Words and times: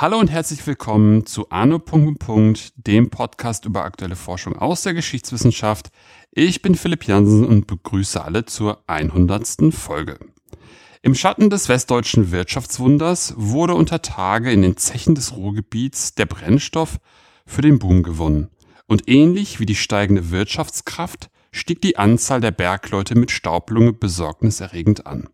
Hallo 0.00 0.18
und 0.18 0.30
herzlich 0.30 0.66
willkommen 0.66 1.26
zu 1.26 1.50
Arno. 1.50 1.82
dem 2.76 3.10
Podcast 3.10 3.66
über 3.66 3.84
aktuelle 3.84 4.16
Forschung 4.16 4.56
aus 4.56 4.82
der 4.82 4.94
Geschichtswissenschaft. 4.94 5.90
Ich 6.30 6.62
bin 6.62 6.74
Philipp 6.76 7.04
Jansen 7.04 7.44
und 7.44 7.66
begrüße 7.66 8.24
alle 8.24 8.46
zur 8.46 8.84
100. 8.86 9.74
Folge. 9.74 10.18
Im 11.02 11.14
Schatten 11.14 11.50
des 11.50 11.68
westdeutschen 11.68 12.30
Wirtschaftswunders 12.30 13.34
wurde 13.36 13.74
unter 13.74 14.00
Tage 14.00 14.50
in 14.50 14.62
den 14.62 14.76
Zechen 14.76 15.14
des 15.14 15.36
Ruhrgebiets 15.36 16.14
der 16.14 16.26
Brennstoff 16.26 17.00
für 17.44 17.62
den 17.62 17.78
Boom 17.78 18.02
gewonnen. 18.02 18.48
Und 18.88 19.06
ähnlich 19.06 19.60
wie 19.60 19.66
die 19.66 19.74
steigende 19.74 20.30
Wirtschaftskraft 20.30 21.30
stieg 21.52 21.82
die 21.82 21.98
Anzahl 21.98 22.40
der 22.40 22.52
Bergleute 22.52 23.16
mit 23.16 23.30
Staublunge 23.30 23.92
besorgniserregend 23.92 25.06
an. 25.06 25.28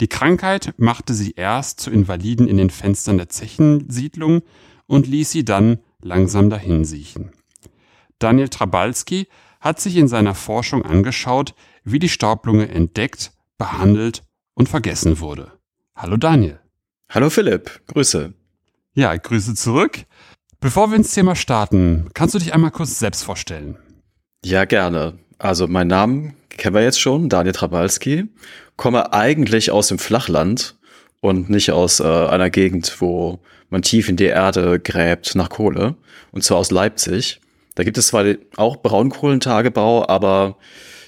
Die 0.00 0.08
Krankheit 0.08 0.74
machte 0.76 1.14
sie 1.14 1.32
erst 1.32 1.80
zu 1.80 1.90
Invaliden 1.90 2.46
in 2.46 2.58
den 2.58 2.68
Fenstern 2.70 3.16
der 3.16 3.30
Zechensiedlung 3.30 4.42
und 4.86 5.06
ließ 5.06 5.30
sie 5.30 5.44
dann 5.44 5.78
langsam 6.02 6.50
dahinsiechen. 6.50 7.32
Daniel 8.18 8.50
Trabalski 8.50 9.26
hat 9.60 9.80
sich 9.80 9.96
in 9.96 10.08
seiner 10.08 10.34
Forschung 10.34 10.84
angeschaut, 10.84 11.54
wie 11.84 11.98
die 11.98 12.10
Staublunge 12.10 12.68
entdeckt, 12.68 13.32
behandelt 13.56 14.22
und 14.54 14.68
vergessen 14.68 15.18
wurde. 15.20 15.52
Hallo 15.96 16.18
Daniel. 16.18 16.60
Hallo 17.08 17.30
Philipp, 17.30 17.86
Grüße. 17.86 18.34
Ja, 18.94 19.16
Grüße 19.16 19.54
zurück. 19.54 20.04
Bevor 20.62 20.92
wir 20.92 20.96
ins 20.96 21.12
Thema 21.12 21.34
starten, 21.34 22.08
kannst 22.14 22.36
du 22.36 22.38
dich 22.38 22.54
einmal 22.54 22.70
kurz 22.70 22.96
selbst 23.00 23.24
vorstellen? 23.24 23.76
Ja, 24.44 24.64
gerne. 24.64 25.18
Also 25.36 25.66
mein 25.66 25.88
Name 25.88 26.34
kennen 26.50 26.76
wir 26.76 26.84
jetzt 26.84 27.00
schon, 27.00 27.28
Daniel 27.28 27.52
Trabalski 27.52 28.28
komme 28.76 29.12
eigentlich 29.12 29.72
aus 29.72 29.88
dem 29.88 29.98
Flachland 29.98 30.76
und 31.20 31.50
nicht 31.50 31.72
aus 31.72 31.98
äh, 31.98 32.04
einer 32.04 32.48
Gegend, 32.48 32.96
wo 33.00 33.40
man 33.70 33.82
tief 33.82 34.08
in 34.08 34.14
die 34.14 34.26
Erde 34.26 34.78
gräbt 34.78 35.34
nach 35.34 35.48
Kohle. 35.48 35.96
Und 36.30 36.44
zwar 36.44 36.58
aus 36.58 36.70
Leipzig. 36.70 37.40
Da 37.74 37.82
gibt 37.82 37.98
es 37.98 38.06
zwar 38.06 38.24
auch 38.56 38.76
Braunkohlentagebau, 38.76 40.06
aber 40.08 40.58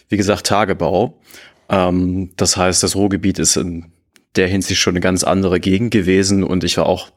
wie 0.09 0.17
gesagt 0.17 0.47
Tagebau. 0.47 1.21
Ähm, 1.69 2.33
das 2.37 2.57
heißt, 2.57 2.83
das 2.83 2.97
Ruhrgebiet 2.97 3.39
ist 3.39 3.57
in 3.57 3.93
der 4.35 4.49
Hinsicht 4.49 4.81
schon 4.81 4.95
eine 4.95 5.01
ganz 5.01 5.23
andere 5.23 5.61
Gegend 5.61 5.93
gewesen 5.93 6.43
und 6.43 6.65
ich 6.65 6.77
war 6.77 6.87
auch 6.87 7.13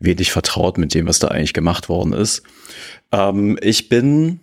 wenig 0.00 0.32
vertraut 0.32 0.78
mit 0.78 0.94
dem, 0.94 1.06
was 1.06 1.18
da 1.18 1.28
eigentlich 1.28 1.52
gemacht 1.52 1.88
worden 1.88 2.12
ist. 2.12 2.42
Ähm, 3.12 3.58
ich 3.62 3.88
bin 3.88 4.40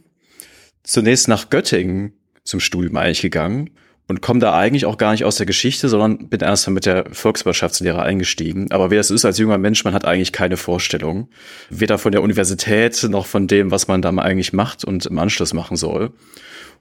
zunächst 0.83 1.27
nach 1.27 1.49
Göttingen 1.49 2.13
zum 2.43 2.59
Studium 2.59 2.95
eigentlich 2.95 3.21
gegangen 3.21 3.71
und 4.07 4.21
komme 4.21 4.39
da 4.39 4.57
eigentlich 4.57 4.85
auch 4.85 4.97
gar 4.97 5.11
nicht 5.11 5.25
aus 5.25 5.35
der 5.35 5.45
Geschichte, 5.45 5.89
sondern 5.89 6.29
bin 6.29 6.39
erst 6.39 6.69
mit 6.69 6.85
der 6.85 7.05
Volkswirtschaftslehre 7.11 8.01
eingestiegen. 8.01 8.71
Aber 8.71 8.89
wie 8.89 8.95
das 8.95 9.11
ist 9.11 9.25
als 9.25 9.37
junger 9.37 9.57
Mensch, 9.57 9.83
man 9.83 9.93
hat 9.93 10.05
eigentlich 10.05 10.31
keine 10.31 10.55
Vorstellung, 10.55 11.29
weder 11.69 11.97
von 11.97 12.13
der 12.13 12.21
Universität 12.21 13.03
noch 13.09 13.25
von 13.25 13.47
dem, 13.47 13.69
was 13.71 13.87
man 13.87 14.01
da 14.01 14.09
eigentlich 14.09 14.53
macht 14.53 14.85
und 14.85 15.05
im 15.05 15.19
Anschluss 15.19 15.53
machen 15.53 15.75
soll. 15.75 16.13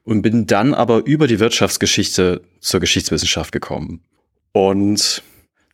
Und 0.05 0.23
bin 0.23 0.47
dann 0.47 0.73
aber 0.73 1.05
über 1.05 1.27
die 1.27 1.41
Wirtschaftsgeschichte 1.41 2.43
zur 2.61 2.79
Geschichtswissenschaft 2.79 3.51
gekommen. 3.51 4.05
Und 4.53 5.25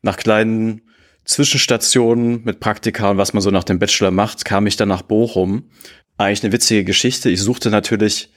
nach 0.01 0.17
kleinen 0.17 0.81
Zwischenstationen 1.25 2.43
mit 2.45 2.61
Praktika 2.61 3.11
und 3.11 3.19
was 3.19 3.33
man 3.33 3.43
so 3.43 3.51
nach 3.51 3.65
dem 3.65 3.79
Bachelor 3.79 4.11
macht, 4.11 4.45
kam 4.45 4.67
ich 4.67 4.77
dann 4.77 4.89
nach 4.89 5.03
Bochum. 5.03 5.71
Eigentlich 6.17 6.43
eine 6.43 6.53
witzige 6.53 6.85
Geschichte. 6.85 7.31
Ich 7.31 7.41
suchte 7.41 7.71
natürlich 7.71 8.33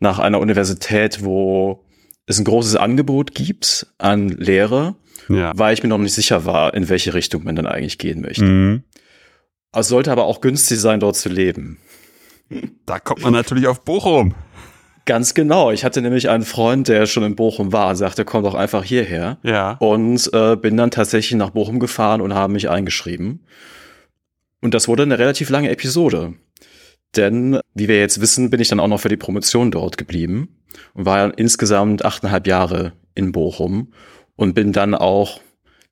nach 0.00 0.18
einer 0.18 0.40
Universität, 0.40 1.24
wo 1.24 1.84
es 2.26 2.38
ein 2.38 2.44
großes 2.44 2.76
Angebot 2.76 3.34
gibt 3.34 3.86
an 3.98 4.28
Lehre, 4.28 4.96
ja. 5.28 5.52
weil 5.56 5.74
ich 5.74 5.82
mir 5.82 5.88
noch 5.88 5.98
nicht 5.98 6.14
sicher 6.14 6.44
war, 6.44 6.74
in 6.74 6.88
welche 6.88 7.14
Richtung 7.14 7.44
man 7.44 7.56
dann 7.56 7.66
eigentlich 7.66 7.98
gehen 7.98 8.20
möchte. 8.20 8.44
Mhm. 8.44 8.84
Es 9.72 9.88
sollte 9.88 10.12
aber 10.12 10.24
auch 10.24 10.40
günstig 10.40 10.78
sein, 10.78 11.00
dort 11.00 11.16
zu 11.16 11.28
leben. 11.28 11.78
Da 12.86 12.98
kommt 12.98 13.22
man 13.22 13.32
natürlich 13.32 13.66
auf 13.66 13.84
Bochum. 13.84 14.34
Ganz 15.08 15.32
genau. 15.32 15.70
Ich 15.70 15.86
hatte 15.86 16.02
nämlich 16.02 16.28
einen 16.28 16.44
Freund, 16.44 16.86
der 16.86 17.06
schon 17.06 17.22
in 17.22 17.34
Bochum 17.34 17.72
war 17.72 17.96
sagte, 17.96 18.26
komm 18.26 18.42
doch 18.42 18.54
einfach 18.54 18.84
hierher. 18.84 19.38
Ja. 19.42 19.78
Und 19.78 20.30
äh, 20.34 20.54
bin 20.54 20.76
dann 20.76 20.90
tatsächlich 20.90 21.34
nach 21.38 21.48
Bochum 21.48 21.80
gefahren 21.80 22.20
und 22.20 22.34
habe 22.34 22.52
mich 22.52 22.68
eingeschrieben. 22.68 23.46
Und 24.60 24.74
das 24.74 24.86
wurde 24.86 25.04
eine 25.04 25.18
relativ 25.18 25.48
lange 25.48 25.70
Episode. 25.70 26.34
Denn, 27.16 27.58
wie 27.72 27.88
wir 27.88 27.98
jetzt 27.98 28.20
wissen, 28.20 28.50
bin 28.50 28.60
ich 28.60 28.68
dann 28.68 28.80
auch 28.80 28.86
noch 28.86 29.00
für 29.00 29.08
die 29.08 29.16
Promotion 29.16 29.70
dort 29.70 29.96
geblieben 29.96 30.60
und 30.92 31.06
war 31.06 31.38
insgesamt 31.38 32.04
achteinhalb 32.04 32.46
Jahre 32.46 32.92
in 33.14 33.32
Bochum 33.32 33.94
und 34.36 34.52
bin 34.52 34.74
dann 34.74 34.94
auch 34.94 35.40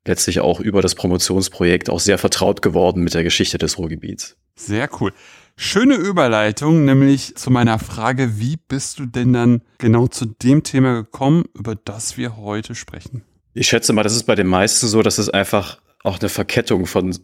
letztlich 0.06 0.40
auch 0.40 0.60
über 0.60 0.82
das 0.82 0.94
Promotionsprojekt 0.94 1.88
auch 1.88 2.00
sehr 2.00 2.18
vertraut 2.18 2.60
geworden 2.60 3.02
mit 3.02 3.14
der 3.14 3.22
Geschichte 3.22 3.56
des 3.56 3.78
Ruhrgebiets. 3.78 4.36
Sehr 4.56 4.90
cool. 5.00 5.14
Schöne 5.58 5.94
Überleitung, 5.94 6.84
nämlich 6.84 7.34
zu 7.36 7.50
meiner 7.50 7.78
Frage, 7.78 8.38
wie 8.38 8.58
bist 8.68 8.98
du 8.98 9.06
denn 9.06 9.32
dann 9.32 9.62
genau 9.78 10.06
zu 10.06 10.26
dem 10.26 10.62
Thema 10.62 10.94
gekommen, 10.94 11.44
über 11.54 11.74
das 11.74 12.18
wir 12.18 12.36
heute 12.36 12.74
sprechen? 12.74 13.22
Ich 13.54 13.68
schätze 13.68 13.94
mal, 13.94 14.02
das 14.02 14.14
ist 14.14 14.24
bei 14.24 14.34
den 14.34 14.48
meisten 14.48 14.86
so, 14.86 15.00
dass 15.02 15.16
es 15.16 15.30
einfach 15.30 15.80
auch 16.04 16.20
eine 16.20 16.28
Verkettung 16.28 16.84
von 16.84 17.16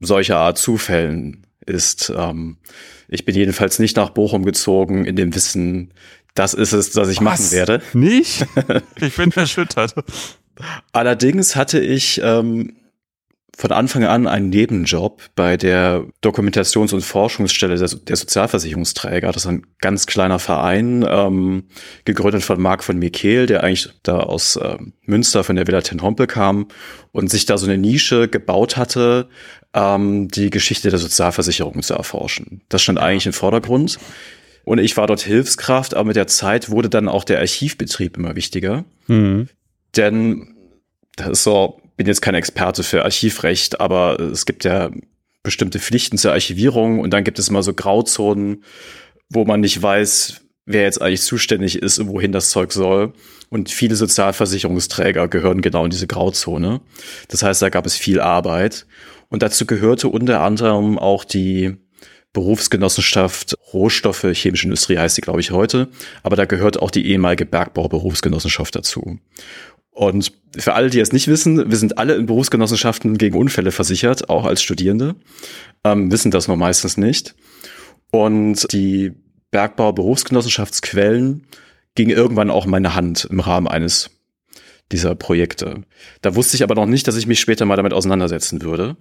solcher 0.00 0.38
Art 0.38 0.58
Zufällen 0.58 1.46
ist. 1.64 2.12
Ähm, 2.16 2.58
ich 3.08 3.24
bin 3.24 3.36
jedenfalls 3.36 3.78
nicht 3.78 3.96
nach 3.96 4.10
Bochum 4.10 4.44
gezogen 4.44 5.04
in 5.04 5.14
dem 5.14 5.32
Wissen, 5.34 5.92
das 6.34 6.54
ist 6.54 6.72
es, 6.72 6.94
was 6.96 7.08
ich 7.08 7.18
was? 7.18 7.24
machen 7.24 7.50
werde. 7.52 7.82
Nicht? 7.92 8.46
Ich 9.00 9.16
bin 9.16 9.30
erschüttert. 9.32 9.94
Allerdings 10.92 11.54
hatte 11.54 11.80
ich 11.80 12.20
ähm, 12.22 12.76
von 13.56 13.72
Anfang 13.72 14.04
an 14.04 14.26
einen 14.26 14.50
Nebenjob 14.50 15.22
bei 15.34 15.56
der 15.56 16.04
Dokumentations- 16.22 16.92
und 16.92 17.00
Forschungsstelle 17.00 17.76
der, 17.76 17.88
der, 17.88 18.16
Sozialversicherungsträger. 18.16 19.32
Das 19.32 19.44
ist 19.44 19.46
ein 19.46 19.66
ganz 19.80 20.06
kleiner 20.06 20.38
Verein, 20.38 21.06
ähm, 21.08 21.64
gegründet 22.04 22.42
von 22.42 22.60
Marc 22.60 22.84
von 22.84 22.98
Mikel, 22.98 23.46
der 23.46 23.64
eigentlich 23.64 23.88
da 24.02 24.20
aus 24.20 24.56
äh, 24.56 24.76
Münster 25.06 25.42
von 25.42 25.56
der 25.56 25.66
Villa 25.66 25.80
Ten 25.80 26.02
Hompel 26.02 26.26
kam 26.26 26.68
und 27.12 27.30
sich 27.30 27.46
da 27.46 27.56
so 27.56 27.64
eine 27.64 27.78
Nische 27.78 28.28
gebaut 28.28 28.76
hatte, 28.76 29.30
ähm, 29.72 30.28
die 30.28 30.50
Geschichte 30.50 30.90
der 30.90 30.98
Sozialversicherung 30.98 31.80
zu 31.82 31.94
erforschen. 31.94 32.60
Das 32.68 32.82
stand 32.82 32.98
eigentlich 32.98 33.26
im 33.26 33.32
Vordergrund. 33.32 33.98
Und 34.64 34.80
ich 34.80 34.98
war 34.98 35.06
dort 35.06 35.22
Hilfskraft, 35.22 35.94
aber 35.94 36.08
mit 36.08 36.16
der 36.16 36.26
Zeit 36.26 36.70
wurde 36.70 36.90
dann 36.90 37.08
auch 37.08 37.24
der 37.24 37.38
Archivbetrieb 37.38 38.18
immer 38.18 38.36
wichtiger. 38.36 38.84
Mhm. 39.06 39.48
Denn 39.96 40.56
das 41.16 41.28
ist 41.28 41.44
so, 41.44 41.80
bin 41.96 42.06
jetzt 42.06 42.22
kein 42.22 42.34
Experte 42.34 42.82
für 42.82 43.04
Archivrecht, 43.04 43.80
aber 43.80 44.20
es 44.20 44.46
gibt 44.46 44.64
ja 44.64 44.90
bestimmte 45.42 45.78
Pflichten 45.78 46.18
zur 46.18 46.32
Archivierung 46.32 47.00
und 47.00 47.10
dann 47.10 47.24
gibt 47.24 47.38
es 47.38 47.48
immer 47.48 47.62
so 47.62 47.72
Grauzonen, 47.72 48.64
wo 49.28 49.44
man 49.44 49.60
nicht 49.60 49.80
weiß, 49.80 50.40
wer 50.66 50.82
jetzt 50.82 51.00
eigentlich 51.00 51.22
zuständig 51.22 51.80
ist 51.80 51.98
und 51.98 52.08
wohin 52.08 52.32
das 52.32 52.50
Zeug 52.50 52.72
soll. 52.72 53.12
Und 53.48 53.70
viele 53.70 53.94
Sozialversicherungsträger 53.94 55.28
gehören 55.28 55.62
genau 55.62 55.84
in 55.84 55.90
diese 55.90 56.08
Grauzone. 56.08 56.80
Das 57.28 57.42
heißt, 57.42 57.62
da 57.62 57.68
gab 57.68 57.86
es 57.86 57.96
viel 57.96 58.20
Arbeit. 58.20 58.86
Und 59.28 59.42
dazu 59.42 59.66
gehörte 59.66 60.08
unter 60.08 60.40
anderem 60.40 60.98
auch 60.98 61.24
die 61.24 61.76
Berufsgenossenschaft 62.32 63.56
Rohstoffe, 63.72 64.26
chemische 64.32 64.64
Industrie 64.64 64.98
heißt 64.98 65.14
sie, 65.14 65.22
glaube 65.22 65.40
ich, 65.40 65.52
heute. 65.52 65.88
Aber 66.22 66.36
da 66.36 66.44
gehört 66.44 66.82
auch 66.82 66.90
die 66.90 67.08
ehemalige 67.08 67.46
Bergbau-Berufsgenossenschaft 67.46 68.74
dazu. 68.74 69.18
Und 69.96 70.30
für 70.58 70.74
alle, 70.74 70.90
die 70.90 71.00
es 71.00 71.12
nicht 71.12 71.26
wissen, 71.26 71.70
wir 71.70 71.78
sind 71.78 71.96
alle 71.96 72.16
in 72.16 72.26
Berufsgenossenschaften 72.26 73.16
gegen 73.16 73.34
Unfälle 73.34 73.72
versichert, 73.72 74.28
auch 74.28 74.44
als 74.44 74.60
Studierende, 74.62 75.14
ähm, 75.84 76.12
wissen 76.12 76.30
das 76.30 76.48
nur 76.48 76.58
meistens 76.58 76.98
nicht. 76.98 77.34
Und 78.10 78.70
die 78.72 79.14
Bergbau-Berufsgenossenschaftsquellen 79.52 81.46
ging 81.94 82.10
irgendwann 82.10 82.50
auch 82.50 82.66
in 82.66 82.72
meine 82.72 82.94
Hand 82.94 83.24
im 83.30 83.40
Rahmen 83.40 83.66
eines 83.66 84.10
dieser 84.92 85.14
Projekte. 85.14 85.84
Da 86.20 86.34
wusste 86.34 86.58
ich 86.58 86.62
aber 86.62 86.74
noch 86.74 86.84
nicht, 86.84 87.08
dass 87.08 87.16
ich 87.16 87.26
mich 87.26 87.40
später 87.40 87.64
mal 87.64 87.76
damit 87.76 87.94
auseinandersetzen 87.94 88.60
würde, 88.60 88.98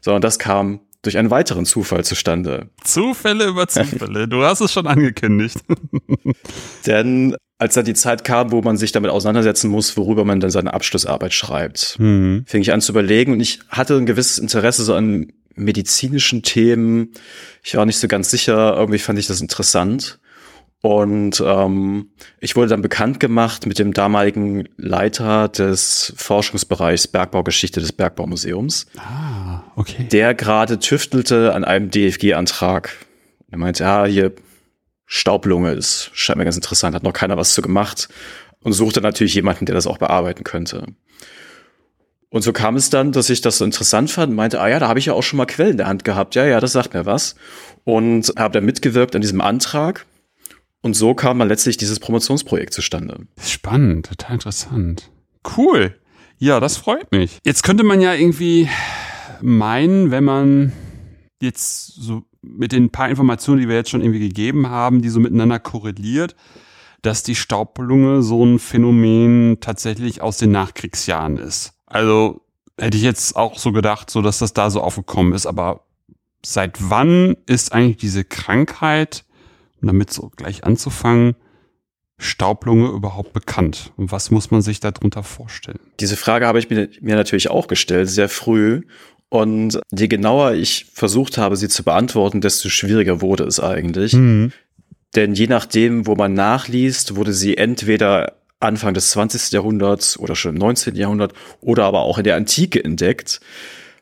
sondern 0.00 0.22
das 0.22 0.40
kam 0.40 0.80
durch 1.02 1.18
einen 1.18 1.30
weiteren 1.30 1.66
Zufall 1.66 2.04
zustande. 2.04 2.68
Zufälle 2.82 3.46
über 3.46 3.68
Zufälle, 3.68 4.26
du 4.26 4.42
hast 4.42 4.60
es 4.60 4.72
schon 4.72 4.88
angekündigt. 4.88 5.58
Denn 6.86 7.36
als 7.62 7.74
dann 7.74 7.84
die 7.84 7.94
Zeit 7.94 8.24
kam, 8.24 8.50
wo 8.50 8.60
man 8.60 8.76
sich 8.76 8.90
damit 8.90 9.12
auseinandersetzen 9.12 9.70
muss, 9.70 9.96
worüber 9.96 10.24
man 10.24 10.40
dann 10.40 10.50
seine 10.50 10.74
Abschlussarbeit 10.74 11.32
schreibt, 11.32 11.96
mhm. 12.00 12.44
fing 12.44 12.60
ich 12.60 12.72
an 12.72 12.80
zu 12.80 12.90
überlegen 12.90 13.32
und 13.32 13.40
ich 13.40 13.60
hatte 13.68 13.96
ein 13.96 14.04
gewisses 14.04 14.38
Interesse 14.38 14.82
so 14.82 14.94
an 14.94 15.32
medizinischen 15.54 16.42
Themen. 16.42 17.12
Ich 17.62 17.76
war 17.76 17.86
nicht 17.86 17.98
so 17.98 18.08
ganz 18.08 18.32
sicher, 18.32 18.74
irgendwie 18.76 18.98
fand 18.98 19.20
ich 19.20 19.28
das 19.28 19.40
interessant. 19.40 20.18
Und 20.80 21.40
ähm, 21.46 22.10
ich 22.40 22.56
wurde 22.56 22.70
dann 22.70 22.82
bekannt 22.82 23.20
gemacht 23.20 23.66
mit 23.66 23.78
dem 23.78 23.92
damaligen 23.92 24.68
Leiter 24.76 25.46
des 25.46 26.12
Forschungsbereichs 26.16 27.06
Bergbaugeschichte 27.06 27.78
des 27.78 27.92
Bergbaumuseums. 27.92 28.86
Ah, 28.96 29.62
okay. 29.76 30.08
Der 30.10 30.34
gerade 30.34 30.80
tüftelte 30.80 31.54
an 31.54 31.62
einem 31.62 31.92
DFG-Antrag. 31.92 32.90
Er 33.52 33.58
meinte, 33.58 33.84
ja, 33.84 34.04
hier 34.06 34.32
Staublunge 35.14 35.72
ist, 35.72 36.10
scheint 36.14 36.38
mir 36.38 36.44
ganz 36.44 36.56
interessant, 36.56 36.94
hat 36.94 37.02
noch 37.02 37.12
keiner 37.12 37.36
was 37.36 37.52
zu 37.52 37.60
gemacht 37.60 38.08
und 38.60 38.72
suchte 38.72 39.02
natürlich 39.02 39.34
jemanden, 39.34 39.66
der 39.66 39.74
das 39.74 39.86
auch 39.86 39.98
bearbeiten 39.98 40.42
könnte. 40.42 40.86
Und 42.30 42.40
so 42.40 42.54
kam 42.54 42.76
es 42.76 42.88
dann, 42.88 43.12
dass 43.12 43.28
ich 43.28 43.42
das 43.42 43.58
so 43.58 43.66
interessant 43.66 44.10
fand 44.10 44.30
und 44.30 44.36
meinte, 44.36 44.58
ah 44.58 44.68
ja, 44.68 44.78
da 44.78 44.88
habe 44.88 44.98
ich 44.98 45.04
ja 45.04 45.12
auch 45.12 45.22
schon 45.22 45.36
mal 45.36 45.44
Quellen 45.44 45.72
in 45.72 45.76
der 45.76 45.86
Hand 45.86 46.04
gehabt. 46.04 46.34
Ja, 46.34 46.46
ja, 46.46 46.60
das 46.60 46.72
sagt 46.72 46.94
mir 46.94 47.04
was. 47.04 47.34
Und 47.84 48.32
habe 48.38 48.54
da 48.54 48.62
mitgewirkt 48.62 49.14
an 49.14 49.20
diesem 49.20 49.42
Antrag. 49.42 50.06
Und 50.80 50.94
so 50.94 51.12
kam 51.12 51.38
dann 51.38 51.48
letztlich 51.48 51.76
dieses 51.76 52.00
Promotionsprojekt 52.00 52.72
zustande. 52.72 53.26
Spannend, 53.38 54.06
total 54.06 54.32
interessant. 54.32 55.10
Cool. 55.58 55.94
Ja, 56.38 56.58
das 56.58 56.78
freut 56.78 57.12
mich. 57.12 57.38
Jetzt 57.44 57.64
könnte 57.64 57.84
man 57.84 58.00
ja 58.00 58.14
irgendwie 58.14 58.66
meinen, 59.42 60.10
wenn 60.10 60.24
man 60.24 60.72
jetzt 61.42 61.88
so 61.88 62.22
mit 62.42 62.72
den 62.72 62.90
paar 62.90 63.08
Informationen, 63.08 63.60
die 63.60 63.68
wir 63.68 63.76
jetzt 63.76 63.90
schon 63.90 64.02
irgendwie 64.02 64.28
gegeben 64.28 64.68
haben, 64.68 65.00
die 65.00 65.08
so 65.08 65.20
miteinander 65.20 65.58
korreliert, 65.58 66.34
dass 67.00 67.22
die 67.22 67.34
Staubballunge 67.34 68.22
so 68.22 68.44
ein 68.44 68.58
Phänomen 68.58 69.58
tatsächlich 69.60 70.20
aus 70.20 70.38
den 70.38 70.52
Nachkriegsjahren 70.52 71.38
ist. 71.38 71.74
Also 71.86 72.42
hätte 72.78 72.96
ich 72.96 73.02
jetzt 73.02 73.36
auch 73.36 73.58
so 73.58 73.72
gedacht, 73.72 74.10
so 74.10 74.22
dass 74.22 74.38
das 74.38 74.52
da 74.52 74.70
so 74.70 74.80
aufgekommen 74.80 75.32
ist. 75.32 75.46
Aber 75.46 75.84
seit 76.44 76.90
wann 76.90 77.36
ist 77.46 77.72
eigentlich 77.72 77.98
diese 77.98 78.24
Krankheit, 78.24 79.24
um 79.80 79.88
damit 79.88 80.12
so 80.12 80.30
gleich 80.36 80.64
anzufangen, 80.64 81.36
Staublunge 82.18 82.88
überhaupt 82.88 83.32
bekannt? 83.32 83.92
Und 83.96 84.12
was 84.12 84.30
muss 84.30 84.50
man 84.50 84.62
sich 84.62 84.80
darunter 84.80 85.22
vorstellen? 85.22 85.80
Diese 86.00 86.16
Frage 86.16 86.46
habe 86.46 86.58
ich 86.58 86.70
mir, 86.70 86.88
mir 87.00 87.16
natürlich 87.16 87.50
auch 87.50 87.66
gestellt, 87.66 88.08
sehr 88.08 88.28
früh. 88.28 88.82
Und 89.32 89.80
je 89.90 90.08
genauer 90.08 90.52
ich 90.52 90.84
versucht 90.92 91.38
habe, 91.38 91.56
sie 91.56 91.68
zu 91.68 91.84
beantworten, 91.84 92.42
desto 92.42 92.68
schwieriger 92.68 93.22
wurde 93.22 93.44
es 93.44 93.60
eigentlich. 93.60 94.12
Mhm. 94.12 94.52
Denn 95.16 95.32
je 95.32 95.46
nachdem, 95.46 96.06
wo 96.06 96.14
man 96.14 96.34
nachliest, 96.34 97.16
wurde 97.16 97.32
sie 97.32 97.56
entweder 97.56 98.34
Anfang 98.60 98.92
des 98.92 99.10
20. 99.12 99.52
Jahrhunderts 99.52 100.18
oder 100.18 100.36
schon 100.36 100.56
im 100.56 100.58
19. 100.58 100.96
Jahrhundert 100.96 101.32
oder 101.62 101.84
aber 101.84 102.02
auch 102.02 102.18
in 102.18 102.24
der 102.24 102.36
Antike 102.36 102.84
entdeckt, 102.84 103.40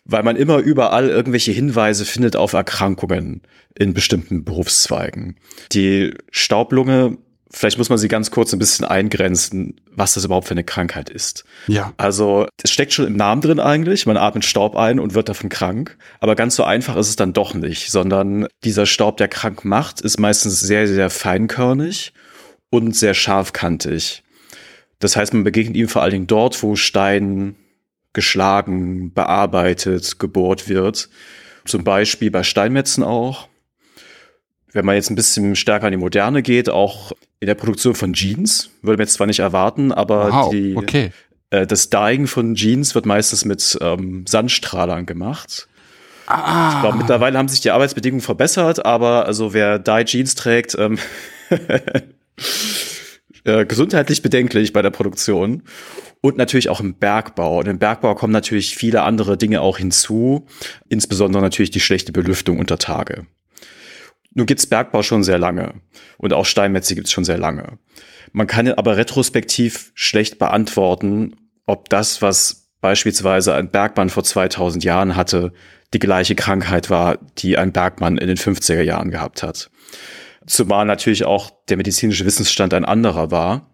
weil 0.04 0.24
man 0.24 0.34
immer 0.34 0.58
überall 0.58 1.08
irgendwelche 1.08 1.52
Hinweise 1.52 2.04
findet 2.04 2.34
auf 2.34 2.52
Erkrankungen 2.52 3.42
in 3.78 3.94
bestimmten 3.94 4.42
Berufszweigen. 4.42 5.36
Die 5.70 6.12
Staublunge 6.32 7.18
Vielleicht 7.52 7.78
muss 7.78 7.88
man 7.88 7.98
sie 7.98 8.06
ganz 8.06 8.30
kurz 8.30 8.52
ein 8.52 8.60
bisschen 8.60 8.84
eingrenzen, 8.84 9.80
was 9.90 10.14
das 10.14 10.24
überhaupt 10.24 10.46
für 10.46 10.54
eine 10.54 10.62
Krankheit 10.62 11.10
ist. 11.10 11.44
Ja. 11.66 11.92
Also, 11.96 12.46
es 12.62 12.70
steckt 12.70 12.92
schon 12.92 13.08
im 13.08 13.16
Namen 13.16 13.40
drin 13.40 13.58
eigentlich. 13.58 14.06
Man 14.06 14.16
atmet 14.16 14.44
Staub 14.44 14.76
ein 14.76 15.00
und 15.00 15.14
wird 15.14 15.28
davon 15.28 15.48
krank. 15.48 15.96
Aber 16.20 16.36
ganz 16.36 16.54
so 16.54 16.62
einfach 16.62 16.96
ist 16.96 17.08
es 17.08 17.16
dann 17.16 17.32
doch 17.32 17.54
nicht, 17.54 17.90
sondern 17.90 18.46
dieser 18.62 18.86
Staub, 18.86 19.16
der 19.16 19.26
krank 19.26 19.64
macht, 19.64 20.00
ist 20.00 20.20
meistens 20.20 20.60
sehr, 20.60 20.86
sehr 20.86 21.10
feinkörnig 21.10 22.12
und 22.70 22.94
sehr 22.94 23.14
scharfkantig. 23.14 24.22
Das 25.00 25.16
heißt, 25.16 25.34
man 25.34 25.42
begegnet 25.42 25.76
ihm 25.76 25.88
vor 25.88 26.02
allen 26.02 26.12
Dingen 26.12 26.26
dort, 26.28 26.62
wo 26.62 26.76
Stein 26.76 27.56
geschlagen, 28.12 29.12
bearbeitet, 29.12 30.20
gebohrt 30.20 30.68
wird. 30.68 31.08
Zum 31.64 31.82
Beispiel 31.84 32.30
bei 32.30 32.42
Steinmetzen 32.44 33.02
auch. 33.02 33.48
Wenn 34.72 34.84
man 34.84 34.94
jetzt 34.94 35.10
ein 35.10 35.16
bisschen 35.16 35.56
stärker 35.56 35.86
in 35.86 35.92
die 35.92 35.96
Moderne 35.96 36.42
geht, 36.42 36.68
auch 36.68 37.12
in 37.40 37.46
der 37.46 37.54
Produktion 37.54 37.94
von 37.94 38.12
Jeans, 38.12 38.70
würde 38.82 38.98
man 38.98 39.06
jetzt 39.06 39.14
zwar 39.14 39.26
nicht 39.26 39.40
erwarten, 39.40 39.92
aber 39.92 40.32
wow, 40.32 40.50
die, 40.50 40.76
okay. 40.76 41.10
äh, 41.50 41.66
das 41.66 41.90
Dyeing 41.90 42.26
von 42.26 42.54
Jeans 42.54 42.94
wird 42.94 43.06
meistens 43.06 43.44
mit 43.44 43.78
ähm, 43.80 44.24
Sandstrahlern 44.26 45.06
gemacht. 45.06 45.68
Ah. 46.26 46.74
Ich 46.74 46.80
glaube, 46.80 46.98
mittlerweile 46.98 47.38
haben 47.38 47.48
sich 47.48 47.60
die 47.60 47.70
Arbeitsbedingungen 47.70 48.20
verbessert, 48.20 48.84
aber 48.84 49.26
also 49.26 49.52
wer 49.52 49.78
Dye 49.78 50.04
Jeans 50.04 50.36
trägt, 50.36 50.76
ähm, 50.78 50.98
äh, 53.44 53.66
gesundheitlich 53.66 54.22
bedenklich 54.22 54.72
bei 54.72 54.82
der 54.82 54.90
Produktion. 54.90 55.62
Und 56.22 56.36
natürlich 56.36 56.68
auch 56.68 56.80
im 56.80 56.94
Bergbau. 56.94 57.60
Und 57.60 57.66
im 57.66 57.78
Bergbau 57.78 58.14
kommen 58.14 58.32
natürlich 58.32 58.76
viele 58.76 59.02
andere 59.02 59.38
Dinge 59.38 59.62
auch 59.62 59.78
hinzu, 59.78 60.46
insbesondere 60.88 61.42
natürlich 61.42 61.70
die 61.70 61.80
schlechte 61.80 62.12
Belüftung 62.12 62.58
unter 62.58 62.76
Tage. 62.76 63.26
Nun 64.32 64.46
gibt's 64.46 64.66
Bergbau 64.66 65.02
schon 65.02 65.24
sehr 65.24 65.38
lange 65.38 65.74
und 66.18 66.32
auch 66.32 66.46
Steinmetze 66.46 66.94
gibt's 66.94 67.12
schon 67.12 67.24
sehr 67.24 67.38
lange. 67.38 67.78
Man 68.32 68.46
kann 68.46 68.68
aber 68.68 68.96
retrospektiv 68.96 69.90
schlecht 69.94 70.38
beantworten, 70.38 71.36
ob 71.66 71.88
das, 71.88 72.22
was 72.22 72.70
beispielsweise 72.80 73.54
ein 73.54 73.70
Bergmann 73.70 74.08
vor 74.08 74.24
2000 74.24 74.84
Jahren 74.84 75.16
hatte, 75.16 75.52
die 75.92 75.98
gleiche 75.98 76.36
Krankheit 76.36 76.90
war, 76.90 77.18
die 77.38 77.58
ein 77.58 77.72
Bergmann 77.72 78.18
in 78.18 78.28
den 78.28 78.36
50er 78.36 78.82
Jahren 78.82 79.10
gehabt 79.10 79.42
hat. 79.42 79.70
Zumal 80.46 80.86
natürlich 80.86 81.24
auch 81.24 81.50
der 81.68 81.76
medizinische 81.76 82.24
Wissensstand 82.24 82.72
ein 82.72 82.84
anderer 82.84 83.30
war. 83.30 83.70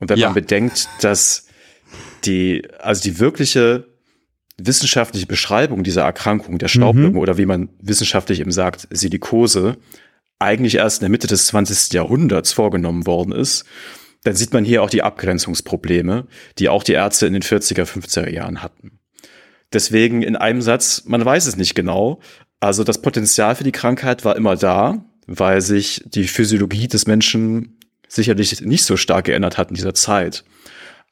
Und 0.00 0.10
wenn 0.10 0.18
ja. 0.18 0.28
man 0.28 0.34
bedenkt, 0.34 0.88
dass 1.00 1.46
die, 2.24 2.66
also 2.78 3.02
die 3.02 3.18
wirkliche 3.20 3.93
wissenschaftliche 4.58 5.26
Beschreibung 5.26 5.82
dieser 5.82 6.02
Erkrankung, 6.02 6.58
der 6.58 6.68
Staublunge 6.68 7.10
mhm. 7.10 7.18
oder 7.18 7.38
wie 7.38 7.46
man 7.46 7.70
wissenschaftlich 7.80 8.40
eben 8.40 8.52
sagt, 8.52 8.86
Silikose, 8.90 9.76
eigentlich 10.38 10.76
erst 10.76 11.00
in 11.00 11.04
der 11.04 11.10
Mitte 11.10 11.26
des 11.26 11.46
20. 11.48 11.92
Jahrhunderts 11.92 12.52
vorgenommen 12.52 13.06
worden 13.06 13.32
ist, 13.32 13.64
dann 14.22 14.34
sieht 14.34 14.52
man 14.52 14.64
hier 14.64 14.82
auch 14.82 14.90
die 14.90 15.02
Abgrenzungsprobleme, 15.02 16.26
die 16.58 16.68
auch 16.68 16.82
die 16.82 16.92
Ärzte 16.92 17.26
in 17.26 17.32
den 17.32 17.42
40er, 17.42 17.84
50er 17.84 18.30
Jahren 18.30 18.62
hatten. 18.62 18.98
Deswegen 19.72 20.22
in 20.22 20.36
einem 20.36 20.62
Satz, 20.62 21.02
man 21.06 21.24
weiß 21.24 21.46
es 21.46 21.56
nicht 21.56 21.74
genau. 21.74 22.20
Also 22.60 22.84
das 22.84 23.02
Potenzial 23.02 23.54
für 23.54 23.64
die 23.64 23.72
Krankheit 23.72 24.24
war 24.24 24.36
immer 24.36 24.56
da, 24.56 25.04
weil 25.26 25.60
sich 25.60 26.02
die 26.06 26.28
Physiologie 26.28 26.88
des 26.88 27.06
Menschen 27.06 27.78
sicherlich 28.08 28.60
nicht 28.60 28.84
so 28.84 28.96
stark 28.96 29.26
geändert 29.26 29.58
hat 29.58 29.70
in 29.70 29.74
dieser 29.74 29.94
Zeit. 29.94 30.44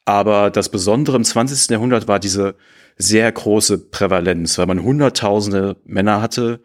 Aber 0.05 0.49
das 0.49 0.69
Besondere 0.69 1.17
im 1.17 1.23
20. 1.23 1.69
Jahrhundert 1.69 2.07
war 2.07 2.19
diese 2.19 2.55
sehr 2.97 3.31
große 3.31 3.89
Prävalenz, 3.89 4.57
weil 4.57 4.67
man 4.67 4.83
hunderttausende 4.83 5.77
Männer 5.85 6.21
hatte, 6.21 6.61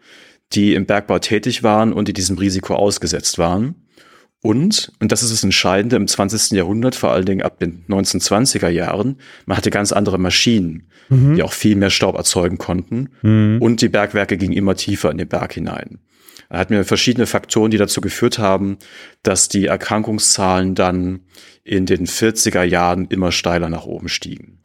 die 0.53 0.73
im 0.73 0.85
Bergbau 0.85 1.19
tätig 1.19 1.63
waren 1.63 1.93
und 1.93 2.07
die 2.07 2.13
diesem 2.13 2.37
Risiko 2.37 2.75
ausgesetzt 2.75 3.37
waren. 3.37 3.75
Und, 4.41 4.93
und 4.99 5.11
das 5.11 5.21
ist 5.21 5.33
das 5.33 5.43
Entscheidende 5.43 5.97
im 5.97 6.07
20. 6.07 6.51
Jahrhundert, 6.51 6.95
vor 6.95 7.11
allen 7.11 7.25
Dingen 7.25 7.41
ab 7.41 7.59
den 7.59 7.83
1920er 7.87 8.69
Jahren, 8.69 9.17
man 9.45 9.57
hatte 9.57 9.69
ganz 9.69 9.91
andere 9.91 10.17
Maschinen, 10.17 10.89
mhm. 11.09 11.35
die 11.35 11.43
auch 11.43 11.51
viel 11.51 11.75
mehr 11.75 11.89
Staub 11.89 12.15
erzeugen 12.15 12.57
konnten. 12.57 13.09
Mhm. 13.21 13.57
Und 13.59 13.81
die 13.81 13.89
Bergwerke 13.89 14.37
gingen 14.37 14.53
immer 14.53 14.75
tiefer 14.75 15.11
in 15.11 15.17
den 15.17 15.27
Berg 15.27 15.53
hinein. 15.53 15.99
Er 16.49 16.59
hat 16.59 16.69
mir 16.69 16.83
verschiedene 16.83 17.27
Faktoren, 17.27 17.69
die 17.69 17.77
dazu 17.77 18.01
geführt 18.01 18.39
haben, 18.39 18.77
dass 19.23 19.49
die 19.49 19.65
Erkrankungszahlen 19.65 20.73
dann 20.73 21.21
in 21.63 21.85
den 21.85 22.07
40er 22.07 22.63
Jahren 22.63 23.07
immer 23.07 23.31
steiler 23.31 23.69
nach 23.69 23.85
oben 23.85 24.09
stiegen. 24.09 24.59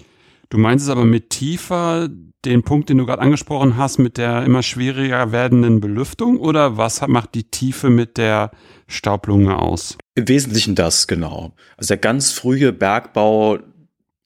Du 0.51 0.59
meinst 0.59 0.85
es 0.85 0.91
aber 0.91 1.05
mit 1.05 1.31
tiefer 1.31 2.09
den 2.45 2.63
Punkt, 2.63 2.89
den 2.89 2.99
du 2.99 3.07
gerade 3.07 3.23
angesprochen 3.23 3.77
hast, 3.77 3.99
mit 3.99 4.19
der 4.19 4.45
immer 4.45 4.63
schwieriger 4.63 5.33
werdenden 5.33 5.81
Belüftung 5.81 6.39
oder 6.39 6.77
was 6.77 7.07
macht 7.07 7.35
die 7.35 7.45
Tiefe 7.45 7.91
mit 7.91 8.19
der 8.19 8.51
Staublunge 8.87 9.59
aus? 9.59 9.97
Im 10.15 10.29
Wesentlichen 10.29 10.75
das, 10.75 11.07
genau. 11.07 11.55
Also 11.77 11.89
der 11.89 11.99
ganz 11.99 12.33
frühe 12.33 12.73
Bergbau, 12.73 13.59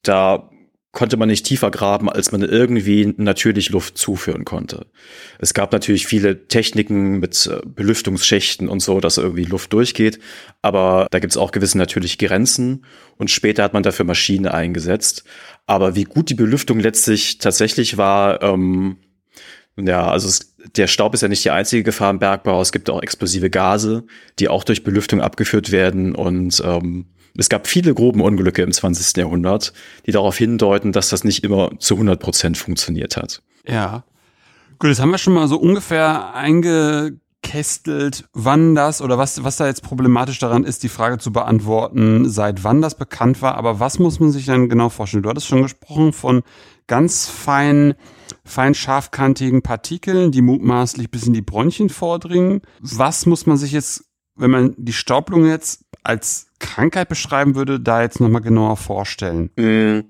da 0.02 0.50
konnte 0.98 1.16
man 1.16 1.28
nicht 1.28 1.46
tiefer 1.46 1.70
graben, 1.70 2.10
als 2.10 2.32
man 2.32 2.42
irgendwie 2.42 3.14
natürlich 3.18 3.70
Luft 3.70 3.96
zuführen 3.96 4.44
konnte. 4.44 4.86
Es 5.38 5.54
gab 5.54 5.70
natürlich 5.70 6.08
viele 6.08 6.48
Techniken 6.48 7.20
mit 7.20 7.46
äh, 7.46 7.64
Belüftungsschächten 7.64 8.68
und 8.68 8.80
so, 8.80 8.98
dass 8.98 9.16
irgendwie 9.16 9.44
Luft 9.44 9.72
durchgeht, 9.72 10.18
aber 10.60 11.06
da 11.12 11.20
gibt 11.20 11.32
es 11.32 11.36
auch 11.36 11.52
gewisse 11.52 11.78
natürliche 11.78 12.16
Grenzen 12.16 12.84
und 13.16 13.30
später 13.30 13.62
hat 13.62 13.74
man 13.74 13.84
dafür 13.84 14.06
Maschinen 14.06 14.48
eingesetzt. 14.48 15.22
Aber 15.66 15.94
wie 15.94 16.02
gut 16.02 16.30
die 16.30 16.34
Belüftung 16.34 16.80
letztlich 16.80 17.38
tatsächlich 17.38 17.96
war, 17.96 18.42
ähm, 18.42 18.96
ja, 19.76 20.10
also 20.10 20.26
es, 20.26 20.56
der 20.76 20.88
Staub 20.88 21.14
ist 21.14 21.20
ja 21.20 21.28
nicht 21.28 21.44
die 21.44 21.52
einzige 21.52 21.84
Gefahr 21.84 22.10
im 22.10 22.18
Bergbau. 22.18 22.60
Es 22.60 22.72
gibt 22.72 22.90
auch 22.90 23.04
explosive 23.04 23.50
Gase, 23.50 24.02
die 24.40 24.48
auch 24.48 24.64
durch 24.64 24.82
Belüftung 24.82 25.20
abgeführt 25.20 25.70
werden 25.70 26.16
und 26.16 26.60
ähm, 26.64 27.06
es 27.38 27.48
gab 27.48 27.66
viele 27.66 27.94
Grubenunglücke 27.94 28.62
im 28.62 28.72
20. 28.72 29.16
Jahrhundert, 29.16 29.72
die 30.06 30.12
darauf 30.12 30.36
hindeuten, 30.36 30.92
dass 30.92 31.08
das 31.08 31.24
nicht 31.24 31.44
immer 31.44 31.70
zu 31.78 31.94
100 31.94 32.20
Prozent 32.20 32.58
funktioniert 32.58 33.16
hat. 33.16 33.42
Ja. 33.66 34.04
Gut, 34.78 34.90
das 34.90 35.00
haben 35.00 35.10
wir 35.10 35.18
schon 35.18 35.34
mal 35.34 35.48
so 35.48 35.56
ungefähr 35.56 36.34
eingekästelt, 36.34 38.28
wann 38.32 38.74
das 38.74 39.00
oder 39.00 39.18
was, 39.18 39.42
was 39.44 39.56
da 39.56 39.66
jetzt 39.66 39.82
problematisch 39.82 40.38
daran 40.38 40.64
ist, 40.64 40.82
die 40.82 40.88
Frage 40.88 41.18
zu 41.18 41.32
beantworten, 41.32 42.28
seit 42.28 42.64
wann 42.64 42.82
das 42.82 42.96
bekannt 42.96 43.40
war. 43.40 43.54
Aber 43.54 43.80
was 43.80 43.98
muss 43.98 44.20
man 44.20 44.30
sich 44.30 44.46
dann 44.46 44.68
genau 44.68 44.88
vorstellen? 44.88 45.22
Du 45.22 45.30
hattest 45.30 45.46
schon 45.46 45.62
gesprochen 45.62 46.12
von 46.12 46.42
ganz 46.88 47.28
feinen, 47.28 47.94
fein 48.44 48.74
scharfkantigen 48.74 49.62
Partikeln, 49.62 50.32
die 50.32 50.42
mutmaßlich 50.42 51.10
bis 51.10 51.26
in 51.26 51.34
die 51.34 51.42
Bronchien 51.42 51.88
vordringen. 51.88 52.62
Was 52.80 53.26
muss 53.26 53.46
man 53.46 53.56
sich 53.56 53.72
jetzt, 53.72 54.07
wenn 54.38 54.50
man 54.50 54.74
die 54.76 54.92
Staublung 54.92 55.46
jetzt 55.46 55.84
als 56.02 56.46
Krankheit 56.58 57.08
beschreiben 57.08 57.54
würde, 57.54 57.80
da 57.80 58.02
jetzt 58.02 58.20
nochmal 58.20 58.42
genauer 58.42 58.76
vorstellen? 58.76 59.50
Mm. 59.56 60.00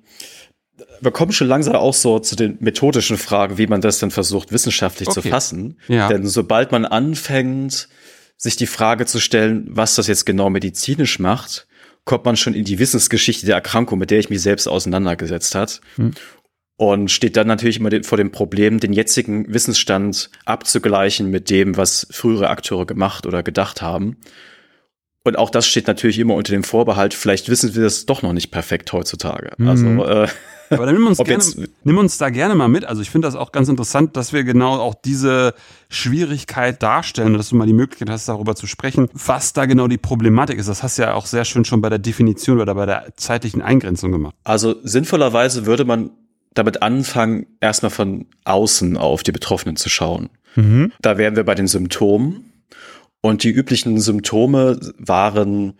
Wir 1.01 1.11
kommen 1.11 1.33
schon 1.33 1.49
langsam 1.49 1.75
auch 1.75 1.95
so 1.95 2.19
zu 2.19 2.37
den 2.37 2.57
methodischen 2.61 3.17
Fragen, 3.17 3.59
wie 3.59 3.67
man 3.67 3.81
das 3.81 3.99
dann 3.99 4.11
versucht, 4.11 4.53
wissenschaftlich 4.53 5.09
okay. 5.09 5.21
zu 5.23 5.29
fassen. 5.29 5.79
Ja. 5.89 6.09
Denn 6.09 6.27
sobald 6.27 6.73
man 6.73 6.85
anfängt, 6.85 7.89
sich 8.37 8.57
die 8.57 8.67
Frage 8.67 9.07
zu 9.07 9.19
stellen, 9.21 9.67
was 9.69 9.97
das 9.97 10.07
jetzt 10.07 10.25
genau 10.25 10.51
medizinisch 10.51 11.19
macht, 11.19 11.67
kommt 12.05 12.25
man 12.25 12.37
schon 12.37 12.55
in 12.55 12.65
die 12.65 12.79
Wissensgeschichte 12.79 13.47
der 13.47 13.57
Erkrankung, 13.57 13.99
mit 13.99 14.11
der 14.11 14.19
ich 14.19 14.31
mich 14.31 14.41
selbst 14.41 14.67
auseinandergesetzt 14.67 15.55
hat. 15.55 15.81
Hm. 15.97 16.13
Und 16.81 17.11
steht 17.11 17.37
dann 17.37 17.49
natürlich 17.49 17.81
immer 17.81 17.91
vor 18.05 18.17
dem 18.17 18.31
Problem, 18.31 18.79
den 18.79 18.93
jetzigen 18.93 19.53
Wissensstand 19.53 20.31
abzugleichen 20.45 21.29
mit 21.29 21.51
dem, 21.51 21.77
was 21.77 22.07
frühere 22.13 22.51
Akteure 22.51 22.87
gemacht 22.87 23.27
oder 23.27 23.43
gedacht 23.43 23.83
haben. 23.83 24.17
Und 25.25 25.37
auch 25.37 25.51
das 25.51 25.67
steht 25.67 25.89
natürlich 25.89 26.21
immer 26.21 26.35
unter 26.35 26.53
dem 26.53 26.63
Vorbehalt, 26.63 27.15
vielleicht 27.15 27.49
wissen 27.49 27.75
wir 27.75 27.83
das 27.83 28.07
doch 28.07 28.23
noch 28.23 28.33
nicht 28.33 28.51
perfekt 28.51 28.93
heutzutage. 28.93 29.51
Mhm. 29.59 29.69
Also, 29.69 29.87
äh, 30.05 30.29
Aber 30.71 30.87
dann 30.87 30.95
nimm 30.95 31.07
uns, 31.07 31.19
gerne, 31.25 31.45
nimm 31.85 31.99
uns 31.99 32.17
da 32.17 32.31
gerne 32.31 32.55
mal 32.55 32.69
mit. 32.69 32.85
Also 32.85 33.03
ich 33.03 33.11
finde 33.11 33.27
das 33.27 33.35
auch 33.35 33.53
ganz 33.53 33.69
interessant, 33.69 34.17
dass 34.17 34.33
wir 34.33 34.45
genau 34.45 34.75
auch 34.79 34.95
diese 34.95 35.55
Schwierigkeit 35.89 36.83
darstellen, 36.83 37.35
dass 37.35 37.49
du 37.49 37.57
mal 37.57 37.67
die 37.67 37.73
Möglichkeit 37.73 38.09
hast, 38.09 38.29
darüber 38.29 38.55
zu 38.55 38.67
sprechen, 38.67 39.09
was 39.13 39.53
da 39.53 39.67
genau 39.67 39.89
die 39.89 39.99
Problematik 39.99 40.59
ist. 40.59 40.69
Das 40.69 40.83
hast 40.83 40.99
du 40.99 41.03
ja 41.03 41.15
auch 41.15 41.27
sehr 41.27 41.45
schön 41.45 41.65
schon 41.65 41.81
bei 41.81 41.89
der 41.89 41.99
Definition 41.99 42.61
oder 42.61 42.75
bei 42.75 42.87
der 42.87 43.09
zeitlichen 43.17 43.63
Eingrenzung 43.63 44.13
gemacht. 44.13 44.35
Also 44.45 44.77
sinnvollerweise 44.83 45.67
würde 45.67 45.85
man 45.85 46.11
damit 46.59 46.83
anfangen, 46.83 47.47
erstmal 47.61 47.91
von 47.91 48.27
außen 48.45 48.97
auf 48.97 49.23
die 49.23 49.33
Betroffenen 49.33 49.77
zu 49.77 49.89
schauen. 49.89 50.29
Mhm. 50.57 50.93
Da 51.01 51.19
wären 51.19 51.37
wir 51.37 51.45
bei 51.45 51.55
den 51.55 51.69
Symptomen. 51.69 52.53
Und 53.21 53.43
die 53.43 53.51
üblichen 53.51 54.01
Symptome 54.01 54.79
waren 54.99 55.75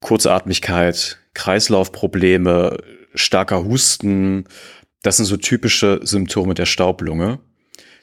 Kurzatmigkeit, 0.00 1.18
Kreislaufprobleme, 1.34 2.78
starker 3.14 3.64
Husten. 3.64 4.44
Das 5.02 5.16
sind 5.16 5.26
so 5.26 5.36
typische 5.36 6.00
Symptome 6.02 6.54
der 6.54 6.66
Staublunge. 6.66 7.40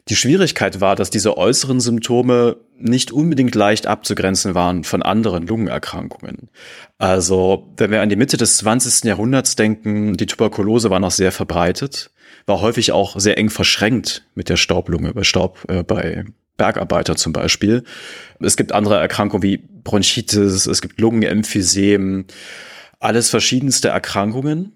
Die 0.08 0.16
Schwierigkeit 0.16 0.82
war, 0.82 0.96
dass 0.96 1.10
diese 1.10 1.38
äußeren 1.38 1.80
Symptome 1.80 2.58
nicht 2.78 3.12
unbedingt 3.12 3.54
leicht 3.54 3.86
abzugrenzen 3.86 4.56
waren 4.56 4.84
von 4.84 5.04
anderen 5.04 5.46
Lungenerkrankungen. 5.46 6.50
Also, 6.98 7.72
wenn 7.78 7.92
wir 7.92 8.02
an 8.02 8.10
die 8.10 8.16
Mitte 8.16 8.38
des 8.38 8.58
20. 8.58 9.04
Jahrhunderts 9.04 9.56
denken, 9.56 10.18
die 10.18 10.26
Tuberkulose 10.26 10.90
war 10.90 11.00
noch 11.00 11.12
sehr 11.12 11.32
verbreitet, 11.32 12.12
war 12.46 12.62
häufig 12.62 12.92
auch 12.92 13.20
sehr 13.20 13.38
eng 13.38 13.50
verschränkt 13.50 14.26
mit 14.34 14.50
der 14.50 14.58
Staublunge, 14.58 15.14
bei 15.14 15.24
Staub, 15.24 15.60
äh, 15.68 15.84
bei 15.84 16.26
Bergarbeiter 16.58 17.16
zum 17.16 17.34
Beispiel. 17.34 17.84
Es 18.40 18.58
gibt 18.58 18.72
andere 18.72 18.98
Erkrankungen 18.98 19.44
wie 19.44 19.58
Bronchitis, 19.58 20.66
es 20.66 20.82
gibt 20.82 21.00
Lungenemphysem, 21.00 22.26
alles 23.00 23.30
verschiedenste 23.30 23.90
Erkrankungen. 23.90 24.74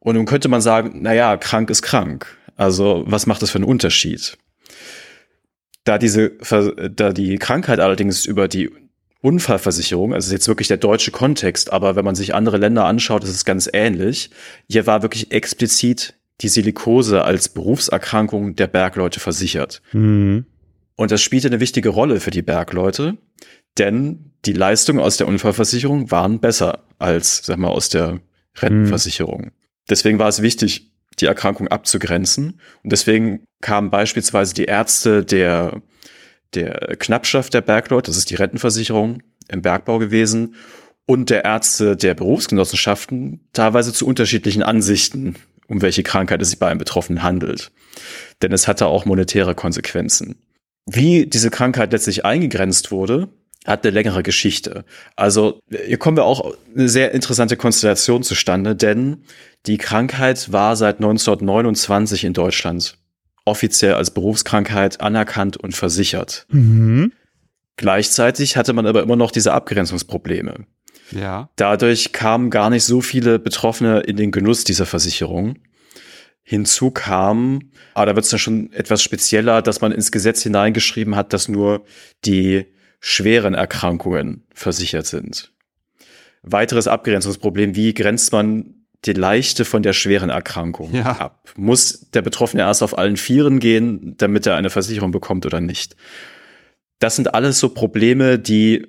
Und 0.00 0.16
nun 0.16 0.26
könnte 0.26 0.48
man 0.48 0.60
sagen, 0.60 0.98
na 1.02 1.14
ja, 1.14 1.36
krank 1.36 1.70
ist 1.70 1.82
krank. 1.82 2.26
Also 2.56 3.04
was 3.06 3.26
macht 3.26 3.40
das 3.40 3.50
für 3.50 3.56
einen 3.56 3.64
Unterschied? 3.64 4.36
Da 5.84 5.98
diese, 5.98 6.30
da 6.30 7.12
die 7.12 7.38
Krankheit 7.38 7.80
allerdings 7.80 8.24
über 8.24 8.46
die 8.48 8.70
Unfallversicherung, 9.20 10.14
also 10.14 10.32
jetzt 10.32 10.48
wirklich 10.48 10.68
der 10.68 10.76
deutsche 10.76 11.10
Kontext, 11.12 11.72
aber 11.72 11.96
wenn 11.96 12.04
man 12.04 12.14
sich 12.14 12.34
andere 12.34 12.56
Länder 12.56 12.84
anschaut, 12.84 13.24
ist 13.24 13.30
es 13.30 13.44
ganz 13.44 13.68
ähnlich. 13.72 14.30
Hier 14.68 14.86
war 14.86 15.02
wirklich 15.02 15.32
explizit 15.32 16.14
die 16.40 16.48
Silikose 16.48 17.24
als 17.24 17.48
Berufserkrankung 17.48 18.56
der 18.56 18.66
Bergleute 18.66 19.20
versichert. 19.20 19.80
Mhm. 19.92 20.46
Und 20.96 21.10
das 21.10 21.22
spielte 21.22 21.48
eine 21.48 21.60
wichtige 21.60 21.88
Rolle 21.88 22.20
für 22.20 22.30
die 22.30 22.42
Bergleute, 22.42 23.16
denn 23.78 24.32
die 24.44 24.52
Leistungen 24.52 25.00
aus 25.00 25.16
der 25.16 25.28
Unfallversicherung 25.28 26.10
waren 26.10 26.40
besser 26.40 26.84
als, 26.98 27.42
sag 27.44 27.58
mal, 27.58 27.68
aus 27.68 27.88
der 27.88 28.20
Rentenversicherung. 28.56 29.42
Mhm. 29.42 29.52
Deswegen 29.88 30.18
war 30.18 30.28
es 30.28 30.42
wichtig, 30.42 30.91
die 31.20 31.26
Erkrankung 31.26 31.68
abzugrenzen. 31.68 32.60
Und 32.82 32.92
deswegen 32.92 33.44
kamen 33.60 33.90
beispielsweise 33.90 34.54
die 34.54 34.64
Ärzte 34.64 35.24
der, 35.24 35.82
der 36.54 36.96
Knappschaft 36.98 37.54
der 37.54 37.60
Bergleute, 37.60 38.10
das 38.10 38.16
ist 38.16 38.30
die 38.30 38.36
Rentenversicherung 38.36 39.22
im 39.48 39.62
Bergbau 39.62 39.98
gewesen, 39.98 40.54
und 41.06 41.30
der 41.30 41.44
Ärzte 41.44 41.96
der 41.96 42.14
Berufsgenossenschaften 42.14 43.40
teilweise 43.52 43.92
zu 43.92 44.06
unterschiedlichen 44.06 44.62
Ansichten, 44.62 45.36
um 45.66 45.82
welche 45.82 46.02
Krankheit 46.02 46.40
es 46.42 46.50
sich 46.50 46.58
bei 46.58 46.68
einem 46.68 46.78
Betroffenen 46.78 47.22
handelt. 47.22 47.72
Denn 48.40 48.52
es 48.52 48.68
hatte 48.68 48.86
auch 48.86 49.04
monetäre 49.04 49.54
Konsequenzen. 49.54 50.36
Wie 50.86 51.26
diese 51.26 51.50
Krankheit 51.50 51.92
letztlich 51.92 52.24
eingegrenzt 52.24 52.90
wurde, 52.90 53.28
hat 53.64 53.84
eine 53.84 53.94
längere 53.94 54.22
Geschichte. 54.22 54.84
Also 55.16 55.60
hier 55.70 55.98
kommen 55.98 56.16
wir 56.16 56.24
auch 56.24 56.54
eine 56.74 56.88
sehr 56.88 57.12
interessante 57.12 57.56
Konstellation 57.56 58.22
zustande, 58.22 58.74
denn 58.74 59.24
die 59.66 59.78
Krankheit 59.78 60.52
war 60.52 60.76
seit 60.76 60.96
1929 60.96 62.24
in 62.24 62.32
Deutschland 62.32 62.98
offiziell 63.44 63.94
als 63.94 64.12
Berufskrankheit 64.12 65.00
anerkannt 65.00 65.56
und 65.56 65.74
versichert. 65.74 66.46
Mhm. 66.50 67.12
Gleichzeitig 67.76 68.56
hatte 68.56 68.72
man 68.72 68.86
aber 68.86 69.02
immer 69.02 69.16
noch 69.16 69.30
diese 69.30 69.52
Abgrenzungsprobleme. 69.52 70.66
Ja. 71.10 71.50
Dadurch 71.56 72.12
kamen 72.12 72.50
gar 72.50 72.70
nicht 72.70 72.84
so 72.84 73.00
viele 73.00 73.38
Betroffene 73.38 74.00
in 74.00 74.16
den 74.16 74.30
Genuss 74.30 74.64
dieser 74.64 74.86
Versicherung. 74.86 75.58
Hinzu 76.44 76.90
kam, 76.90 77.70
aber 77.94 78.06
da 78.06 78.14
wird 78.16 78.24
es 78.24 78.30
dann 78.30 78.40
schon 78.40 78.72
etwas 78.72 79.02
spezieller, 79.02 79.62
dass 79.62 79.80
man 79.80 79.92
ins 79.92 80.10
Gesetz 80.10 80.42
hineingeschrieben 80.42 81.14
hat, 81.14 81.32
dass 81.32 81.48
nur 81.48 81.84
die 82.24 82.66
schweren 83.00 83.54
Erkrankungen 83.54 84.44
versichert 84.52 85.06
sind. 85.06 85.52
Weiteres 86.42 86.88
Abgrenzungsproblem, 86.88 87.76
wie 87.76 87.94
grenzt 87.94 88.32
man 88.32 88.81
die 89.04 89.12
leichte 89.12 89.64
von 89.64 89.82
der 89.82 89.92
schweren 89.92 90.30
Erkrankung 90.30 90.94
ja. 90.94 91.12
ab? 91.18 91.50
Muss 91.56 92.10
der 92.10 92.22
Betroffene 92.22 92.62
erst 92.62 92.82
auf 92.82 92.96
allen 92.96 93.16
Vieren 93.16 93.58
gehen, 93.58 94.14
damit 94.18 94.46
er 94.46 94.56
eine 94.56 94.70
Versicherung 94.70 95.10
bekommt 95.10 95.46
oder 95.46 95.60
nicht? 95.60 95.96
Das 96.98 97.16
sind 97.16 97.34
alles 97.34 97.58
so 97.58 97.68
Probleme, 97.68 98.38
die 98.38 98.86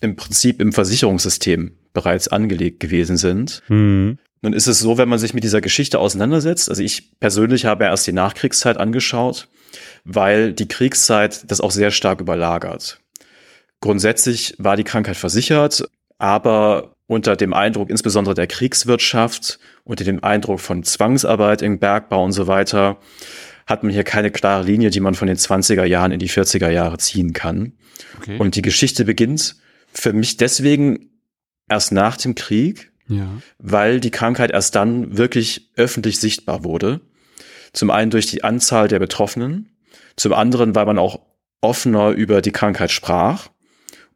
im 0.00 0.16
Prinzip 0.16 0.60
im 0.60 0.72
Versicherungssystem 0.72 1.76
bereits 1.92 2.28
angelegt 2.28 2.80
gewesen 2.80 3.16
sind. 3.16 3.62
Mhm. 3.68 4.18
Nun 4.40 4.52
ist 4.52 4.68
es 4.68 4.78
so, 4.78 4.98
wenn 4.98 5.08
man 5.08 5.18
sich 5.18 5.34
mit 5.34 5.42
dieser 5.42 5.60
Geschichte 5.60 5.98
auseinandersetzt, 5.98 6.68
also 6.68 6.82
ich 6.82 7.18
persönlich 7.18 7.64
habe 7.64 7.84
erst 7.84 8.06
die 8.06 8.12
Nachkriegszeit 8.12 8.76
angeschaut, 8.76 9.48
weil 10.04 10.52
die 10.52 10.68
Kriegszeit 10.68 11.50
das 11.50 11.60
auch 11.60 11.72
sehr 11.72 11.90
stark 11.90 12.20
überlagert. 12.20 13.00
Grundsätzlich 13.80 14.54
war 14.58 14.76
die 14.76 14.84
Krankheit 14.84 15.16
versichert, 15.16 15.84
aber 16.18 16.96
unter 17.08 17.36
dem 17.36 17.54
Eindruck 17.54 17.90
insbesondere 17.90 18.34
der 18.34 18.46
Kriegswirtschaft, 18.46 19.58
unter 19.82 20.04
dem 20.04 20.22
Eindruck 20.22 20.60
von 20.60 20.84
Zwangsarbeit 20.84 21.62
im 21.62 21.78
Bergbau 21.78 22.22
und 22.22 22.32
so 22.32 22.46
weiter, 22.46 22.98
hat 23.66 23.82
man 23.82 23.90
hier 23.90 24.04
keine 24.04 24.30
klare 24.30 24.62
Linie, 24.62 24.90
die 24.90 25.00
man 25.00 25.14
von 25.14 25.26
den 25.26 25.38
20er 25.38 25.84
Jahren 25.84 26.12
in 26.12 26.20
die 26.20 26.28
40er 26.28 26.70
Jahre 26.70 26.98
ziehen 26.98 27.32
kann. 27.32 27.72
Okay. 28.18 28.38
Und 28.38 28.56
die 28.56 28.62
Geschichte 28.62 29.06
beginnt 29.06 29.56
für 29.92 30.12
mich 30.12 30.36
deswegen 30.36 31.08
erst 31.68 31.92
nach 31.92 32.18
dem 32.18 32.34
Krieg, 32.34 32.92
ja. 33.08 33.26
weil 33.58 34.00
die 34.00 34.10
Krankheit 34.10 34.50
erst 34.50 34.74
dann 34.74 35.16
wirklich 35.16 35.70
öffentlich 35.76 36.20
sichtbar 36.20 36.62
wurde. 36.62 37.00
Zum 37.72 37.90
einen 37.90 38.10
durch 38.10 38.26
die 38.26 38.44
Anzahl 38.44 38.86
der 38.86 38.98
Betroffenen, 38.98 39.70
zum 40.16 40.34
anderen, 40.34 40.74
weil 40.74 40.84
man 40.84 40.98
auch 40.98 41.20
offener 41.62 42.10
über 42.10 42.42
die 42.42 42.52
Krankheit 42.52 42.90
sprach 42.90 43.48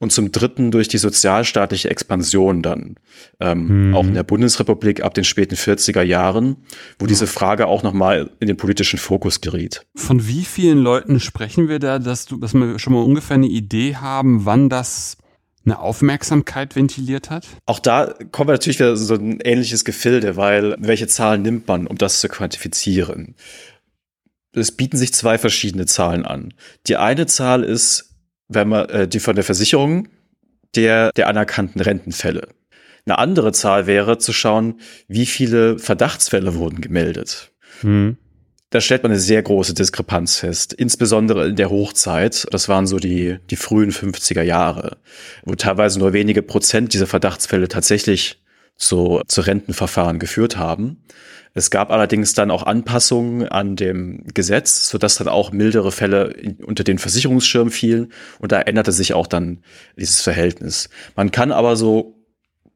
und 0.02 0.10
zum 0.10 0.32
dritten 0.32 0.72
durch 0.72 0.88
die 0.88 0.98
sozialstaatliche 0.98 1.88
Expansion 1.88 2.60
dann, 2.60 2.96
ähm, 3.38 3.90
mhm. 3.90 3.94
auch 3.94 4.02
in 4.02 4.14
der 4.14 4.24
Bundesrepublik 4.24 5.04
ab 5.04 5.14
den 5.14 5.22
späten 5.22 5.54
40er 5.54 6.02
Jahren, 6.02 6.56
wo 6.98 7.06
diese 7.06 7.28
Frage 7.28 7.68
auch 7.68 7.84
nochmal 7.84 8.28
in 8.40 8.48
den 8.48 8.56
politischen 8.56 8.98
Fokus 8.98 9.40
geriet. 9.40 9.86
Von 9.94 10.26
wie 10.26 10.44
vielen 10.44 10.78
Leuten 10.78 11.20
sprechen 11.20 11.68
wir 11.68 11.78
da, 11.78 12.00
dass, 12.00 12.26
du, 12.26 12.36
dass 12.36 12.52
wir 12.52 12.80
schon 12.80 12.94
mal 12.94 13.04
ungefähr 13.04 13.36
eine 13.36 13.46
Idee 13.46 13.94
haben, 13.94 14.44
wann 14.44 14.68
das 14.68 15.18
eine 15.64 15.78
Aufmerksamkeit 15.78 16.74
ventiliert 16.74 17.30
hat? 17.30 17.46
Auch 17.66 17.78
da 17.78 18.12
kommen 18.32 18.48
wir 18.48 18.54
natürlich 18.54 18.80
wieder 18.80 18.96
so 18.96 19.14
ein 19.14 19.38
ähnliches 19.44 19.84
Gefilde, 19.84 20.36
weil 20.36 20.74
welche 20.80 21.06
Zahlen 21.06 21.42
nimmt 21.42 21.68
man, 21.68 21.86
um 21.86 21.96
das 21.96 22.20
zu 22.20 22.28
quantifizieren? 22.28 23.36
Es 24.52 24.72
bieten 24.72 24.96
sich 24.96 25.14
zwei 25.14 25.38
verschiedene 25.38 25.86
Zahlen 25.86 26.26
an. 26.26 26.54
Die 26.88 26.96
eine 26.96 27.26
Zahl 27.26 27.62
ist, 27.62 28.11
wenn 28.54 28.68
man 28.68 28.88
äh, 28.88 29.08
die 29.08 29.20
von 29.20 29.34
der 29.34 29.44
Versicherung 29.44 30.08
der, 30.74 31.12
der 31.12 31.28
anerkannten 31.28 31.80
Rentenfälle. 31.80 32.48
Eine 33.04 33.18
andere 33.18 33.52
Zahl 33.52 33.86
wäre 33.86 34.18
zu 34.18 34.32
schauen, 34.32 34.80
wie 35.08 35.26
viele 35.26 35.78
Verdachtsfälle 35.78 36.54
wurden 36.54 36.80
gemeldet. 36.80 37.52
Hm 37.80 38.16
da 38.72 38.80
stellt 38.80 39.02
man 39.02 39.12
eine 39.12 39.20
sehr 39.20 39.42
große 39.42 39.74
Diskrepanz 39.74 40.38
fest, 40.38 40.72
insbesondere 40.72 41.48
in 41.48 41.56
der 41.56 41.68
Hochzeit. 41.68 42.46
Das 42.50 42.70
waren 42.70 42.86
so 42.86 42.98
die, 42.98 43.36
die 43.50 43.56
frühen 43.56 43.92
50er 43.92 44.42
Jahre, 44.42 44.96
wo 45.44 45.54
teilweise 45.54 45.98
nur 45.98 46.14
wenige 46.14 46.42
Prozent 46.42 46.94
dieser 46.94 47.06
Verdachtsfälle 47.06 47.68
tatsächlich 47.68 48.42
zu, 48.76 49.20
zu 49.28 49.42
Rentenverfahren 49.42 50.18
geführt 50.18 50.56
haben. 50.56 51.04
Es 51.54 51.70
gab 51.70 51.90
allerdings 51.90 52.34
dann 52.34 52.50
auch 52.50 52.62
Anpassungen 52.62 53.48
an 53.48 53.76
dem 53.76 54.24
Gesetz, 54.32 54.88
sodass 54.88 55.16
dann 55.16 55.28
auch 55.28 55.52
mildere 55.52 55.92
Fälle 55.92 56.34
unter 56.64 56.84
den 56.84 56.98
Versicherungsschirm 56.98 57.70
fielen 57.70 58.12
und 58.38 58.52
da 58.52 58.60
änderte 58.60 58.92
sich 58.92 59.14
auch 59.14 59.26
dann 59.26 59.62
dieses 59.96 60.22
Verhältnis. 60.22 60.88
Man 61.14 61.30
kann 61.30 61.52
aber 61.52 61.76
so 61.76 62.14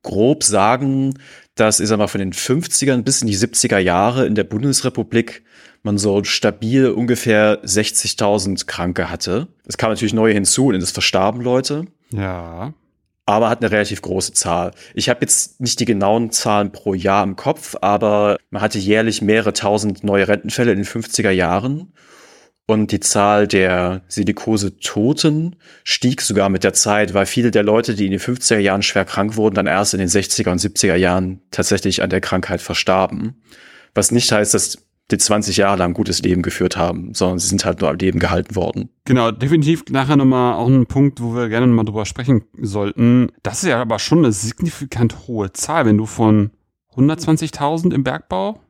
grob 0.02 0.45
sagen, 0.45 1.14
dass, 1.54 1.80
ich 1.80 1.88
sag 1.88 1.99
mal, 1.99 2.06
von 2.06 2.21
den 2.21 2.33
50ern 2.33 3.02
bis 3.02 3.23
in 3.23 3.28
die 3.28 3.37
70er 3.37 3.78
Jahre 3.78 4.26
in 4.26 4.35
der 4.35 4.45
Bundesrepublik 4.45 5.42
man 5.83 5.99
so 5.99 6.23
stabil 6.25 6.88
ungefähr 6.90 7.62
60.000 7.64 8.66
Kranke 8.66 9.09
hatte. 9.09 9.49
Es 9.66 9.78
kam 9.78 9.90
natürlich 9.90 10.12
neue 10.14 10.35
hinzu 10.35 10.66
und 10.66 10.75
es 10.75 10.90
verstarben 10.90 11.40
Leute. 11.40 11.87
Ja. 12.11 12.75
Aber 13.26 13.50
hat 13.50 13.61
eine 13.61 13.73
relativ 13.73 14.02
große 14.02 14.33
Zahl. 14.33 14.71
Ich 14.95 15.09
habe 15.09 15.21
jetzt 15.23 15.61
nicht 15.61 15.80
die 15.80 15.85
genauen 15.85 16.30
Zahlen 16.30 16.71
pro 16.71 16.95
Jahr 16.95 17.25
im 17.25 17.35
Kopf, 17.35 17.75
aber 17.80 18.38
man 18.50 18.62
hatte 18.62 18.78
jährlich 18.78 19.21
mehrere 19.21 19.52
tausend 19.52 20.04
neue 20.04 20.28
Rentenfälle 20.28 20.71
in 20.71 20.78
den 20.78 20.87
50er 20.87 21.30
Jahren. 21.30 21.92
Und 22.68 22.90
die 22.90 23.00
Zahl 23.00 23.47
der 23.47 24.02
Silikose-Toten 24.09 25.56
stieg 25.85 26.21
sogar 26.21 26.49
mit 26.49 26.64
der 26.64 26.73
Zeit, 26.73 27.14
weil 27.14 27.26
viele 27.26 27.52
der 27.52 27.62
Leute, 27.62 27.95
die 27.95 28.06
in 28.06 28.11
den 28.11 28.21
50er 28.21 28.59
Jahren 28.59 28.83
schwer 28.83 29.04
krank 29.04 29.37
wurden, 29.37 29.54
dann 29.54 29.66
erst 29.66 29.95
in 29.95 30.00
den 30.00 30.09
60er 30.09 30.50
und 30.50 30.61
70er 30.61 30.97
Jahren 30.97 31.40
tatsächlich 31.52 32.02
an 32.02 32.11
der 32.11 32.21
Krankheit 32.21 32.61
verstarben. 32.61 33.40
Was 33.95 34.11
nicht 34.11 34.33
heißt, 34.33 34.52
dass 34.52 34.78
die 35.11 35.19
20 35.19 35.57
Jahre 35.57 35.79
lang 35.79 35.91
ein 35.91 35.95
gutes 35.95 36.23
Leben 36.23 36.43
geführt 36.43 36.77
haben, 36.77 37.15
sondern 37.15 37.39
sie 37.39 37.47
sind 37.47 37.65
halt 37.65 37.81
nur 37.81 37.91
am 37.91 37.97
Leben 37.97 38.19
gehalten 38.19 38.57
worden. 38.57 38.91
Genau, 39.05 39.31
definitiv 39.31 39.85
nachher 39.91 40.17
nochmal 40.17 40.55
auch 40.55 40.67
ein 40.67 40.87
Punkt, 40.87 41.23
wo 41.23 41.35
wir 41.35 41.49
gerne 41.49 41.67
nochmal 41.67 41.85
drüber 41.85 42.07
sprechen 42.07 42.45
sollten. 42.61 43.31
Das 43.43 43.63
ist 43.63 43.69
ja 43.69 43.81
aber 43.81 43.99
schon 43.99 44.19
eine 44.19 44.33
signifikant 44.33 45.29
hohe 45.29 45.53
Zahl, 45.53 45.87
wenn 45.87 45.97
du 45.97 46.07
von 46.07 46.51
120.000 46.97 47.95
im 47.95 48.03
Bergbau 48.03 48.61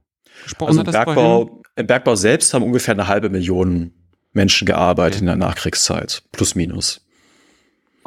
gesprochen 0.43 0.79
also 0.79 0.81
im 0.83 0.93
Bergbau, 0.93 1.63
Im 1.77 1.87
Bergbau 1.87 2.17
selbst 2.17 2.53
haben 2.53 2.63
ungefähr 2.63 2.95
eine 2.95 3.09
halbe 3.09 3.31
Million 3.31 3.93
Menschen 4.33 4.67
gearbeitet 4.67 5.17
okay. 5.17 5.21
in 5.21 5.27
der 5.27 5.37
Nachkriegszeit, 5.37 6.23
plus 6.33 6.55
minus. 6.55 7.06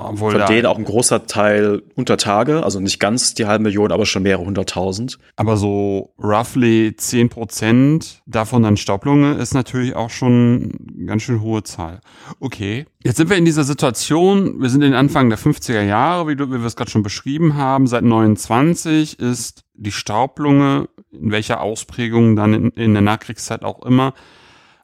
Obwohl 0.01 0.31
Von 0.31 0.45
denen 0.45 0.65
auch 0.65 0.77
ein 0.77 0.85
großer 0.85 1.27
Teil 1.27 1.83
unter 1.95 2.15
Tage, 2.15 2.63
also 2.63 2.79
nicht 2.79 2.99
ganz 2.99 3.33
die 3.33 3.45
halbe 3.47 3.63
Million, 3.63 3.91
aber 3.91 4.05
schon 4.05 4.23
mehrere 4.23 4.45
hunderttausend. 4.45 5.19
Aber 5.35 5.57
so 5.57 6.13
roughly 6.17 6.95
zehn 6.95 7.27
Prozent 7.27 8.21
davon 8.25 8.63
dann 8.63 8.77
Staublunge 8.77 9.33
ist 9.33 9.53
natürlich 9.53 9.95
auch 9.97 10.09
schon 10.09 10.71
eine 10.95 11.05
ganz 11.05 11.23
schön 11.23 11.41
hohe 11.41 11.63
Zahl. 11.63 11.99
Okay, 12.39 12.85
jetzt 13.03 13.17
sind 13.17 13.29
wir 13.29 13.35
in 13.35 13.43
dieser 13.43 13.65
Situation, 13.65 14.61
wir 14.61 14.69
sind 14.69 14.83
in 14.83 14.91
den 14.91 14.97
Anfang 14.97 15.29
der 15.29 15.37
50er 15.37 15.83
Jahre, 15.83 16.29
wie, 16.29 16.37
du, 16.37 16.47
wie 16.47 16.59
wir 16.59 16.65
es 16.65 16.77
gerade 16.77 16.91
schon 16.91 17.03
beschrieben 17.03 17.55
haben. 17.55 17.85
Seit 17.85 18.03
29 18.03 19.19
ist 19.19 19.65
die 19.73 19.91
Staublunge, 19.91 20.87
in 21.11 21.31
welcher 21.31 21.59
Ausprägung 21.59 22.37
dann 22.37 22.53
in, 22.53 22.69
in 22.69 22.93
der 22.93 23.01
Nachkriegszeit 23.01 23.65
auch 23.65 23.83
immer, 23.83 24.13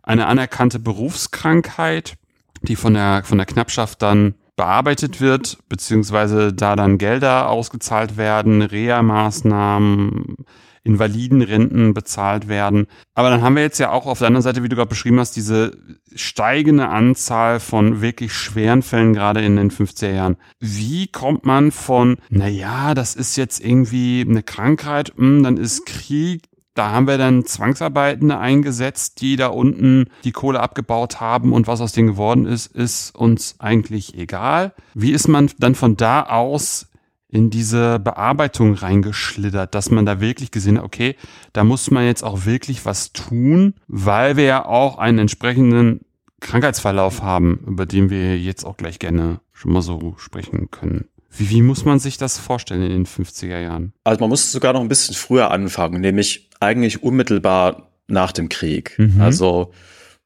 eine 0.04 0.28
anerkannte 0.28 0.80
Berufskrankheit, 0.80 2.16
die 2.64 2.76
von 2.76 2.94
der, 2.94 3.24
von 3.24 3.38
der 3.38 3.48
Knappschaft 3.48 4.02
dann 4.02 4.36
bearbeitet 4.56 5.22
wird, 5.22 5.58
beziehungsweise 5.70 6.54
da 6.54 6.76
dann 6.76 6.98
Gelder 6.98 7.50
ausgezahlt 7.50 8.18
werden, 8.18 8.62
Reha-Maßnahmen, 8.62 10.38
Invalidenrenten 10.86 11.96
bezahlt 11.96 12.48
werden. 12.48 12.86
Aber 13.16 13.32
dann 13.32 13.42
haben 13.42 13.56
wir 13.56 13.64
jetzt 13.64 13.80
ja 13.80 13.92
auch 13.92 14.06
auf 14.06 14.20
der 14.20 14.28
anderen 14.28 14.44
Seite, 14.44 14.62
wie 14.62 14.70
du 14.70 14.76
gerade 14.76 14.88
beschrieben 14.88 15.20
hast, 15.20 15.36
diese 15.36 15.78
steigende 16.14 16.88
Anzahl 16.90 17.60
von 17.60 18.02
wirklich 18.02 18.34
schweren 18.34 18.84
Fällen 18.84 19.14
gerade 19.14 19.44
in 19.44 19.56
den 19.56 19.72
50er 19.72 20.12
Jahren. 20.12 20.38
Wie 20.60 21.08
kommt 21.08 21.44
man 21.44 21.72
von, 21.72 22.18
na 22.30 22.48
ja, 22.48 22.94
das 22.94 23.16
ist 23.16 23.36
jetzt 23.36 23.66
irgendwie 23.66 24.26
eine 24.30 24.44
Krankheit, 24.44 25.14
mh, 25.16 25.26
hm, 25.26 25.44
dann 25.44 25.58
ist 25.58 25.88
Krieg, 25.88 26.44
da 26.76 26.92
haben 26.92 27.08
wir 27.08 27.18
dann 27.18 27.46
Zwangsarbeitende 27.46 28.38
eingesetzt, 28.38 29.22
die 29.22 29.38
da 29.38 29.48
unten 29.48 30.10
die 30.24 30.34
Kohle 30.34 30.60
abgebaut 30.60 31.20
haben 31.22 31.54
und 31.54 31.68
was 31.68 31.82
aus 31.82 31.94
denen 31.94 32.10
geworden 32.10 32.46
ist, 32.46 32.68
ist 32.68 33.16
uns 33.16 33.56
eigentlich 33.60 34.16
egal. 34.16 34.74
Wie 34.94 35.12
ist 35.12 35.28
man 35.28 35.50
dann 35.58 35.74
von 35.74 35.98
da 35.98 36.24
aus 36.24 36.88
in 37.30 37.50
diese 37.50 38.00
Bearbeitung 38.00 38.76
reingeschlittert, 38.76 39.74
dass 39.74 39.90
man 39.90 40.06
da 40.06 40.22
wirklich 40.22 40.52
gesehen 40.52 40.78
hat, 40.78 40.86
okay, 40.86 41.16
da 41.54 41.64
muss 41.64 41.92
man 41.92 42.06
jetzt 42.06 42.24
auch 42.24 42.46
wirklich 42.46 42.86
was 42.86 43.14
tun, 43.14 43.74
weil 43.88 44.38
wir 44.38 44.44
ja 44.44 44.66
auch 44.66 44.98
einen 44.98 45.20
entsprechenden 45.20 46.02
Krankheitsverlauf 46.42 47.24
haben, 47.24 47.60
über 47.68 47.86
den 47.86 48.10
wir 48.10 48.38
jetzt 48.38 48.66
auch 48.66 48.78
gleich 48.78 49.00
gerne 49.00 49.40
schon 49.54 49.72
mal 49.72 49.82
so 49.82 50.16
sprechen 50.18 50.70
können. 50.72 51.06
Wie, 51.38 51.50
wie 51.50 51.62
muss 51.62 51.86
man 51.86 52.00
sich 52.00 52.18
das 52.18 52.38
vorstellen 52.38 52.84
in 52.84 52.90
den 52.90 53.06
50er 53.06 53.60
Jahren? 53.60 53.94
Also 54.04 54.20
man 54.22 54.30
muss 54.30 54.52
sogar 54.52 54.74
noch 54.74 54.82
ein 54.82 54.88
bisschen 54.88 55.16
früher 55.16 55.52
anfangen, 55.52 56.02
nämlich 56.02 56.50
eigentlich 56.60 57.04
unmittelbar 57.04 57.92
nach 58.08 58.32
dem 58.32 58.50
Krieg. 58.50 58.98
Mhm. 58.98 59.22
Also 59.22 59.74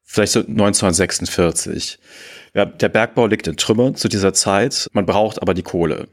vielleicht 0.04 0.34
so 0.34 0.40
1946. 0.40 2.00
Ja, 2.54 2.66
der 2.66 2.90
Bergbau 2.90 3.28
liegt 3.28 3.48
in 3.48 3.58
Trümmern 3.58 3.96
zu 3.96 4.08
dieser 4.08 4.34
Zeit. 4.34 4.90
Man 4.94 5.06
braucht 5.06 5.42
aber 5.42 5.54
die 5.54 5.64
Kohle. 5.64 6.08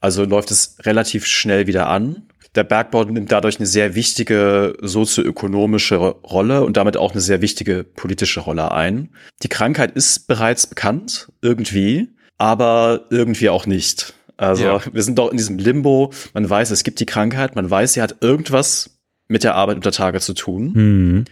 Also 0.00 0.24
läuft 0.24 0.50
es 0.50 0.76
relativ 0.80 1.26
schnell 1.26 1.66
wieder 1.66 1.88
an. 1.88 2.26
Der 2.56 2.64
Bergbau 2.64 3.04
nimmt 3.04 3.30
dadurch 3.30 3.58
eine 3.58 3.66
sehr 3.66 3.94
wichtige 3.94 4.76
sozioökonomische 4.80 5.96
Rolle 5.96 6.64
und 6.64 6.76
damit 6.76 6.96
auch 6.96 7.12
eine 7.12 7.20
sehr 7.20 7.40
wichtige 7.42 7.84
politische 7.84 8.40
Rolle 8.40 8.72
ein. 8.72 9.10
Die 9.44 9.48
Krankheit 9.48 9.92
ist 9.92 10.26
bereits 10.26 10.66
bekannt, 10.66 11.30
irgendwie, 11.42 12.08
aber 12.38 13.06
irgendwie 13.10 13.50
auch 13.50 13.66
nicht. 13.66 14.14
Also 14.36 14.64
ja. 14.64 14.80
wir 14.90 15.02
sind 15.02 15.18
doch 15.18 15.30
in 15.30 15.36
diesem 15.36 15.58
Limbo. 15.58 16.12
Man 16.32 16.48
weiß, 16.48 16.70
es 16.70 16.82
gibt 16.82 16.98
die 16.98 17.06
Krankheit, 17.06 17.54
man 17.54 17.70
weiß, 17.70 17.92
sie 17.92 18.02
hat 18.02 18.16
irgendwas 18.20 18.99
mit 19.30 19.44
der 19.44 19.54
Arbeit 19.54 19.76
unter 19.76 19.92
Tage 19.92 20.20
zu 20.20 20.34
tun. 20.34 20.72
Mhm. 20.74 21.24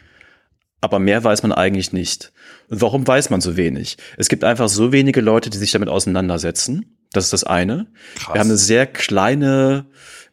Aber 0.80 1.00
mehr 1.00 1.24
weiß 1.24 1.42
man 1.42 1.52
eigentlich 1.52 1.92
nicht. 1.92 2.32
Und 2.68 2.80
warum 2.80 3.06
weiß 3.06 3.30
man 3.30 3.40
so 3.40 3.56
wenig? 3.56 3.96
Es 4.16 4.28
gibt 4.28 4.44
einfach 4.44 4.68
so 4.68 4.92
wenige 4.92 5.20
Leute, 5.20 5.50
die 5.50 5.58
sich 5.58 5.72
damit 5.72 5.88
auseinandersetzen. 5.88 6.96
Das 7.12 7.24
ist 7.24 7.32
das 7.32 7.44
eine. 7.44 7.88
Krass. 8.14 8.34
Wir 8.34 8.40
haben 8.40 8.48
eine 8.48 8.56
sehr 8.56 8.86
kleine 8.86 9.86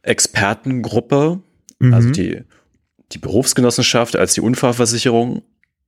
Expertengruppe. 0.04 1.42
Mhm. 1.80 1.94
Also 1.94 2.12
die, 2.12 2.44
die 3.12 3.18
Berufsgenossenschaft 3.18 4.16
als 4.16 4.36
die 4.36 4.42
Unfallversicherung 4.42 5.42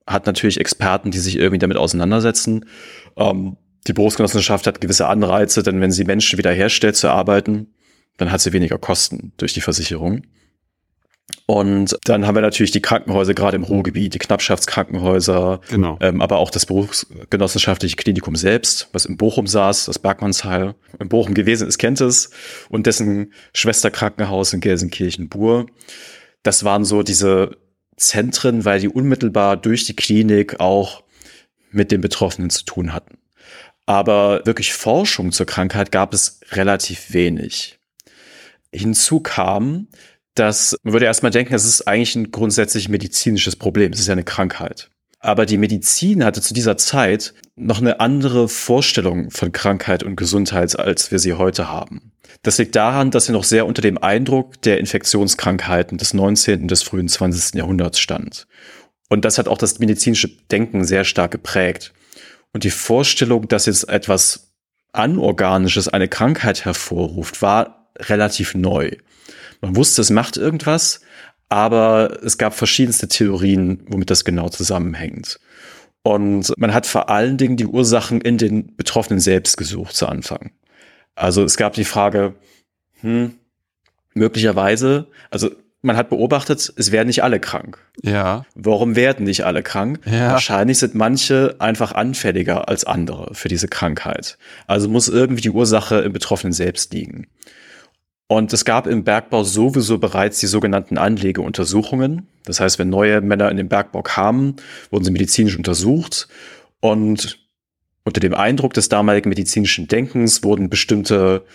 hat 0.07 0.25
natürlich 0.25 0.59
Experten, 0.59 1.11
die 1.11 1.19
sich 1.19 1.37
irgendwie 1.37 1.59
damit 1.59 1.77
auseinandersetzen. 1.77 2.65
Ähm, 3.17 3.57
die 3.85 3.93
Berufsgenossenschaft 3.93 4.65
hat 4.65 4.81
gewisse 4.81 5.07
Anreize, 5.07 5.61
denn 5.61 5.79
wenn 5.79 5.91
sie 5.91 6.05
Menschen 6.05 6.39
wiederherstellt 6.39 6.95
zu 6.95 7.09
arbeiten, 7.09 7.67
dann 8.17 8.31
hat 8.31 8.41
sie 8.41 8.53
weniger 8.53 8.79
Kosten 8.79 9.33
durch 9.37 9.53
die 9.53 9.61
Versicherung. 9.61 10.23
Und 11.49 11.97
dann 12.03 12.27
haben 12.27 12.35
wir 12.35 12.41
natürlich 12.41 12.71
die 12.71 12.81
Krankenhäuser 12.81 13.33
gerade 13.33 13.55
im 13.55 13.63
Ruhrgebiet, 13.63 14.13
die 14.13 14.19
Knappschaftskrankenhäuser, 14.19 15.61
genau. 15.69 15.97
ähm, 16.01 16.21
aber 16.21 16.39
auch 16.39 16.51
das 16.51 16.65
berufsgenossenschaftliche 16.65 17.95
Klinikum 17.95 18.35
selbst, 18.35 18.89
was 18.91 19.05
in 19.05 19.15
Bochum 19.15 19.47
saß, 19.47 19.85
das 19.85 19.97
Bergmannsheil 19.97 20.75
in 20.99 21.07
Bochum 21.07 21.33
gewesen 21.33 21.65
ist, 21.69 21.77
kennt 21.77 22.01
es, 22.01 22.31
und 22.67 22.85
dessen 22.85 23.31
Schwesterkrankenhaus 23.53 24.51
in 24.51 24.59
Gelsenkirchen-Bur. 24.59 25.67
Das 26.43 26.65
waren 26.65 26.83
so 26.83 27.01
diese 27.01 27.55
Zentren, 27.95 28.65
weil 28.65 28.81
die 28.81 28.89
unmittelbar 28.89 29.55
durch 29.55 29.85
die 29.85 29.95
Klinik 29.95 30.59
auch 30.59 31.03
mit 31.71 31.93
den 31.93 32.01
Betroffenen 32.01 32.49
zu 32.49 32.65
tun 32.65 32.91
hatten. 32.91 33.19
Aber 33.85 34.45
wirklich 34.45 34.73
Forschung 34.73 35.31
zur 35.31 35.45
Krankheit 35.45 35.93
gab 35.93 36.13
es 36.13 36.41
relativ 36.51 37.13
wenig. 37.13 37.79
Hinzu 38.73 39.21
kam, 39.21 39.87
dass 40.39 40.77
man 40.83 40.93
würde 40.93 41.05
erstmal 41.05 41.31
denken, 41.31 41.53
es 41.53 41.65
ist 41.65 41.87
eigentlich 41.87 42.15
ein 42.15 42.31
grundsätzlich 42.31 42.89
medizinisches 42.89 43.55
Problem. 43.55 43.93
Es 43.93 43.99
ist 43.99 44.07
ja 44.07 44.13
eine 44.13 44.23
Krankheit. 44.23 44.89
Aber 45.19 45.45
die 45.45 45.57
Medizin 45.57 46.23
hatte 46.23 46.41
zu 46.41 46.53
dieser 46.53 46.77
Zeit 46.77 47.33
noch 47.55 47.81
eine 47.81 47.99
andere 47.99 48.47
Vorstellung 48.47 49.31
von 49.31 49.51
Krankheit 49.51 50.03
und 50.03 50.15
Gesundheit, 50.15 50.77
als 50.77 51.11
wir 51.11 51.19
sie 51.19 51.33
heute 51.33 51.69
haben. 51.69 52.11
Das 52.43 52.59
liegt 52.59 52.75
daran, 52.75 53.09
dass 53.09 53.25
sie 53.25 53.31
noch 53.31 53.43
sehr 53.43 53.65
unter 53.65 53.81
dem 53.81 53.97
Eindruck 53.97 54.61
der 54.61 54.79
Infektionskrankheiten 54.79 55.97
des 55.97 56.13
19. 56.13 56.61
und 56.61 56.71
des 56.71 56.83
frühen 56.83 57.07
20. 57.07 57.55
Jahrhunderts 57.55 57.99
stand. 57.99 58.47
Und 59.09 59.25
das 59.25 59.37
hat 59.37 59.47
auch 59.47 59.57
das 59.57 59.79
medizinische 59.79 60.29
Denken 60.51 60.83
sehr 60.85 61.03
stark 61.03 61.31
geprägt. 61.31 61.93
Und 62.53 62.63
die 62.63 62.69
Vorstellung, 62.69 63.47
dass 63.47 63.65
jetzt 63.65 63.89
etwas 63.89 64.53
Anorganisches 64.91 65.87
eine 65.87 66.07
Krankheit 66.07 66.65
hervorruft, 66.65 67.41
war 67.41 67.91
relativ 67.97 68.53
neu. 68.53 68.91
Man 69.61 69.75
wusste, 69.75 70.01
es 70.01 70.09
macht 70.09 70.37
irgendwas, 70.37 71.01
aber 71.49 72.19
es 72.23 72.37
gab 72.37 72.53
verschiedenste 72.53 73.07
Theorien, 73.07 73.83
womit 73.87 74.09
das 74.09 74.25
genau 74.25 74.49
zusammenhängt. 74.49 75.39
Und 76.03 76.53
man 76.57 76.73
hat 76.73 76.85
vor 76.85 77.09
allen 77.09 77.37
Dingen 77.37 77.57
die 77.57 77.65
Ursachen 77.65 78.21
in 78.21 78.37
den 78.37 78.75
Betroffenen 78.75 79.19
selbst 79.19 79.57
gesucht 79.57 79.95
zu 79.95 80.07
Anfang. 80.07 80.51
Also 81.15 81.43
es 81.43 81.57
gab 81.57 81.73
die 81.73 81.83
Frage, 81.83 82.35
hm, 83.01 83.33
möglicherweise, 84.13 85.07
also 85.31 85.51
man 85.81 85.97
hat 85.97 86.09
beobachtet, 86.09 86.73
es 86.75 86.91
werden 86.91 87.07
nicht 87.07 87.23
alle 87.23 87.39
krank. 87.39 87.79
Ja. 88.01 88.45
Warum 88.55 88.95
werden 88.95 89.25
nicht 89.25 89.45
alle 89.45 89.63
krank? 89.63 89.99
Ja. 90.05 90.31
Wahrscheinlich 90.31 90.79
sind 90.79 90.95
manche 90.95 91.55
einfach 91.59 91.91
anfälliger 91.91 92.67
als 92.67 92.83
andere 92.83 93.33
für 93.33 93.47
diese 93.47 93.67
Krankheit. 93.67 94.37
Also 94.65 94.89
muss 94.89 95.07
irgendwie 95.07 95.41
die 95.41 95.51
Ursache 95.51 95.99
im 95.99 96.13
Betroffenen 96.13 96.53
selbst 96.53 96.93
liegen. 96.93 97.27
Und 98.27 98.51
es 98.51 98.65
gab 98.65 98.87
im 98.87 99.03
Bergbau 99.03 99.43
sowieso 99.43 99.99
bereits 99.99 100.39
die 100.39 100.47
sogenannten 100.47 100.97
Anlegeuntersuchungen. 100.97 102.27
Das 102.43 102.59
heißt, 102.59 102.77
wenn 102.77 102.89
neue 102.89 103.21
Männer 103.21 103.49
in 103.49 103.57
den 103.57 103.69
Bergbau 103.69 104.01
kamen, 104.01 104.57
wurden 104.91 105.05
sie 105.05 105.11
medizinisch 105.11 105.57
untersucht 105.57 106.27
und 106.81 107.39
unter 108.03 108.19
dem 108.19 108.33
Eindruck 108.33 108.73
des 108.73 108.89
damaligen 108.89 109.29
medizinischen 109.29 109.87
Denkens 109.87 110.43
wurden 110.43 110.69
bestimmte 110.69 111.45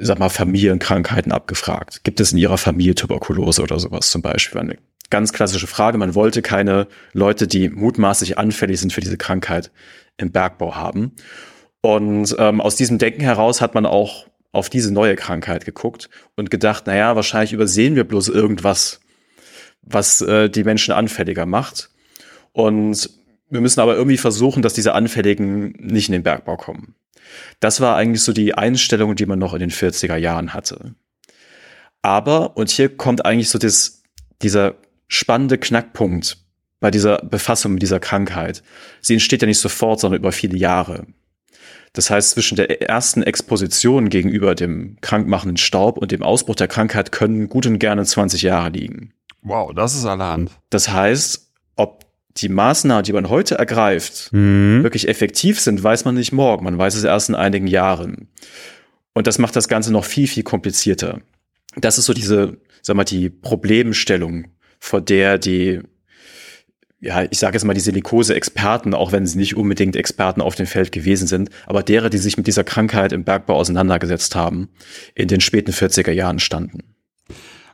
sag 0.00 0.18
mal, 0.18 0.28
Familienkrankheiten 0.28 1.32
abgefragt. 1.32 2.04
Gibt 2.04 2.20
es 2.20 2.32
in 2.32 2.38
ihrer 2.38 2.58
Familie 2.58 2.94
Tuberkulose 2.94 3.62
oder 3.62 3.78
sowas 3.78 4.10
zum 4.10 4.22
Beispiel? 4.22 4.60
Eine 4.60 4.78
ganz 5.10 5.32
klassische 5.32 5.66
Frage. 5.66 5.98
Man 5.98 6.14
wollte 6.14 6.42
keine 6.42 6.86
Leute, 7.12 7.46
die 7.46 7.68
mutmaßlich 7.68 8.38
anfällig 8.38 8.80
sind 8.80 8.92
für 8.92 9.00
diese 9.00 9.18
Krankheit 9.18 9.70
im 10.16 10.32
Bergbau 10.32 10.74
haben. 10.74 11.12
Und 11.80 12.34
ähm, 12.38 12.60
aus 12.60 12.76
diesem 12.76 12.98
Denken 12.98 13.22
heraus 13.22 13.60
hat 13.60 13.74
man 13.74 13.86
auch 13.86 14.26
auf 14.52 14.68
diese 14.68 14.92
neue 14.92 15.16
Krankheit 15.16 15.64
geguckt 15.64 16.10
und 16.36 16.50
gedacht, 16.50 16.86
naja, 16.86 17.16
wahrscheinlich 17.16 17.52
übersehen 17.52 17.96
wir 17.96 18.04
bloß 18.04 18.28
irgendwas, 18.28 19.00
was 19.80 20.20
äh, 20.20 20.48
die 20.48 20.64
Menschen 20.64 20.92
anfälliger 20.92 21.46
macht. 21.46 21.90
Und 22.52 23.10
wir 23.48 23.60
müssen 23.60 23.80
aber 23.80 23.96
irgendwie 23.96 24.18
versuchen, 24.18 24.62
dass 24.62 24.74
diese 24.74 24.94
Anfälligen 24.94 25.72
nicht 25.78 26.08
in 26.08 26.12
den 26.12 26.22
Bergbau 26.22 26.56
kommen. 26.56 26.94
Das 27.60 27.80
war 27.80 27.96
eigentlich 27.96 28.22
so 28.22 28.32
die 28.32 28.54
Einstellung, 28.54 29.16
die 29.16 29.26
man 29.26 29.38
noch 29.38 29.54
in 29.54 29.60
den 29.60 29.70
40er 29.70 30.16
Jahren 30.16 30.52
hatte. 30.52 30.94
Aber, 32.02 32.56
und 32.56 32.70
hier 32.70 32.94
kommt 32.96 33.24
eigentlich 33.24 33.48
so 33.48 33.58
das, 33.58 34.02
dieser 34.42 34.74
spannende 35.08 35.56
Knackpunkt 35.58 36.38
bei 36.80 36.90
dieser 36.90 37.18
Befassung 37.18 37.74
mit 37.74 37.82
dieser 37.82 38.00
Krankheit. 38.00 38.62
Sie 39.00 39.14
entsteht 39.14 39.40
ja 39.40 39.46
nicht 39.46 39.60
sofort, 39.60 40.00
sondern 40.00 40.20
über 40.20 40.32
viele 40.32 40.58
Jahre. 40.58 41.06
Das 41.92 42.08
heißt, 42.08 42.30
zwischen 42.30 42.56
der 42.56 42.88
ersten 42.88 43.22
Exposition 43.22 44.08
gegenüber 44.08 44.54
dem 44.54 44.96
krankmachenden 45.02 45.58
Staub 45.58 45.98
und 45.98 46.10
dem 46.10 46.22
Ausbruch 46.22 46.54
der 46.54 46.68
Krankheit 46.68 47.12
können 47.12 47.48
gut 47.48 47.66
und 47.66 47.78
gerne 47.78 48.04
20 48.04 48.42
Jahre 48.42 48.70
liegen. 48.70 49.12
Wow, 49.42 49.72
das 49.74 49.94
ist 49.94 50.06
allerhand. 50.06 50.50
Das 50.70 50.88
heißt, 50.88 51.50
ob 51.76 52.06
die 52.38 52.48
Maßnahmen, 52.48 53.04
die 53.04 53.12
man 53.12 53.28
heute 53.28 53.56
ergreift, 53.56 54.30
mhm. 54.32 54.82
wirklich 54.82 55.08
effektiv 55.08 55.60
sind, 55.60 55.82
weiß 55.82 56.04
man 56.06 56.14
nicht 56.14 56.32
morgen. 56.32 56.64
Man 56.64 56.78
weiß 56.78 56.94
es 56.94 57.04
erst 57.04 57.28
in 57.28 57.34
einigen 57.34 57.66
Jahren. 57.66 58.28
Und 59.12 59.26
das 59.26 59.38
macht 59.38 59.56
das 59.56 59.68
Ganze 59.68 59.92
noch 59.92 60.06
viel, 60.06 60.26
viel 60.26 60.42
komplizierter. 60.42 61.20
Das 61.76 61.98
ist 61.98 62.06
so 62.06 62.14
diese, 62.14 62.56
sag 62.80 62.96
mal, 62.96 63.04
die 63.04 63.28
Problemstellung, 63.28 64.48
vor 64.78 65.02
der 65.02 65.36
die 65.36 65.80
ja, 67.02 67.24
ich 67.28 67.38
sage 67.40 67.56
jetzt 67.56 67.64
mal 67.64 67.74
die 67.74 67.80
Silikose-Experten, 67.80 68.94
auch 68.94 69.10
wenn 69.10 69.26
sie 69.26 69.36
nicht 69.36 69.56
unbedingt 69.56 69.96
Experten 69.96 70.40
auf 70.40 70.54
dem 70.54 70.66
Feld 70.66 70.92
gewesen 70.92 71.26
sind, 71.26 71.50
aber 71.66 71.82
derer, 71.82 72.10
die 72.10 72.18
sich 72.18 72.36
mit 72.36 72.46
dieser 72.46 72.62
Krankheit 72.62 73.12
im 73.12 73.24
Bergbau 73.24 73.56
auseinandergesetzt 73.56 74.36
haben, 74.36 74.68
in 75.16 75.26
den 75.26 75.40
späten 75.40 75.72
40er 75.72 76.12
Jahren 76.12 76.38
standen. 76.38 76.94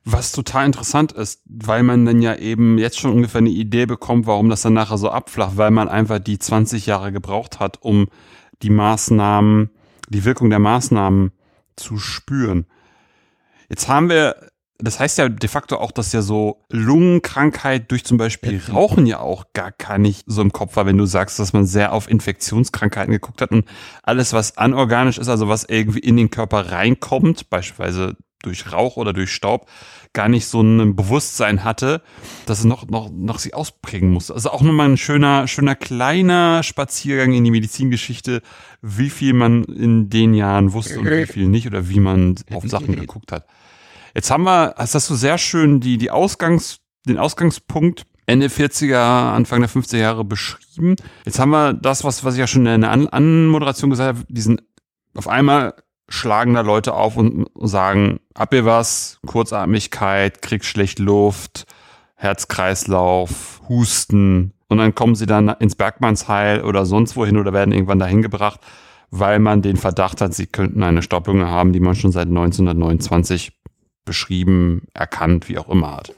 Was 0.03 0.33
total 0.33 0.65
interessant 0.65 1.13
ist, 1.13 1.43
weil 1.45 1.83
man 1.83 2.07
dann 2.07 2.23
ja 2.23 2.37
eben 2.37 2.79
jetzt 2.79 2.99
schon 2.99 3.13
ungefähr 3.13 3.41
eine 3.41 3.51
Idee 3.51 3.85
bekommt, 3.85 4.27
warum 4.27 4.49
das 4.49 4.63
dann 4.63 4.73
nachher 4.73 4.97
so 4.97 5.11
abflacht, 5.11 5.59
weil 5.59 5.73
man 5.73 5.91
einfach 5.91 6.21
die 6.21 6.39
20 6.39 6.87
Jahre 6.87 7.13
gebraucht 7.13 7.61
hat, 7.61 7.83
um 7.83 8.09
die 8.63 8.71
Maßnahmen, 8.71 9.69
die 10.09 10.25
Wirkung 10.25 10.49
der 10.49 10.59
Maßnahmen 10.59 11.33
zu 11.77 11.99
spüren. 11.99 12.65
Jetzt 13.69 13.89
haben 13.89 14.09
wir 14.09 14.48
das 14.81 15.01
heißt 15.01 15.19
ja 15.19 15.29
de 15.29 15.49
facto 15.49 15.77
auch, 15.77 15.91
dass 15.91 16.13
ja 16.13 16.23
so 16.23 16.65
Lungenkrankheit 16.71 17.91
durch 17.91 18.05
zum 18.05 18.17
Beispiel 18.17 18.61
Rauchen 18.73 19.07
ja 19.07 19.19
auch 19.19 19.47
gar, 19.53 19.73
gar 19.73 19.99
nicht 19.99 20.25
so 20.27 20.41
im 20.41 20.53
Kopf 20.53 20.77
war, 20.77 20.87
wenn 20.87 20.97
du 20.97 21.05
sagst, 21.05 21.39
dass 21.41 21.53
man 21.53 21.67
sehr 21.67 21.93
auf 21.93 22.09
Infektionskrankheiten 22.09 23.13
geguckt 23.13 23.43
hat 23.43 23.51
und 23.51 23.69
alles, 24.05 24.33
was 24.33 24.57
anorganisch 24.57 25.19
ist, 25.19 25.29
also 25.29 25.49
was 25.49 25.65
irgendwie 25.65 25.99
in 25.99 26.17
den 26.17 26.31
Körper 26.31 26.71
reinkommt, 26.71 27.51
beispielsweise 27.51 28.17
durch 28.43 28.73
Rauch 28.73 28.97
oder 28.97 29.13
durch 29.13 29.33
Staub, 29.33 29.69
gar 30.13 30.29
nicht 30.29 30.47
so 30.47 30.61
ein 30.61 30.95
Bewusstsein 30.95 31.65
hatte, 31.65 32.01
dass 32.47 32.61
es 32.61 32.65
noch, 32.65 32.87
noch, 32.89 33.11
noch 33.11 33.41
sich 33.41 33.55
ausprägen 33.55 34.11
muss. 34.11 34.31
Also 34.31 34.51
auch 34.51 34.63
nochmal 34.63 34.89
ein 34.89 34.97
schöner, 34.97 35.49
schöner 35.49 35.75
kleiner 35.75 36.63
Spaziergang 36.63 37.33
in 37.33 37.43
die 37.43 37.51
Medizingeschichte, 37.51 38.43
wie 38.81 39.11
viel 39.11 39.33
man 39.33 39.65
in 39.65 40.09
den 40.09 40.35
Jahren 40.35 40.73
wusste 40.73 41.01
und 41.01 41.11
wie 41.11 41.27
viel 41.27 41.49
nicht 41.49 41.67
oder 41.67 41.89
wie 41.89 41.99
man 41.99 42.37
auf 42.53 42.63
Sachen 42.69 42.95
geguckt 42.95 43.33
hat. 43.33 43.45
Jetzt 44.15 44.31
haben 44.31 44.45
wir, 44.45 44.75
hast 44.77 44.95
du 44.95 45.15
sehr 45.15 45.39
schön 45.39 45.81
die, 45.81 45.99
die 45.99 46.11
Ausgangs, 46.11 46.79
den 47.07 47.19
Ausgangspunkt 47.19 48.05
Ende 48.29 48.49
40er, 48.49 49.33
Anfang 49.33 49.61
der 49.61 49.71
50er 49.71 49.97
Jahre 49.97 50.23
beschrieben. 50.23 50.97
Jetzt 51.25 51.39
haben 51.39 51.51
wir 51.51 51.73
das, 51.73 52.05
was, 52.05 52.25
was 52.25 52.35
ich 52.35 52.41
ja 52.41 52.47
schon 52.47 52.67
in 52.67 52.83
der 52.83 52.91
An 52.91 53.09
Anmoderation 53.09 53.89
gesagt 53.89 54.19
habe, 54.19 54.27
diesen, 54.29 54.61
auf 55.15 55.29
einmal 55.29 55.73
schlagen 56.11 56.53
da 56.53 56.61
Leute 56.61 56.93
auf 56.93 57.17
und 57.17 57.49
sagen, 57.55 58.21
habt 58.37 58.53
ihr 58.53 58.67
was? 58.67 59.19
Kurzatmigkeit, 59.27 60.43
kriegst 60.43 60.69
schlecht 60.69 60.99
Luft, 60.99 61.65
Herzkreislauf, 62.17 63.63
Husten. 63.67 64.53
Und 64.69 64.77
dann 64.77 64.95
kommen 64.95 65.15
sie 65.15 65.27
dann 65.27 65.49
ins 65.49 65.77
Bergmannsheil 65.77 66.63
oder 66.63 66.85
sonst 66.85 67.17
wohin 67.17 67.39
oder 67.39 67.55
werden 67.55 67.73
irgendwann 67.73 67.99
dahin 67.99 68.21
gebracht, 68.21 68.61
weil 69.11 69.39
man 69.39 69.63
den 69.63 69.79
Verdacht 69.79 70.21
hat, 70.21 70.35
sie 70.35 70.47
könnten 70.47 70.83
eine 70.83 71.01
Staubbildung 71.01 71.47
haben, 71.47 71.73
die 71.73 71.81
man 71.81 71.95
schon 71.95 72.13
seit 72.13 72.29
1929 72.29 73.58
beschrieben, 74.09 74.89
erkannt, 74.95 75.49
wie 75.49 75.59
auch 75.59 75.69
immer 75.69 75.97
hat. 75.97 76.15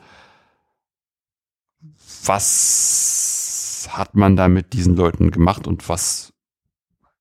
Was 2.24 3.88
hat 3.90 4.14
man 4.14 4.36
da 4.36 4.48
mit 4.48 4.72
diesen 4.72 4.96
Leuten 4.96 5.30
gemacht 5.30 5.66
und 5.66 5.88
was 5.88 6.32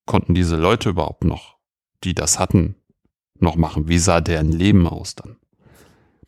konnten 0.06 0.34
diese 0.34 0.56
Leute 0.56 0.90
überhaupt 0.90 1.24
noch, 1.24 1.58
die 2.04 2.14
das 2.14 2.40
hatten, 2.40 2.76
noch 3.40 3.56
machen? 3.56 3.88
Wie 3.88 4.00
sah 4.00 4.22
deren 4.22 4.52
Leben 4.52 4.88
aus 4.88 5.16
dann? 5.16 5.40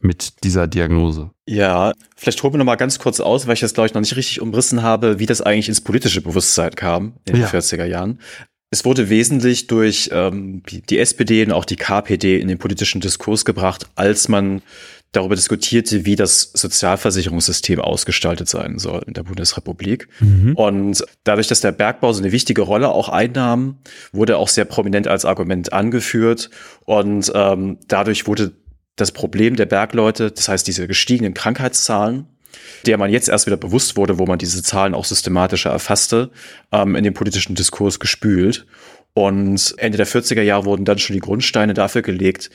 mit 0.04 0.43
dieser 0.43 0.67
Diagnose. 0.67 1.32
Ja, 1.45 1.93
vielleicht 2.15 2.41
holen 2.43 2.54
wir 2.54 2.58
noch 2.58 2.65
mal 2.65 2.75
ganz 2.75 2.99
kurz 2.99 3.19
aus, 3.19 3.47
weil 3.47 3.54
ich 3.54 3.60
das 3.60 3.73
glaube 3.73 3.88
ich 3.88 3.93
noch 3.93 4.01
nicht 4.01 4.15
richtig 4.15 4.41
umrissen 4.41 4.82
habe, 4.82 5.19
wie 5.19 5.25
das 5.25 5.41
eigentlich 5.41 5.69
ins 5.69 5.82
politische 5.82 6.21
Bewusstsein 6.21 6.71
kam 6.71 7.13
in 7.25 7.34
den 7.34 7.41
ja. 7.43 7.47
40er 7.47 7.86
Jahren. 7.86 8.19
Es 8.72 8.86
wurde 8.86 9.10
wesentlich 9.10 9.68
durch 9.68 10.10
ähm, 10.14 10.64
die 10.66 10.98
SPD 10.98 11.44
und 11.44 11.52
auch 11.52 11.66
die 11.66 11.76
KPD 11.76 12.40
in 12.40 12.48
den 12.48 12.58
politischen 12.58 13.02
Diskurs 13.02 13.44
gebracht, 13.44 13.90
als 13.96 14.30
man 14.30 14.62
darüber 15.12 15.36
diskutierte, 15.36 16.06
wie 16.06 16.16
das 16.16 16.52
Sozialversicherungssystem 16.54 17.82
ausgestaltet 17.82 18.48
sein 18.48 18.80
soll 18.80 19.04
in 19.06 19.14
der 19.14 19.24
Bundesrepublik. 19.24 20.08
Mhm. 20.22 20.56
Und 20.56 21.04
dadurch, 21.26 21.48
dass 21.48 21.60
der 21.60 21.74
Bergbau 21.74 22.14
so 22.14 22.24
eine 22.24 22.32
wichtige 22.32 22.62
Rolle 22.62 22.90
auch 22.90 23.10
einnahm, 23.10 23.80
wurde 24.14 24.38
auch 24.38 24.48
sehr 24.48 24.64
prominent 24.64 25.08
als 25.08 25.26
Argument 25.26 25.74
angeführt. 25.74 26.50
Und 26.86 27.30
ähm, 27.36 27.78
dadurch 27.90 28.26
wurde 28.26 28.54
das 28.96 29.12
Problem 29.12 29.58
der 29.58 29.66
Bergleute, 29.66 30.32
das 30.32 30.48
heißt 30.48 30.66
diese 30.66 30.88
gestiegenen 30.88 31.34
Krankheitszahlen, 31.34 32.28
der 32.86 32.98
man 32.98 33.12
jetzt 33.12 33.30
erst 33.30 33.46
wieder 33.46 33.58
bewusst 33.58 33.98
wurde, 33.98 34.20
wo 34.20 34.26
man 34.26 34.40
diese 34.40 34.64
Zahlen 34.64 34.94
auch 34.94 35.06
systematischer 35.06 35.70
erfasste, 35.70 36.32
ähm, 36.72 36.96
in 36.96 37.04
den 37.04 37.14
politischen 37.14 37.56
Diskurs 37.56 38.00
gespült. 38.00 38.66
Und 39.14 39.74
Ende 39.78 39.98
der 39.98 40.08
40er 40.08 40.42
Jahre 40.42 40.66
wurden 40.66 40.86
dann 40.86 40.98
schon 40.98 41.14
die 41.14 41.20
Grundsteine 41.20 41.74
dafür 41.74 42.02
gelegt, 42.02 42.50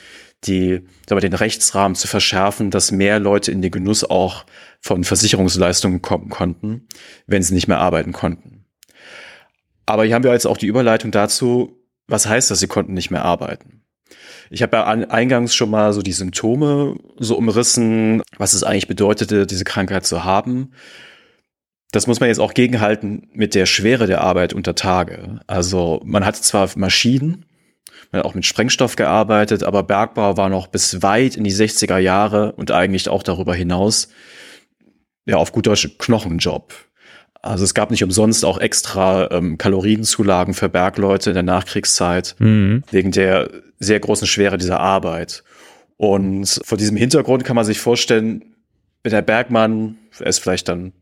die, 0.44 0.82
wir, 1.08 1.20
den 1.20 1.34
Rechtsrahmen 1.34 1.94
zu 1.94 2.08
verschärfen, 2.08 2.70
dass 2.70 2.92
mehr 2.92 3.18
Leute 3.18 3.52
in 3.52 3.62
den 3.62 3.70
Genuss 3.70 4.04
auch 4.04 4.44
von 4.80 5.04
Versicherungsleistungen 5.04 6.02
kommen 6.02 6.28
konnten, 6.28 6.86
wenn 7.26 7.42
sie 7.42 7.54
nicht 7.54 7.68
mehr 7.68 7.78
arbeiten 7.78 8.12
konnten. 8.12 8.64
Aber 9.86 10.04
hier 10.04 10.14
haben 10.14 10.24
wir 10.24 10.32
jetzt 10.32 10.46
auch 10.46 10.56
die 10.56 10.66
Überleitung 10.66 11.10
dazu, 11.10 11.80
was 12.08 12.26
heißt 12.26 12.50
das, 12.50 12.60
sie 12.60 12.68
konnten 12.68 12.94
nicht 12.94 13.10
mehr 13.10 13.24
arbeiten? 13.24 13.82
Ich 14.50 14.62
habe 14.62 14.76
ja 14.76 14.84
eingangs 14.84 15.54
schon 15.54 15.70
mal 15.70 15.92
so 15.92 16.02
die 16.02 16.12
Symptome 16.12 16.96
so 17.18 17.36
umrissen, 17.36 18.22
was 18.38 18.54
es 18.54 18.62
eigentlich 18.62 18.88
bedeutete, 18.88 19.46
diese 19.46 19.64
Krankheit 19.64 20.06
zu 20.06 20.24
haben. 20.24 20.72
Das 21.92 22.06
muss 22.06 22.20
man 22.20 22.28
jetzt 22.28 22.38
auch 22.38 22.54
gegenhalten 22.54 23.28
mit 23.32 23.54
der 23.54 23.66
Schwere 23.66 24.06
der 24.06 24.20
Arbeit 24.20 24.52
unter 24.52 24.74
Tage. 24.74 25.40
Also 25.46 26.00
man 26.04 26.24
hat 26.24 26.36
zwar 26.36 26.68
Maschinen, 26.76 27.46
man 28.12 28.20
hat 28.20 28.26
auch 28.26 28.34
mit 28.34 28.44
Sprengstoff 28.44 28.96
gearbeitet, 28.96 29.62
aber 29.64 29.82
Bergbau 29.82 30.36
war 30.36 30.48
noch 30.48 30.66
bis 30.68 31.02
weit 31.02 31.36
in 31.36 31.44
die 31.44 31.52
60er 31.52 31.98
Jahre 31.98 32.52
und 32.52 32.70
eigentlich 32.70 33.08
auch 33.08 33.22
darüber 33.22 33.54
hinaus 33.54 34.08
ja 35.26 35.36
auf 35.36 35.52
gut 35.52 35.66
Deutsch 35.66 35.88
Knochenjob. 35.98 36.72
Also 37.46 37.64
es 37.64 37.74
gab 37.74 37.90
nicht 37.90 38.04
umsonst 38.04 38.44
auch 38.44 38.58
extra 38.58 39.30
ähm, 39.30 39.58
Kalorienzulagen 39.58 40.54
für 40.54 40.68
Bergleute 40.68 41.30
in 41.30 41.34
der 41.34 41.42
Nachkriegszeit 41.42 42.34
mhm. 42.38 42.82
wegen 42.90 43.12
der 43.12 43.50
sehr 43.78 44.00
großen 44.00 44.26
Schwere 44.26 44.58
dieser 44.58 44.80
Arbeit. 44.80 45.44
Und 45.96 46.60
vor 46.64 46.76
diesem 46.76 46.96
Hintergrund 46.96 47.44
kann 47.44 47.56
man 47.56 47.64
sich 47.64 47.78
vorstellen, 47.78 48.54
wenn 49.02 49.12
der 49.12 49.22
Bergmann, 49.22 49.96
er 50.18 50.26
ist 50.26 50.40
vielleicht 50.40 50.68
dann, 50.68 50.92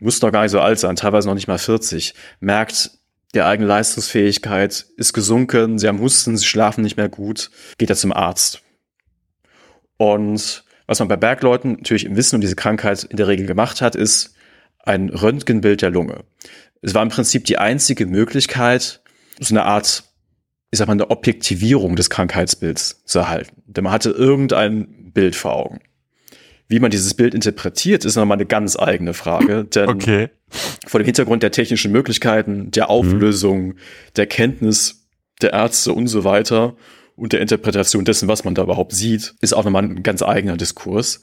muss 0.00 0.20
noch 0.22 0.32
gar 0.32 0.42
nicht 0.42 0.50
so 0.50 0.60
alt 0.60 0.78
sein, 0.78 0.96
teilweise 0.96 1.28
noch 1.28 1.34
nicht 1.34 1.48
mal 1.48 1.58
40, 1.58 2.14
merkt, 2.40 2.90
die 3.34 3.42
eigene 3.42 3.68
Leistungsfähigkeit 3.68 4.86
ist 4.96 5.12
gesunken, 5.12 5.78
sie 5.78 5.88
haben 5.88 6.00
Husten, 6.00 6.36
sie 6.36 6.44
schlafen 6.44 6.82
nicht 6.82 6.96
mehr 6.96 7.08
gut, 7.08 7.50
geht 7.78 7.90
er 7.90 7.96
zum 7.96 8.12
Arzt. 8.12 8.62
Und 9.96 10.64
was 10.86 10.98
man 10.98 11.08
bei 11.08 11.16
Bergleuten 11.16 11.72
natürlich 11.72 12.04
im 12.04 12.16
Wissen 12.16 12.36
um 12.36 12.40
diese 12.40 12.56
Krankheit 12.56 13.04
in 13.04 13.16
der 13.16 13.28
Regel 13.28 13.46
gemacht 13.46 13.80
hat, 13.80 13.94
ist 13.94 14.34
ein 14.82 15.08
Röntgenbild 15.08 15.82
der 15.82 15.90
Lunge. 15.90 16.24
Es 16.80 16.94
war 16.94 17.02
im 17.02 17.08
Prinzip 17.08 17.44
die 17.44 17.58
einzige 17.58 18.06
Möglichkeit, 18.06 19.02
so 19.38 19.54
eine 19.54 19.64
Art 19.64 20.04
ich 20.72 20.78
sag 20.78 20.88
mal, 20.88 20.94
eine 20.94 21.10
Objektivierung 21.10 21.96
des 21.96 22.10
Krankheitsbilds 22.10 23.02
zu 23.04 23.20
erhalten. 23.20 23.62
Denn 23.66 23.84
man 23.84 23.92
hatte 23.92 24.10
irgendein 24.10 25.12
Bild 25.12 25.36
vor 25.36 25.54
Augen. 25.54 25.80
Wie 26.66 26.80
man 26.80 26.90
dieses 26.90 27.12
Bild 27.12 27.34
interpretiert, 27.34 28.06
ist 28.06 28.16
nochmal 28.16 28.38
eine 28.38 28.46
ganz 28.46 28.78
eigene 28.78 29.12
Frage. 29.12 29.64
Denn 29.74 29.90
okay. 29.90 30.30
vor 30.86 30.98
dem 30.98 31.04
Hintergrund 31.04 31.42
der 31.42 31.52
technischen 31.52 31.92
Möglichkeiten, 31.92 32.70
der 32.70 32.88
Auflösung, 32.88 33.66
mhm. 33.66 33.78
der 34.16 34.26
Kenntnis 34.26 35.06
der 35.42 35.52
Ärzte 35.52 35.92
und 35.92 36.06
so 36.06 36.24
weiter 36.24 36.74
und 37.16 37.34
der 37.34 37.42
Interpretation 37.42 38.06
dessen, 38.06 38.26
was 38.26 38.44
man 38.44 38.54
da 38.54 38.62
überhaupt 38.62 38.94
sieht, 38.94 39.34
ist 39.42 39.52
auch 39.52 39.64
nochmal 39.64 39.84
ein 39.84 40.02
ganz 40.02 40.22
eigener 40.22 40.56
Diskurs. 40.56 41.22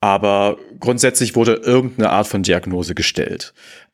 Aber 0.00 0.58
grundsätzlich 0.78 1.34
wurde 1.34 1.54
irgendeine 1.54 2.10
Art 2.10 2.28
von 2.28 2.42
Diagnose 2.42 2.94
gestellt. 2.94 3.52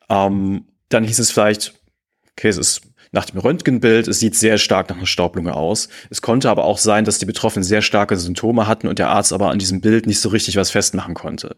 Ähm, 0.09 0.65
dann 0.89 1.03
hieß 1.03 1.19
es 1.19 1.31
vielleicht, 1.31 1.73
okay, 2.31 2.49
es 2.49 2.57
ist 2.57 2.81
nach 3.11 3.25
dem 3.25 3.39
Röntgenbild, 3.39 4.07
es 4.07 4.19
sieht 4.19 4.35
sehr 4.35 4.57
stark 4.57 4.89
nach 4.89 4.97
einer 4.97 5.07
Staublunge 5.07 5.55
aus. 5.55 5.87
Es 6.09 6.21
konnte 6.21 6.49
aber 6.49 6.65
auch 6.65 6.77
sein, 6.77 7.05
dass 7.05 7.17
die 7.17 7.25
Betroffenen 7.25 7.63
sehr 7.63 7.81
starke 7.81 8.17
Symptome 8.17 8.67
hatten 8.67 8.87
und 8.87 8.99
der 8.99 9.09
Arzt 9.09 9.33
aber 9.33 9.49
an 9.49 9.57
diesem 9.57 9.81
Bild 9.81 10.05
nicht 10.05 10.19
so 10.19 10.29
richtig 10.29 10.57
was 10.57 10.71
festmachen 10.71 11.13
konnte. 11.15 11.55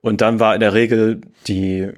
Und 0.00 0.20
dann 0.20 0.40
war 0.40 0.54
in 0.54 0.60
der 0.60 0.72
Regel 0.72 1.20
die 1.46 1.90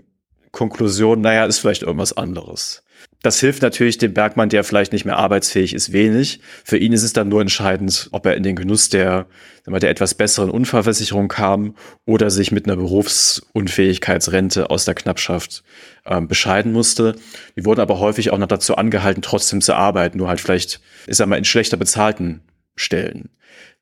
Konklusion, 0.51 1.21
naja, 1.21 1.45
ist 1.45 1.59
vielleicht 1.59 1.83
irgendwas 1.83 2.17
anderes. 2.17 2.83
Das 3.27 3.41
hilft 3.41 3.63
natürlich 3.63 3.99
dem 3.99 4.15
Bergmann, 4.15 4.51
der 4.51 4.63
vielleicht 4.63 4.93
nicht 4.93 5.05
mehr 5.05 5.19
arbeitsfähig 5.19 5.75
ist, 5.75 5.93
wenig. 5.93 6.39
Für 6.63 6.79
ihn 6.79 6.93
ist 6.93 7.03
es 7.03 7.13
dann 7.13 7.29
nur 7.29 7.41
entscheidend, 7.41 8.09
ob 8.13 8.25
er 8.25 8.37
in 8.37 8.45
den 8.45 8.55
Genuss 8.55 8.89
der, 8.89 9.27
der 9.67 9.91
etwas 9.91 10.15
besseren 10.15 10.49
Unfallversicherung 10.49 11.27
kam 11.27 11.75
oder 12.05 12.31
sich 12.31 12.53
mit 12.53 12.67
einer 12.67 12.77
Berufsunfähigkeitsrente 12.77 14.71
aus 14.71 14.85
der 14.85 14.95
Knappschaft 14.95 15.65
ähm, 16.05 16.29
bescheiden 16.29 16.71
musste. 16.71 17.17
Die 17.57 17.65
wurden 17.65 17.81
aber 17.81 17.99
häufig 17.99 18.31
auch 18.31 18.39
noch 18.39 18.47
dazu 18.47 18.77
angehalten, 18.77 19.23
trotzdem 19.23 19.61
zu 19.61 19.75
arbeiten, 19.75 20.19
nur 20.19 20.29
halt 20.29 20.41
vielleicht, 20.41 20.81
ist 21.09 21.19
er 21.19 21.27
mal 21.27 21.35
in 21.35 21.45
schlechter 21.45 21.77
bezahlten 21.77 22.43
Stellen. 22.77 23.31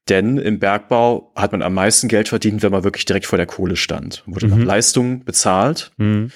Denn 0.08 0.38
im 0.38 0.58
Bergbau 0.58 1.32
hat 1.36 1.52
man 1.52 1.60
am 1.60 1.74
meisten 1.74 2.08
Geld 2.08 2.30
verdient, 2.30 2.62
wenn 2.62 2.72
man 2.72 2.84
wirklich 2.84 3.04
direkt 3.04 3.26
vor 3.26 3.36
der 3.36 3.46
Kohle 3.46 3.76
stand. 3.76 4.22
Wurde 4.24 4.46
mhm. 4.46 4.58
nach 4.58 4.64
Leistung 4.64 5.24
bezahlt. 5.24 5.92
Mhm. 5.98 6.30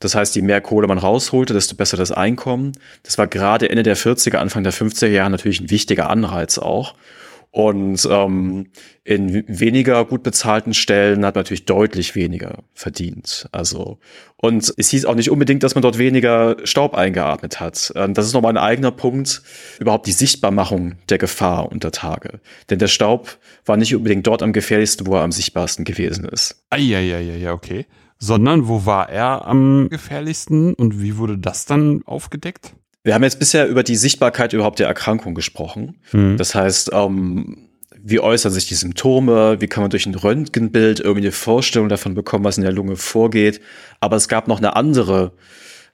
Das 0.00 0.14
heißt, 0.14 0.36
je 0.36 0.42
mehr 0.42 0.60
Kohle 0.60 0.86
man 0.86 0.98
rausholte, 0.98 1.54
desto 1.54 1.74
besser 1.74 1.96
das 1.96 2.12
Einkommen. 2.12 2.72
Das 3.02 3.18
war 3.18 3.26
gerade 3.26 3.68
Ende 3.68 3.82
der 3.82 3.96
40er, 3.96 4.36
Anfang 4.36 4.62
der 4.62 4.72
50er 4.72 5.08
Jahre 5.08 5.30
natürlich 5.30 5.60
ein 5.60 5.70
wichtiger 5.70 6.08
Anreiz 6.08 6.58
auch. 6.58 6.94
Und 7.50 8.06
ähm, 8.10 8.66
in 9.04 9.42
weniger 9.48 10.04
gut 10.04 10.22
bezahlten 10.22 10.74
Stellen 10.74 11.24
hat 11.24 11.34
man 11.34 11.40
natürlich 11.40 11.64
deutlich 11.64 12.14
weniger 12.14 12.62
verdient. 12.74 13.48
Also 13.52 13.98
und 14.36 14.72
es 14.76 14.90
hieß 14.90 15.06
auch 15.06 15.14
nicht 15.14 15.30
unbedingt, 15.30 15.62
dass 15.62 15.74
man 15.74 15.80
dort 15.82 15.96
weniger 15.96 16.56
Staub 16.64 16.94
eingeatmet 16.94 17.58
hat. 17.58 17.90
Ähm, 17.96 18.12
das 18.12 18.26
ist 18.26 18.34
nochmal 18.34 18.52
ein 18.52 18.62
eigener 18.62 18.90
Punkt, 18.90 19.42
überhaupt 19.80 20.06
die 20.06 20.12
Sichtbarmachung 20.12 20.96
der 21.08 21.16
Gefahr 21.16 21.72
unter 21.72 21.90
Tage. 21.90 22.40
Denn 22.68 22.78
der 22.78 22.86
Staub 22.86 23.38
war 23.64 23.78
nicht 23.78 23.96
unbedingt 23.96 24.26
dort 24.26 24.42
am 24.42 24.52
gefährlichsten, 24.52 25.06
wo 25.06 25.14
er 25.14 25.22
am 25.22 25.32
sichtbarsten 25.32 25.86
gewesen 25.86 26.26
ist. 26.26 26.62
Ah, 26.68 26.76
ja, 26.76 27.00
ja, 27.00 27.18
ja, 27.18 27.34
ja, 27.34 27.52
okay 27.54 27.86
sondern 28.18 28.68
wo 28.68 28.84
war 28.84 29.08
er 29.08 29.46
am 29.46 29.88
gefährlichsten 29.88 30.74
und 30.74 31.00
wie 31.00 31.16
wurde 31.16 31.38
das 31.38 31.64
dann 31.64 32.02
aufgedeckt? 32.04 32.74
Wir 33.04 33.14
haben 33.14 33.22
jetzt 33.22 33.38
bisher 33.38 33.68
über 33.68 33.82
die 33.82 33.96
Sichtbarkeit 33.96 34.52
überhaupt 34.52 34.80
der 34.80 34.88
Erkrankung 34.88 35.34
gesprochen. 35.34 36.00
Mhm. 36.12 36.36
Das 36.36 36.54
heißt, 36.54 36.90
ähm, 36.92 37.68
wie 38.00 38.20
äußern 38.20 38.52
sich 38.52 38.66
die 38.66 38.74
Symptome? 38.74 39.60
Wie 39.60 39.66
kann 39.66 39.82
man 39.82 39.90
durch 39.90 40.06
ein 40.06 40.14
Röntgenbild 40.14 41.00
irgendwie 41.00 41.26
eine 41.26 41.32
Vorstellung 41.32 41.88
davon 41.88 42.14
bekommen, 42.14 42.44
was 42.44 42.58
in 42.58 42.64
der 42.64 42.72
Lunge 42.72 42.96
vorgeht? 42.96 43.60
Aber 44.00 44.16
es 44.16 44.28
gab 44.28 44.48
noch 44.48 44.58
eine 44.58 44.76
andere, 44.76 45.32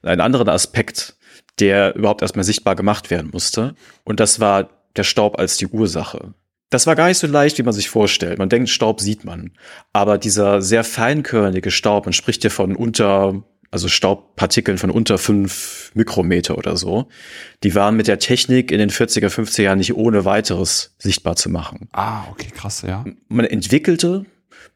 einen 0.01 0.21
anderen 0.21 0.49
Aspekt, 0.49 1.17
der 1.59 1.95
überhaupt 1.95 2.21
erstmal 2.21 2.43
sichtbar 2.43 2.75
gemacht 2.75 3.09
werden 3.11 3.29
musste. 3.31 3.75
Und 4.03 4.19
das 4.19 4.39
war 4.39 4.69
der 4.95 5.03
Staub 5.03 5.39
als 5.39 5.57
die 5.57 5.67
Ursache. 5.67 6.33
Das 6.69 6.87
war 6.87 6.95
gar 6.95 7.07
nicht 7.07 7.17
so 7.17 7.27
leicht, 7.27 7.57
wie 7.57 7.63
man 7.63 7.73
sich 7.73 7.89
vorstellt. 7.89 8.39
Man 8.39 8.49
denkt, 8.49 8.69
Staub 8.69 8.99
sieht 8.99 9.23
man. 9.23 9.51
Aber 9.93 10.17
dieser 10.17 10.61
sehr 10.61 10.83
feinkörnige 10.83 11.71
Staub, 11.71 12.05
man 12.05 12.13
spricht 12.13 12.43
ja 12.43 12.49
von 12.49 12.75
unter, 12.75 13.43
also 13.71 13.87
Staubpartikeln 13.87 14.77
von 14.77 14.89
unter 14.89 15.17
fünf 15.17 15.91
Mikrometer 15.93 16.57
oder 16.57 16.75
so, 16.75 17.07
die 17.63 17.75
waren 17.75 17.95
mit 17.95 18.07
der 18.07 18.19
Technik 18.19 18.71
in 18.71 18.79
den 18.79 18.89
40er, 18.89 19.29
50er 19.29 19.61
Jahren 19.61 19.77
nicht 19.77 19.95
ohne 19.95 20.25
weiteres 20.25 20.95
sichtbar 20.97 21.35
zu 21.35 21.49
machen. 21.49 21.87
Ah, 21.91 22.23
okay, 22.31 22.49
krass, 22.55 22.81
ja. 22.81 23.05
Man 23.27 23.45
entwickelte 23.45 24.25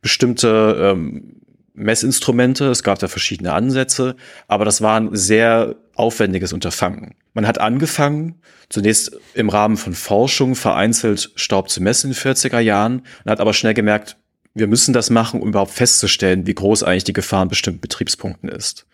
bestimmte 0.02 0.93
ähm, 0.93 1.41
Messinstrumente, 1.80 2.65
es 2.65 2.84
gab 2.84 3.00
da 3.00 3.08
verschiedene 3.08 3.54
Ansätze, 3.54 4.15
aber 4.48 4.65
das 4.65 4.82
war 4.82 5.00
ein 5.00 5.10
sehr 5.15 5.76
aufwendiges 5.96 6.54
Unterfangen. 6.54 7.15
Man 7.34 7.48
hat 7.48 7.60
angefangen, 7.60 8.42
zunächst 8.70 9.18
im 9.34 9.50
Rahmen 9.50 9.78
von 9.78 9.94
Forschung 9.94 10.56
vereinzelt 10.56 11.32
Staub 11.36 11.70
zu 11.70 11.82
messen 11.82 12.12
in 12.12 12.13
den 12.13 12.36
40er 12.36 12.60
Jahren 12.60 13.04
und 13.24 13.32
hat 13.32 13.39
aber 13.39 13.54
schnell 13.54 13.74
gemerkt, 13.74 14.18
wir 14.54 14.68
müssen 14.68 14.94
das 14.94 15.10
machen, 15.10 15.42
um 15.42 15.50
überhaupt 15.50 15.72
festzustellen, 15.72 16.48
wie 16.48 16.54
groß 16.54 16.84
eigentlich 16.84 17.04
die 17.06 17.13
Gefahr 17.13 17.44
in 17.44 17.50
bestimmten 17.50 17.82
Betriebspunkten 17.82 18.50
ist. 18.50 18.86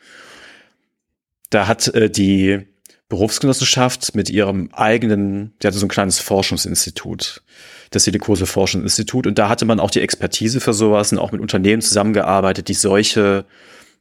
Da 1.50 1.68
hat 1.68 1.88
äh, 1.96 2.10
die 2.10 2.68
Berufsgenossenschaft 3.10 4.16
mit 4.16 4.30
ihrem 4.30 4.70
eigenen, 4.74 5.54
die 5.62 5.68
hatte 5.68 5.78
so 5.78 5.86
ein 5.86 5.90
kleines 5.90 6.20
Forschungsinstitut, 6.20 7.44
das 7.92 8.04
Silikose 8.04 8.46
Forschungsinstitut, 8.46 9.28
und 9.28 9.38
da 9.38 9.50
hatte 9.50 9.66
man 9.66 9.80
auch 9.80 9.92
die 9.92 10.02
Expertise 10.02 10.60
für 10.60 10.74
sowas 10.74 11.12
und 11.12 11.20
auch 11.20 11.32
mit 11.32 11.42
Unternehmen 11.42 11.82
zusammengearbeitet, 11.82 12.68
die 12.68 12.74
solche 12.74 13.46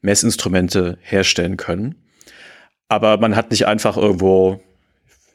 Messinstrumente 0.02 0.98
herstellen 1.02 1.56
können. 1.56 1.94
Aber 2.88 3.18
man 3.18 3.36
hat 3.36 3.50
nicht 3.50 3.66
einfach 3.66 3.96
irgendwo, 3.96 4.60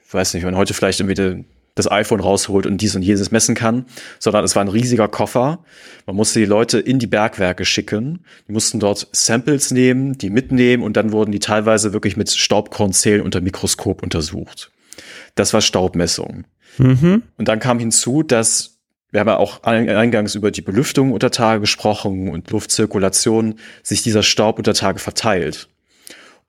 ich 0.08 0.14
weiß 0.14 0.34
nicht, 0.34 0.46
wenn 0.46 0.56
heute 0.56 0.74
vielleicht 0.74 1.00
irgendwie 1.00 1.46
das 1.76 1.90
iPhone 1.90 2.20
rausholt 2.20 2.66
und 2.66 2.82
dies 2.82 2.96
und 2.96 3.02
jenes 3.02 3.32
messen 3.32 3.56
kann, 3.56 3.86
sondern 4.20 4.44
es 4.44 4.56
war 4.56 4.64
ein 4.64 4.70
riesiger 4.70 5.08
Koffer. 5.08 5.64
Man 6.06 6.16
musste 6.16 6.40
die 6.40 6.46
Leute 6.46 6.80
in 6.80 7.00
die 7.00 7.08
Bergwerke 7.08 7.66
schicken. 7.66 8.26
Die 8.48 8.52
mussten 8.52 8.80
dort 8.80 9.08
Samples 9.12 9.72
nehmen, 9.72 10.18
die 10.18 10.30
mitnehmen 10.30 10.84
und 10.84 10.98
dann 10.98 11.12
wurden 11.12 11.32
die 11.32 11.40
teilweise 11.40 11.94
wirklich 11.94 12.18
mit 12.18 12.30
Staubkornzählen 12.30 13.22
unter 13.22 13.42
Mikroskop 13.42 14.04
untersucht. 14.04 14.72
Das 15.36 15.54
war 15.54 15.62
Staubmessung. 15.62 16.46
Mhm. 16.80 17.24
Und 17.38 17.48
dann 17.48 17.60
kam 17.60 17.80
hinzu, 17.80 18.24
dass 18.24 18.80
wir 19.12 19.22
haben 19.22 19.28
ja 19.28 19.38
auch 19.38 19.63
eingangs 19.63 20.36
über 20.36 20.52
die 20.52 20.62
Belüftung 20.62 21.13
unter 21.13 21.32
Tage 21.32 21.62
gesprochen 21.62 22.30
und 22.30 22.52
Luftzirkulation, 22.52 23.56
sich 23.82 24.04
dieser 24.04 24.22
Staub 24.22 24.60
unter 24.60 24.76
Tage 24.76 25.00
verteilt. 25.00 25.68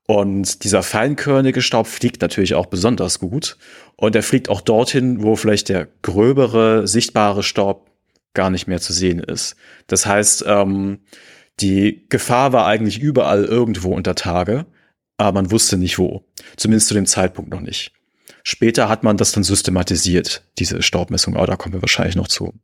Und 0.07 0.65
dieser 0.65 0.83
feinkörnige 0.83 1.63
Staub 1.63 1.87
fliegt 1.87 2.21
natürlich 2.21 2.55
auch 2.55 2.67
besonders 2.67 3.19
gut. 3.19 3.57
Und 3.97 4.15
er 4.17 4.23
fliegt 4.23 4.49
auch 4.49 4.61
dorthin, 4.61 5.23
wo 5.23 5.37
vielleicht 5.37 5.69
der 5.69 5.89
gröbere, 6.03 6.87
sichtbare 6.87 7.43
Staub 7.43 7.89
gar 8.35 8.51
nicht 8.51 8.67
mehr 8.67 8.81
zu 8.81 8.93
sehen 8.93 9.21
ist. 9.21 9.57
Das 9.87 10.07
heißt, 10.07 10.45
ähm, 10.47 10.99
die 11.61 12.07
Gefahr 12.09 12.53
war 12.53 12.67
eigentlich 12.67 13.01
überall 13.01 13.45
irgendwo 13.45 13.95
unter 13.95 14.15
Tage, 14.15 14.67
aber 15.17 15.41
man 15.41 15.51
wusste 15.51 15.77
nicht 15.77 15.99
wo. 15.99 16.25
Zumindest 16.57 16.89
zu 16.89 16.95
dem 16.95 17.07
Zeitpunkt 17.07 17.51
noch 17.51 17.61
nicht. 17.61 17.93
Später 18.43 18.89
hat 18.89 19.03
man 19.03 19.17
das 19.17 19.33
dann 19.33 19.45
systematisiert, 19.45 20.45
diese 20.59 20.83
Staubmessung, 20.83 21.37
aber 21.37 21.47
da 21.47 21.57
kommen 21.57 21.75
wir 21.75 21.83
wahrscheinlich 21.83 22.17
noch 22.17 22.29
zu. 22.29 22.55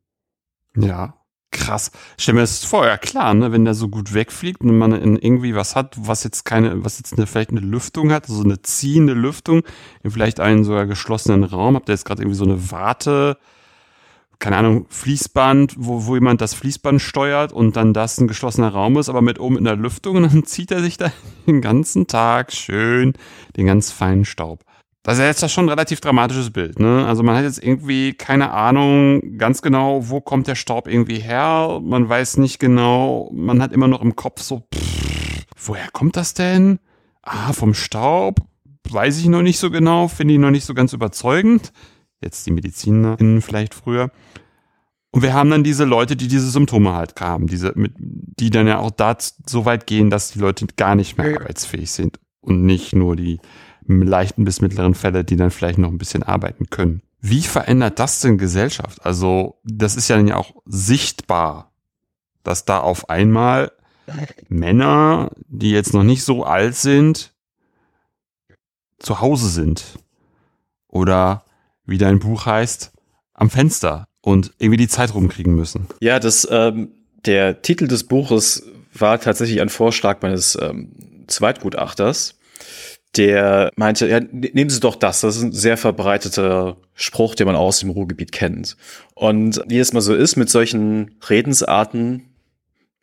Ja, 0.76 1.14
Krass. 1.52 1.90
Stell 2.18 2.34
mir 2.34 2.40
das 2.40 2.64
vor, 2.64 2.86
ja 2.86 2.98
klar, 2.98 3.32
ne, 3.32 3.50
wenn 3.50 3.64
der 3.64 3.74
so 3.74 3.88
gut 3.88 4.12
wegfliegt 4.12 4.60
und 4.60 4.76
man 4.76 4.92
in 4.92 5.16
irgendwie 5.16 5.54
was 5.54 5.74
hat, 5.74 5.94
was 5.96 6.22
jetzt 6.24 6.44
keine, 6.44 6.84
was 6.84 6.98
jetzt 6.98 7.14
eine, 7.14 7.26
vielleicht 7.26 7.50
eine 7.50 7.60
Lüftung 7.60 8.12
hat, 8.12 8.26
so 8.26 8.42
eine 8.42 8.60
ziehende 8.62 9.14
Lüftung, 9.14 9.62
in 10.02 10.10
vielleicht 10.10 10.38
einen 10.40 10.64
sogar 10.64 10.86
geschlossenen 10.86 11.44
Raum, 11.44 11.76
habt 11.76 11.88
ihr 11.88 11.94
jetzt 11.94 12.04
gerade 12.04 12.22
irgendwie 12.22 12.36
so 12.36 12.44
eine 12.44 12.70
Warte, 12.70 13.38
keine 14.38 14.56
Ahnung, 14.56 14.86
Fließband, 14.90 15.76
wo, 15.78 16.06
wo 16.06 16.14
jemand 16.14 16.40
das 16.40 16.52
Fließband 16.52 17.00
steuert 17.00 17.52
und 17.52 17.76
dann 17.76 17.94
das 17.94 18.18
ein 18.18 18.28
geschlossener 18.28 18.68
Raum 18.68 18.98
ist, 18.98 19.08
aber 19.08 19.22
mit 19.22 19.40
oben 19.40 19.56
in 19.56 19.64
der 19.64 19.76
Lüftung 19.76 20.16
und 20.16 20.22
dann 20.32 20.44
zieht 20.44 20.72
er 20.72 20.82
sich 20.82 20.98
da 20.98 21.10
den 21.46 21.62
ganzen 21.62 22.06
Tag 22.06 22.52
schön 22.52 23.14
den 23.56 23.66
ganz 23.66 23.92
feinen 23.92 24.24
Staub. 24.24 24.64
Das 25.06 25.18
ist 25.18 25.24
jetzt 25.24 25.42
das 25.44 25.52
schon 25.52 25.66
ein 25.66 25.68
relativ 25.68 26.00
dramatisches 26.00 26.50
Bild. 26.50 26.80
Ne? 26.80 27.06
Also 27.06 27.22
man 27.22 27.36
hat 27.36 27.44
jetzt 27.44 27.62
irgendwie 27.62 28.14
keine 28.14 28.50
Ahnung 28.50 29.38
ganz 29.38 29.62
genau, 29.62 30.08
wo 30.08 30.20
kommt 30.20 30.48
der 30.48 30.56
Staub 30.56 30.88
irgendwie 30.88 31.20
her. 31.20 31.78
Man 31.80 32.08
weiß 32.08 32.38
nicht 32.38 32.58
genau. 32.58 33.30
Man 33.32 33.62
hat 33.62 33.72
immer 33.72 33.86
noch 33.86 34.02
im 34.02 34.16
Kopf 34.16 34.42
so, 34.42 34.66
pff, 34.74 35.44
woher 35.56 35.88
kommt 35.92 36.16
das 36.16 36.34
denn? 36.34 36.80
Ah, 37.22 37.52
vom 37.52 37.72
Staub. 37.72 38.40
Weiß 38.90 39.20
ich 39.20 39.26
noch 39.26 39.42
nicht 39.42 39.60
so 39.60 39.70
genau. 39.70 40.08
Finde 40.08 40.34
ich 40.34 40.40
noch 40.40 40.50
nicht 40.50 40.64
so 40.64 40.74
ganz 40.74 40.92
überzeugend. 40.92 41.72
Jetzt 42.20 42.44
die 42.44 42.50
MedizinerInnen 42.50 43.42
vielleicht 43.42 43.74
früher. 43.74 44.10
Und 45.12 45.22
wir 45.22 45.34
haben 45.34 45.50
dann 45.50 45.62
diese 45.62 45.84
Leute, 45.84 46.16
die 46.16 46.26
diese 46.26 46.50
Symptome 46.50 46.94
halt 46.94 47.14
haben, 47.20 47.46
diese, 47.46 47.74
mit, 47.76 47.92
die 47.96 48.50
dann 48.50 48.66
ja 48.66 48.80
auch 48.80 48.90
da 48.90 49.16
so 49.20 49.66
weit 49.66 49.86
gehen, 49.86 50.10
dass 50.10 50.32
die 50.32 50.40
Leute 50.40 50.66
gar 50.76 50.96
nicht 50.96 51.16
mehr 51.16 51.40
arbeitsfähig 51.40 51.92
sind 51.92 52.18
und 52.40 52.66
nicht 52.66 52.92
nur 52.92 53.14
die 53.14 53.38
leichten 53.87 54.44
bis 54.44 54.61
mittleren 54.61 54.94
Fälle, 54.94 55.25
die 55.25 55.37
dann 55.37 55.51
vielleicht 55.51 55.79
noch 55.79 55.90
ein 55.90 55.99
bisschen 55.99 56.22
arbeiten 56.22 56.70
können. 56.70 57.03
Wie 57.20 57.42
verändert 57.42 57.99
das 57.99 58.20
denn 58.20 58.38
Gesellschaft? 58.38 59.05
Also, 59.05 59.59
das 59.64 59.96
ist 59.96 60.09
ja 60.09 60.16
dann 60.16 60.29
ja 60.29 60.37
auch 60.37 60.55
sichtbar, 60.64 61.72
dass 62.42 62.64
da 62.64 62.79
auf 62.81 63.11
einmal 63.11 63.72
Männer, 64.49 65.31
die 65.49 65.72
jetzt 65.72 65.94
noch 65.94 66.05
nicht 66.05 66.22
so 66.22 66.44
alt 66.44 66.77
sind, 66.77 67.35
zu 68.99 69.20
Hause 69.20 69.49
sind. 69.49 69.99
Oder 70.88 71.44
wie 71.85 71.99
dein 71.99 72.18
Buch 72.18 72.46
heißt, 72.46 72.92
am 73.35 73.51
Fenster 73.51 74.07
und 74.20 74.53
irgendwie 74.59 74.79
die 74.79 74.88
Zeit 74.88 75.14
rumkriegen 75.14 75.55
müssen. 75.55 75.87
Ja, 76.01 76.18
das, 76.18 76.46
ähm, 76.51 76.90
der 77.25 77.62
Titel 77.62 77.87
des 77.87 78.05
Buches 78.05 78.64
war 78.94 79.20
tatsächlich 79.20 79.61
ein 79.61 79.68
Vorschlag 79.68 80.22
meines 80.22 80.57
ähm, 80.61 80.92
Zweitgutachters, 81.27 82.38
der 83.16 83.70
meinte, 83.76 84.09
ja, 84.09 84.20
nehmen 84.20 84.70
Sie 84.70 84.81
doch 84.81 84.96
das. 84.96 85.20
Das 85.20 85.37
ist 85.37 85.42
ein 85.42 85.52
sehr 85.52 85.76
verbreiteter 85.76 86.76
Spruch, 86.94 87.35
den 87.35 87.46
man 87.46 87.57
aus 87.57 87.81
dem 87.81 87.90
Ruhrgebiet 87.90 88.33
kennt. 88.33 88.76
Und 89.14 89.62
wie 89.66 89.79
es 89.79 89.92
mal 89.92 90.00
so 90.00 90.14
ist 90.14 90.37
mit 90.37 90.50
solchen 90.50 91.16
Redensarten, 91.29 92.31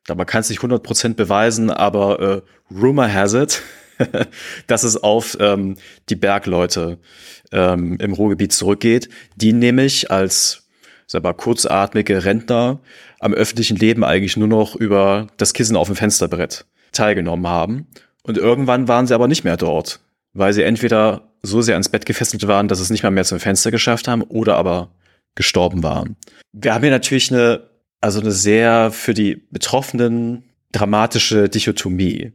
man 0.07 0.25
kann 0.25 0.41
es 0.41 0.49
nicht 0.49 0.61
100% 0.61 1.13
beweisen, 1.13 1.69
aber 1.71 2.19
äh, 2.19 2.41
Rumor 2.73 3.11
has 3.11 3.33
it, 3.33 3.61
dass 4.67 4.83
es 4.83 5.01
auf 5.01 5.37
ähm, 5.39 5.77
die 6.09 6.15
Bergleute 6.15 6.99
ähm, 7.51 7.97
im 7.99 8.13
Ruhrgebiet 8.13 8.51
zurückgeht, 8.51 9.09
die 9.35 9.53
nämlich 9.53 10.11
als 10.11 10.67
sag 11.07 11.37
kurzatmige 11.37 12.25
Rentner 12.25 12.79
am 13.19 13.33
öffentlichen 13.33 13.77
Leben 13.77 14.03
eigentlich 14.03 14.35
nur 14.35 14.47
noch 14.47 14.75
über 14.75 15.27
das 15.37 15.53
Kissen 15.53 15.75
auf 15.75 15.87
dem 15.87 15.95
Fensterbrett 15.95 16.65
teilgenommen 16.91 17.47
haben. 17.47 17.87
Und 18.23 18.37
irgendwann 18.37 18.87
waren 18.87 19.05
sie 19.05 19.13
aber 19.13 19.27
nicht 19.27 19.43
mehr 19.43 19.57
dort, 19.57 19.99
weil 20.33 20.53
sie 20.53 20.63
entweder 20.63 21.33
so 21.41 21.61
sehr 21.61 21.75
ans 21.75 21.89
Bett 21.89 22.05
gefesselt 22.05 22.47
waren, 22.47 22.67
dass 22.67 22.79
es 22.79 22.89
nicht 22.89 23.03
mal 23.03 23.11
mehr 23.11 23.25
zum 23.25 23.39
Fenster 23.39 23.69
geschafft 23.69 24.07
haben 24.07 24.21
oder 24.21 24.55
aber 24.55 24.89
gestorben 25.35 25.83
waren. 25.83 26.15
Wir 26.53 26.73
haben 26.73 26.81
hier 26.81 26.91
natürlich 26.91 27.31
eine, 27.31 27.69
also 27.99 28.21
eine 28.21 28.31
sehr 28.31 28.91
für 28.91 29.13
die 29.13 29.43
Betroffenen 29.51 30.43
dramatische 30.71 31.49
Dichotomie. 31.49 32.31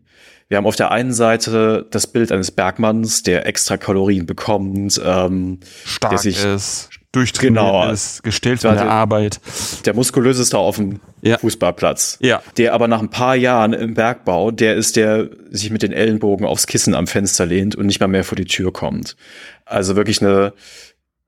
Wir 0.49 0.57
haben 0.57 0.67
auf 0.67 0.77
der 0.77 0.91
einen 0.91 1.13
Seite 1.13 1.87
das 1.91 2.07
Bild 2.07 2.33
eines 2.33 2.51
Bergmanns, 2.51 3.23
der 3.23 3.47
extra 3.47 3.77
Kalorien 3.77 4.27
bekommt, 4.27 5.01
ähm, 5.05 5.61
stark 5.85 6.11
der 6.11 6.19
sich, 6.19 6.43
ist, 6.43 6.89
durchtrainiert 7.13 7.57
genau, 7.57 7.91
ist, 7.91 8.23
gestellt 8.23 8.61
von 8.61 8.75
der 8.75 8.91
Arbeit. 8.91 9.41
Der 9.87 9.95
muskulöseste 9.95 10.59
auf 10.59 10.77
dem 10.77 11.01
Ja. 11.23 11.39
Fußballplatz. 11.39 12.19
Ja. 12.21 12.43
Der 12.59 12.75
aber 12.75 12.87
nach 12.87 13.01
ein 13.01 13.11
paar 13.11 13.35
Jahren 13.35 13.73
im 13.73 13.95
Bergbau, 13.95 14.51
der 14.51 14.77
ist, 14.77 14.97
der 14.97 15.31
sich 15.51 15.71
mit 15.71 15.83
den 15.83 15.93
Ellenbogen 15.93 16.47
aufs 16.47 16.67
Kissen 16.67 16.95
am 16.95 17.07
Fenster 17.07 17.47
lehnt 17.47 17.77
und 17.77 17.87
nicht 17.87 18.01
mal 18.01 18.09
mehr 18.09 18.25
vor 18.25 18.37
die 18.37 18.45
Tür 18.45 18.73
kommt. 18.73 19.17
Also 19.65 19.97
wirklich 19.97 20.21
eine 20.21 20.53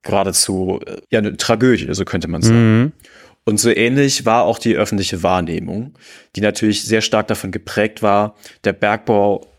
geradezu, 0.03 0.81
äh, 0.87 0.99
ja, 1.11 1.21
eine 1.21 1.37
Tragödie, 1.37 1.89
so 1.93 2.05
könnte 2.05 2.29
man 2.29 2.43
sagen. 2.43 2.81
Mhm. 2.81 2.93
Und 3.45 3.59
so 3.59 3.71
ähnlich 3.71 4.27
war 4.27 4.45
auch 4.45 4.59
die 4.59 4.77
öffentliche 4.77 5.23
Wahrnehmung, 5.23 5.95
die 6.37 6.43
natürlich 6.43 6.85
sehr 6.85 7.01
stark 7.01 7.27
davon 7.29 7.51
geprägt 7.51 8.03
war, 8.03 8.37
der 8.65 8.75
Bergbau 8.75 9.50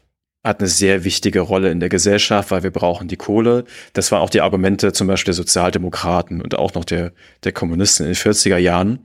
hat 0.44 0.60
eine 0.60 0.70
sehr 0.70 1.04
wichtige 1.04 1.42
Rolle 1.42 1.70
in 1.70 1.80
der 1.80 1.90
Gesellschaft, 1.90 2.50
weil 2.50 2.64
wir 2.64 2.72
brauchen 2.72 3.08
die 3.08 3.18
Kohle. 3.18 3.66
Das 3.94 4.12
waren 4.12 4.22
auch 4.22 4.30
die 4.30 4.42
Argumente 4.42 4.92
zum 4.92 5.08
Beispiel 5.08 5.32
der 5.32 5.36
Sozialdemokraten 5.36 6.42
und 6.42 6.56
auch 6.56 6.74
noch 6.74 6.86
der, 6.86 7.14
der 7.44 7.52
Kommunisten 7.52 8.08
in 8.08 8.14
den 8.14 8.18
40er 8.18 8.58
Jahren. 8.58 9.00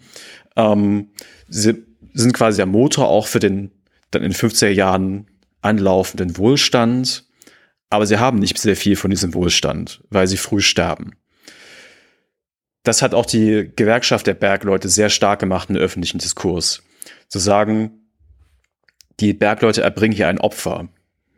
Ähm, 0.57 1.11
sie 1.49 1.85
sind 2.15 2.33
quasi 2.33 2.57
der 2.57 2.67
Motor 2.67 3.09
auch 3.09 3.27
für 3.27 3.39
den 3.39 3.71
dann 4.11 4.23
in 4.23 4.31
den 4.31 4.37
50er 4.37 4.69
Jahren 4.69 5.27
anlaufenden 5.61 6.39
Wohlstand. 6.39 7.27
Aber 7.91 8.07
sie 8.07 8.19
haben 8.19 8.39
nicht 8.39 8.59
sehr 8.59 8.77
viel 8.77 8.97
von 8.97 9.11
diesem 9.11 9.35
Wohlstand, 9.35 10.03
weil 10.09 10.27
sie 10.27 10.39
früh 10.39 10.61
sterben. 10.61 11.13
Das 12.83 13.03
hat 13.03 13.15
auch 13.15 13.27
die 13.27 13.71
Gewerkschaft 13.77 14.27
der 14.27 14.35
Bergleute 14.35 14.89
sehr 14.89 15.11
stark 15.11 15.41
gemacht 15.41 15.69
im 15.71 15.77
öffentlichen 15.77 16.19
Diskurs. 16.19 16.83
Zu 17.29 17.39
sagen, 17.39 18.11
die 19.21 19.35
Bergleute 19.35 19.83
erbringen 19.83 20.15
hier 20.15 20.29
ein 20.29 20.39
Opfer 20.39 20.89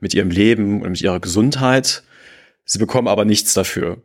mit 0.00 0.14
ihrem 0.14 0.30
Leben 0.30 0.82
und 0.82 0.90
mit 0.90 1.00
ihrer 1.00 1.20
Gesundheit. 1.20 2.02
Sie 2.64 2.78
bekommen 2.78 3.08
aber 3.08 3.24
nichts 3.24 3.54
dafür. 3.54 4.02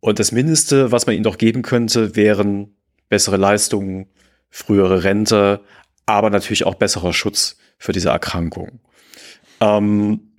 Und 0.00 0.18
das 0.18 0.32
Mindeste, 0.32 0.92
was 0.92 1.06
man 1.06 1.14
ihnen 1.14 1.24
doch 1.24 1.38
geben 1.38 1.62
könnte, 1.62 2.14
wären 2.16 2.76
bessere 3.08 3.36
Leistungen, 3.36 4.06
frühere 4.50 5.04
Rente, 5.04 5.60
aber 6.06 6.30
natürlich 6.30 6.66
auch 6.66 6.74
besserer 6.74 7.12
Schutz 7.12 7.56
für 7.78 7.92
diese 7.92 8.10
Erkrankung. 8.10 8.80
Ähm, 9.60 10.34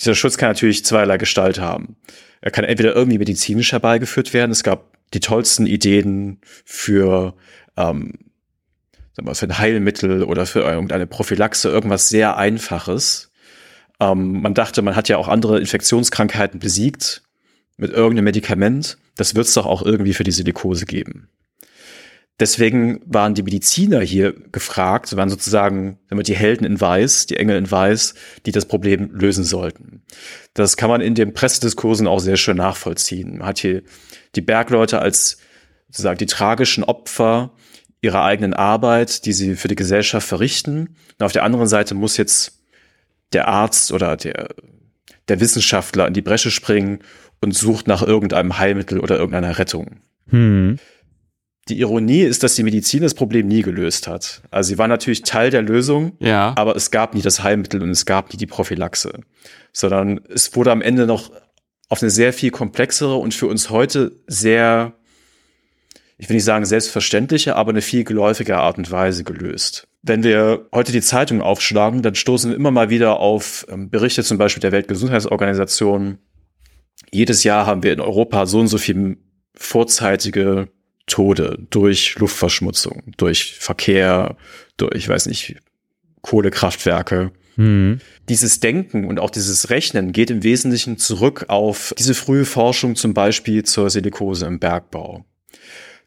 dieser 0.00 0.14
Schutz 0.14 0.36
kann 0.36 0.50
natürlich 0.50 0.84
zweierlei 0.84 1.18
Gestalt 1.18 1.58
haben. 1.58 1.96
Er 2.40 2.50
kann 2.50 2.64
entweder 2.64 2.94
irgendwie 2.94 3.18
medizinisch 3.18 3.72
herbeigeführt 3.72 4.34
werden. 4.34 4.50
Es 4.50 4.62
gab 4.62 4.98
die 5.14 5.20
tollsten 5.20 5.66
Ideen 5.66 6.40
für, 6.64 7.34
ähm, 7.76 8.12
sagen 9.14 9.28
wir, 9.28 9.34
für 9.34 9.46
ein 9.46 9.58
Heilmittel 9.58 10.24
oder 10.24 10.46
für 10.46 10.60
irgendeine 10.60 11.06
Prophylaxe, 11.06 11.68
irgendwas 11.68 12.08
sehr 12.08 12.36
Einfaches. 12.36 13.30
Ähm, 14.00 14.42
man 14.42 14.54
dachte, 14.54 14.82
man 14.82 14.96
hat 14.96 15.08
ja 15.08 15.16
auch 15.16 15.28
andere 15.28 15.60
Infektionskrankheiten 15.60 16.60
besiegt 16.60 17.22
mit 17.76 17.92
irgendeinem 17.92 18.24
Medikament. 18.24 18.98
Das 19.16 19.34
wird 19.34 19.46
es 19.46 19.54
doch 19.54 19.66
auch 19.66 19.82
irgendwie 19.82 20.14
für 20.14 20.24
die 20.24 20.32
Silikose 20.32 20.86
geben. 20.86 21.28
Deswegen 22.40 23.00
waren 23.06 23.34
die 23.34 23.44
Mediziner 23.44 24.00
hier 24.00 24.32
gefragt, 24.32 25.16
waren 25.16 25.30
sozusagen 25.30 26.00
damit 26.08 26.26
die 26.26 26.34
Helden 26.34 26.64
in 26.64 26.80
Weiß, 26.80 27.26
die 27.26 27.36
Engel 27.36 27.56
in 27.56 27.70
Weiß, 27.70 28.14
die 28.44 28.50
das 28.50 28.66
Problem 28.66 29.10
lösen 29.12 29.44
sollten. 29.44 30.02
Das 30.52 30.76
kann 30.76 30.90
man 30.90 31.00
in 31.00 31.14
den 31.14 31.32
Pressediskursen 31.32 32.08
auch 32.08 32.18
sehr 32.18 32.36
schön 32.36 32.56
nachvollziehen. 32.56 33.38
Man 33.38 33.46
hat 33.46 33.60
hier 33.60 33.84
die 34.34 34.40
Bergleute 34.40 34.98
als 34.98 35.38
sozusagen 35.86 36.18
die 36.18 36.26
tragischen 36.26 36.82
Opfer 36.82 37.52
ihrer 38.04 38.22
eigenen 38.22 38.54
Arbeit, 38.54 39.24
die 39.24 39.32
sie 39.32 39.56
für 39.56 39.68
die 39.68 39.74
Gesellschaft 39.74 40.26
verrichten. 40.28 40.96
Und 41.18 41.24
auf 41.24 41.32
der 41.32 41.42
anderen 41.42 41.66
Seite 41.66 41.94
muss 41.94 42.16
jetzt 42.16 42.60
der 43.32 43.48
Arzt 43.48 43.90
oder 43.92 44.16
der, 44.16 44.48
der 45.28 45.40
Wissenschaftler 45.40 46.06
in 46.06 46.14
die 46.14 46.22
Bresche 46.22 46.50
springen 46.50 47.00
und 47.40 47.54
sucht 47.54 47.88
nach 47.88 48.02
irgendeinem 48.02 48.58
Heilmittel 48.58 49.00
oder 49.00 49.16
irgendeiner 49.16 49.58
Rettung. 49.58 50.00
Hm. 50.28 50.78
Die 51.68 51.80
Ironie 51.80 52.20
ist, 52.20 52.42
dass 52.42 52.54
die 52.56 52.62
Medizin 52.62 53.02
das 53.02 53.14
Problem 53.14 53.48
nie 53.48 53.62
gelöst 53.62 54.06
hat. 54.06 54.42
Also 54.50 54.68
sie 54.68 54.78
war 54.78 54.86
natürlich 54.86 55.22
Teil 55.22 55.50
der 55.50 55.62
Lösung, 55.62 56.12
Ja. 56.20 56.52
aber 56.56 56.76
es 56.76 56.90
gab 56.90 57.14
nie 57.14 57.22
das 57.22 57.42
Heilmittel 57.42 57.82
und 57.82 57.88
es 57.90 58.04
gab 58.04 58.30
nie 58.32 58.36
die 58.36 58.46
Prophylaxe, 58.46 59.20
sondern 59.72 60.20
es 60.28 60.54
wurde 60.54 60.72
am 60.72 60.82
Ende 60.82 61.06
noch 61.06 61.32
auf 61.88 62.02
eine 62.02 62.10
sehr 62.10 62.34
viel 62.34 62.50
komplexere 62.50 63.14
und 63.16 63.32
für 63.32 63.46
uns 63.46 63.70
heute 63.70 64.12
sehr, 64.26 64.92
ich 66.16 66.28
will 66.28 66.36
nicht 66.36 66.44
sagen 66.44 66.64
selbstverständliche, 66.64 67.56
aber 67.56 67.70
eine 67.70 67.82
viel 67.82 68.04
geläufigere 68.04 68.58
Art 68.58 68.78
und 68.78 68.90
Weise 68.90 69.24
gelöst. 69.24 69.88
Wenn 70.02 70.22
wir 70.22 70.68
heute 70.72 70.92
die 70.92 71.00
Zeitung 71.00 71.40
aufschlagen, 71.40 72.02
dann 72.02 72.14
stoßen 72.14 72.50
wir 72.50 72.56
immer 72.56 72.70
mal 72.70 72.90
wieder 72.90 73.18
auf 73.18 73.66
ähm, 73.68 73.90
Berichte 73.90 74.22
zum 74.22 74.38
Beispiel 74.38 74.60
der 74.60 74.72
Weltgesundheitsorganisation. 74.72 76.18
Jedes 77.10 77.42
Jahr 77.42 77.66
haben 77.66 77.82
wir 77.82 77.92
in 77.92 78.00
Europa 78.00 78.46
so 78.46 78.60
und 78.60 78.68
so 78.68 78.78
viel 78.78 79.16
vorzeitige 79.54 80.68
Tode 81.06 81.58
durch 81.70 82.16
Luftverschmutzung, 82.18 83.12
durch 83.16 83.54
Verkehr, 83.54 84.36
durch, 84.76 85.08
weiß 85.08 85.26
nicht, 85.26 85.56
Kohlekraftwerke. 86.22 87.32
Hm. 87.56 88.00
Dieses 88.28 88.60
Denken 88.60 89.04
und 89.04 89.20
auch 89.20 89.30
dieses 89.30 89.70
Rechnen 89.70 90.12
geht 90.12 90.30
im 90.30 90.42
Wesentlichen 90.42 90.96
zurück 90.96 91.46
auf 91.48 91.94
diese 91.98 92.14
frühe 92.14 92.44
Forschung 92.44 92.96
zum 92.96 93.14
Beispiel 93.14 93.62
zur 93.64 93.90
Silikose 93.90 94.46
im 94.46 94.58
Bergbau. 94.58 95.24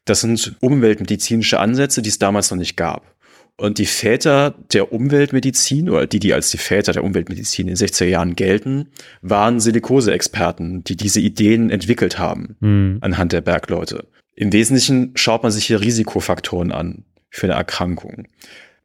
Das 0.07 0.21
sind 0.21 0.55
umweltmedizinische 0.61 1.59
Ansätze, 1.59 2.01
die 2.01 2.09
es 2.09 2.17
damals 2.17 2.49
noch 2.49 2.57
nicht 2.57 2.77
gab. 2.77 3.13
Und 3.59 3.79
die 3.79 3.87
Väter 3.87 4.53
der 4.71 4.93
Umweltmedizin 4.93 5.89
oder 5.89 6.05
die, 6.05 6.19
die 6.19 6.33
als 6.33 6.51
die 6.51 6.57
Väter 6.57 6.93
der 6.93 7.03
Umweltmedizin 7.03 7.67
in 7.67 7.75
den 7.75 7.87
60er 7.87 8.05
Jahren 8.05 8.35
gelten, 8.35 8.89
waren 9.21 9.59
Silikose-Experten, 9.59 10.83
die 10.83 10.95
diese 10.95 11.19
Ideen 11.19 11.71
entwickelt 11.71 12.19
haben 12.19 12.55
Hm. 12.61 12.99
anhand 13.01 13.33
der 13.33 13.41
Bergleute. 13.41 14.05
Im 14.35 14.53
Wesentlichen 14.53 15.11
schaut 15.15 15.41
man 15.41 15.51
sich 15.51 15.65
hier 15.65 15.81
Risikofaktoren 15.81 16.71
an 16.71 17.03
für 17.31 17.47
eine 17.47 17.55
Erkrankung. 17.55 18.27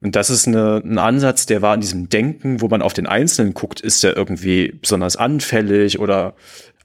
Und 0.00 0.16
das 0.16 0.30
ist 0.30 0.48
eine, 0.48 0.82
ein 0.84 0.98
Ansatz, 0.98 1.46
der 1.46 1.62
war 1.62 1.74
in 1.74 1.80
diesem 1.80 2.08
Denken, 2.08 2.60
wo 2.60 2.68
man 2.68 2.82
auf 2.82 2.94
den 2.94 3.06
Einzelnen 3.06 3.54
guckt, 3.54 3.80
ist 3.80 4.02
der 4.02 4.16
irgendwie 4.16 4.72
besonders 4.80 5.16
anfällig 5.16 6.00
oder 6.00 6.34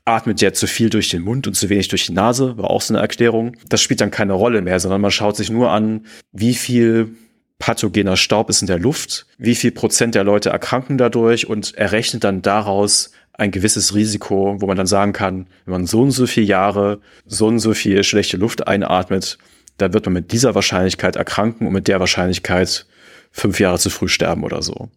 atmet 0.07 0.41
der 0.41 0.53
zu 0.53 0.67
viel 0.67 0.89
durch 0.89 1.09
den 1.09 1.21
Mund 1.21 1.47
und 1.47 1.53
zu 1.53 1.69
wenig 1.69 1.89
durch 1.89 2.05
die 2.05 2.13
Nase, 2.13 2.57
war 2.57 2.69
auch 2.69 2.81
so 2.81 2.93
eine 2.93 3.01
Erklärung. 3.01 3.57
Das 3.67 3.81
spielt 3.81 4.01
dann 4.01 4.11
keine 4.11 4.33
Rolle 4.33 4.61
mehr, 4.61 4.79
sondern 4.79 5.01
man 5.01 5.11
schaut 5.11 5.35
sich 5.35 5.49
nur 5.49 5.71
an, 5.71 6.05
wie 6.31 6.53
viel 6.53 7.15
pathogener 7.59 8.17
Staub 8.17 8.49
ist 8.49 8.61
in 8.61 8.67
der 8.67 8.79
Luft, 8.79 9.25
wie 9.37 9.55
viel 9.55 9.71
Prozent 9.71 10.15
der 10.15 10.23
Leute 10.23 10.49
erkranken 10.49 10.97
dadurch 10.97 11.47
und 11.47 11.75
errechnet 11.75 12.23
dann 12.23 12.41
daraus 12.41 13.11
ein 13.33 13.51
gewisses 13.51 13.93
Risiko, 13.93 14.57
wo 14.59 14.67
man 14.67 14.77
dann 14.77 14.87
sagen 14.87 15.13
kann, 15.13 15.47
wenn 15.65 15.71
man 15.73 15.85
so 15.85 16.01
und 16.01 16.11
so 16.11 16.25
viele 16.25 16.45
Jahre 16.45 16.99
so 17.25 17.47
und 17.47 17.59
so 17.59 17.73
viel 17.73 18.03
schlechte 18.03 18.37
Luft 18.37 18.67
einatmet, 18.67 19.37
dann 19.77 19.93
wird 19.93 20.05
man 20.05 20.13
mit 20.13 20.31
dieser 20.31 20.55
Wahrscheinlichkeit 20.55 21.15
erkranken 21.15 21.67
und 21.67 21.73
mit 21.73 21.87
der 21.87 21.99
Wahrscheinlichkeit 21.99 22.85
fünf 23.31 23.59
Jahre 23.59 23.77
zu 23.77 23.89
früh 23.89 24.07
sterben 24.07 24.43
oder 24.43 24.61
so. 24.61 24.89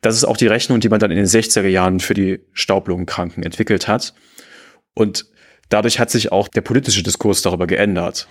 Das 0.00 0.16
ist 0.16 0.24
auch 0.24 0.36
die 0.36 0.46
Rechnung, 0.46 0.80
die 0.80 0.88
man 0.88 1.00
dann 1.00 1.10
in 1.10 1.16
den 1.16 1.26
60er 1.26 1.66
Jahren 1.66 2.00
für 2.00 2.14
die 2.14 2.40
Staublungenkranken 2.52 3.42
entwickelt 3.42 3.88
hat. 3.88 4.14
Und 4.94 5.26
dadurch 5.68 5.98
hat 5.98 6.10
sich 6.10 6.32
auch 6.32 6.48
der 6.48 6.60
politische 6.60 7.02
Diskurs 7.02 7.42
darüber 7.42 7.66
geändert. 7.66 8.28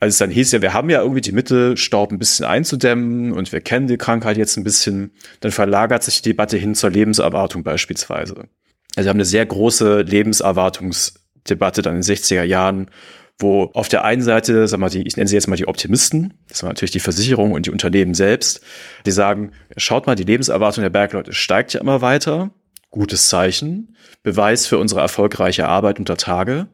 Als 0.00 0.14
es 0.14 0.18
dann 0.18 0.30
hieß 0.30 0.52
ja, 0.52 0.62
wir 0.62 0.72
haben 0.72 0.88
ja 0.88 1.02
irgendwie 1.02 1.20
die 1.20 1.32
Mittel, 1.32 1.76
Staub 1.76 2.10
ein 2.10 2.18
bisschen 2.18 2.46
einzudämmen 2.46 3.32
und 3.32 3.52
wir 3.52 3.60
kennen 3.60 3.86
die 3.86 3.98
Krankheit 3.98 4.38
jetzt 4.38 4.56
ein 4.56 4.64
bisschen, 4.64 5.12
dann 5.40 5.52
verlagert 5.52 6.02
sich 6.02 6.22
die 6.22 6.30
Debatte 6.30 6.56
hin 6.56 6.74
zur 6.74 6.90
Lebenserwartung 6.90 7.62
beispielsweise. 7.64 8.48
Also 8.96 9.06
wir 9.06 9.10
haben 9.10 9.18
eine 9.18 9.26
sehr 9.26 9.44
große 9.44 10.02
Lebenserwartungsdebatte 10.02 11.82
dann 11.82 11.96
in 11.96 12.02
den 12.02 12.16
60er 12.16 12.44
Jahren, 12.44 12.90
wo 13.38 13.64
auf 13.74 13.88
der 13.88 14.04
einen 14.04 14.22
Seite, 14.22 14.68
sag 14.68 14.80
mal, 14.80 14.88
die, 14.88 15.06
ich 15.06 15.16
nenne 15.16 15.28
sie 15.28 15.34
jetzt 15.34 15.48
mal 15.48 15.56
die 15.56 15.68
Optimisten, 15.68 16.34
das 16.48 16.62
waren 16.62 16.70
natürlich 16.70 16.90
die 16.90 17.00
Versicherung 17.00 17.52
und 17.52 17.66
die 17.66 17.70
Unternehmen 17.70 18.14
selbst, 18.14 18.62
die 19.06 19.10
sagen, 19.10 19.52
schaut 19.76 20.06
mal, 20.06 20.14
die 20.14 20.24
Lebenserwartung 20.24 20.82
der 20.82 20.90
Bergleute 20.90 21.32
steigt 21.32 21.74
ja 21.74 21.80
immer 21.80 22.00
weiter 22.00 22.50
gutes 22.90 23.28
Zeichen, 23.28 23.96
Beweis 24.22 24.66
für 24.66 24.78
unsere 24.78 25.00
erfolgreiche 25.00 25.68
Arbeit 25.68 25.98
unter 25.98 26.16
Tage 26.16 26.68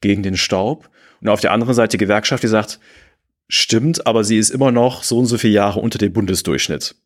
gegen 0.00 0.22
den 0.22 0.36
Staub. 0.36 0.90
Und 1.20 1.28
auf 1.28 1.40
der 1.40 1.52
anderen 1.52 1.74
Seite 1.74 1.96
die 1.96 2.04
Gewerkschaft, 2.04 2.42
die 2.42 2.48
sagt, 2.48 2.78
stimmt, 3.48 4.06
aber 4.06 4.24
sie 4.24 4.38
ist 4.38 4.50
immer 4.50 4.70
noch 4.70 5.02
so 5.02 5.18
und 5.18 5.26
so 5.26 5.38
viele 5.38 5.54
Jahre 5.54 5.80
unter 5.80 5.98
dem 5.98 6.12
Bundesdurchschnitt. 6.12 6.96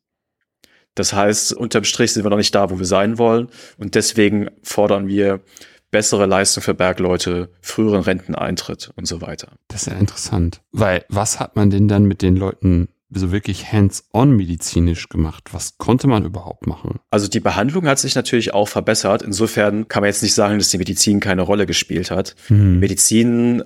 Das 0.94 1.12
heißt, 1.12 1.52
unterm 1.52 1.84
Strich 1.84 2.12
sind 2.12 2.24
wir 2.24 2.30
noch 2.30 2.38
nicht 2.38 2.54
da, 2.54 2.70
wo 2.70 2.78
wir 2.78 2.86
sein 2.86 3.18
wollen. 3.18 3.48
Und 3.76 3.94
deswegen 3.94 4.48
fordern 4.62 5.08
wir 5.08 5.42
bessere 5.90 6.26
Leistung 6.26 6.62
für 6.62 6.74
Bergleute, 6.74 7.50
früheren 7.60 8.00
Renteneintritt 8.00 8.90
und 8.96 9.06
so 9.06 9.20
weiter. 9.20 9.52
Das 9.68 9.82
ist 9.82 9.92
ja 9.92 9.98
interessant. 9.98 10.62
Weil 10.72 11.04
was 11.08 11.38
hat 11.38 11.54
man 11.54 11.70
denn 11.70 11.86
dann 11.86 12.06
mit 12.06 12.22
den 12.22 12.36
Leuten 12.36 12.88
so 13.10 13.30
wirklich 13.30 13.72
hands-on 13.72 14.36
medizinisch 14.36 15.08
gemacht? 15.08 15.48
Was 15.52 15.78
konnte 15.78 16.08
man 16.08 16.24
überhaupt 16.24 16.66
machen? 16.66 16.98
Also 17.10 17.28
die 17.28 17.40
Behandlung 17.40 17.86
hat 17.86 17.98
sich 17.98 18.14
natürlich 18.14 18.52
auch 18.52 18.68
verbessert. 18.68 19.22
Insofern 19.22 19.88
kann 19.88 20.02
man 20.02 20.08
jetzt 20.08 20.22
nicht 20.22 20.34
sagen, 20.34 20.58
dass 20.58 20.70
die 20.70 20.78
Medizin 20.78 21.20
keine 21.20 21.42
Rolle 21.42 21.66
gespielt 21.66 22.10
hat. 22.10 22.34
Hm. 22.48 22.80
Medizin 22.80 23.62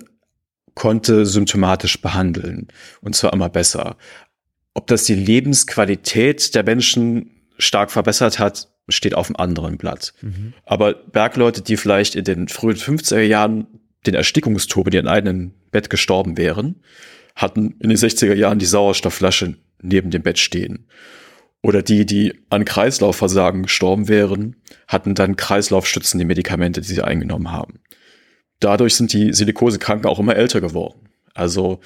konnte 0.75 1.25
symptomatisch 1.25 2.01
behandeln 2.01 2.67
und 3.01 3.15
zwar 3.15 3.33
immer 3.33 3.49
besser. 3.49 3.97
Ob 4.73 4.87
das 4.87 5.03
die 5.03 5.15
Lebensqualität 5.15 6.55
der 6.55 6.63
Menschen 6.63 7.31
stark 7.57 7.91
verbessert 7.91 8.39
hat, 8.39 8.69
steht 8.87 9.15
auf 9.15 9.27
einem 9.27 9.35
anderen 9.35 9.77
Blatt. 9.77 10.13
Mhm. 10.21 10.53
Aber 10.65 10.93
Bergleute, 10.93 11.61
die 11.61 11.77
vielleicht 11.77 12.15
in 12.15 12.23
den 12.23 12.47
frühen 12.47 12.77
50er 12.77 13.21
Jahren 13.21 13.67
den 14.05 14.15
Erstickungstod 14.15 14.87
in 14.87 14.93
ihrem 14.93 15.07
eigenen 15.07 15.53
Bett 15.71 15.89
gestorben 15.89 16.37
wären, 16.37 16.81
hatten 17.35 17.75
in 17.79 17.89
den 17.89 17.97
60er 17.97 18.33
Jahren 18.33 18.59
die 18.59 18.65
Sauerstoffflasche 18.65 19.55
neben 19.81 20.11
dem 20.11 20.21
Bett 20.21 20.39
stehen. 20.39 20.87
Oder 21.63 21.83
die, 21.83 22.05
die 22.05 22.33
an 22.49 22.65
Kreislaufversagen 22.65 23.63
gestorben 23.63 24.07
wären, 24.07 24.55
hatten 24.87 25.13
dann 25.13 25.35
kreislaufstützende 25.35 26.25
Medikamente, 26.25 26.81
die 26.81 26.87
sie 26.87 27.03
eingenommen 27.03 27.51
haben. 27.51 27.79
Dadurch 28.59 28.95
sind 28.95 29.13
die 29.13 29.33
Silikosekranken 29.33 30.09
auch 30.09 30.19
immer 30.19 30.35
älter 30.35 30.61
geworden. 30.61 31.09
Also 31.33 31.79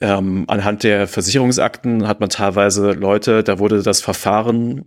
ähm, 0.00 0.44
anhand 0.46 0.84
der 0.84 1.08
Versicherungsakten 1.08 2.06
hat 2.06 2.20
man 2.20 2.28
teilweise 2.28 2.92
Leute, 2.92 3.42
da 3.42 3.58
wurde 3.58 3.82
das 3.82 4.00
Verfahren 4.00 4.84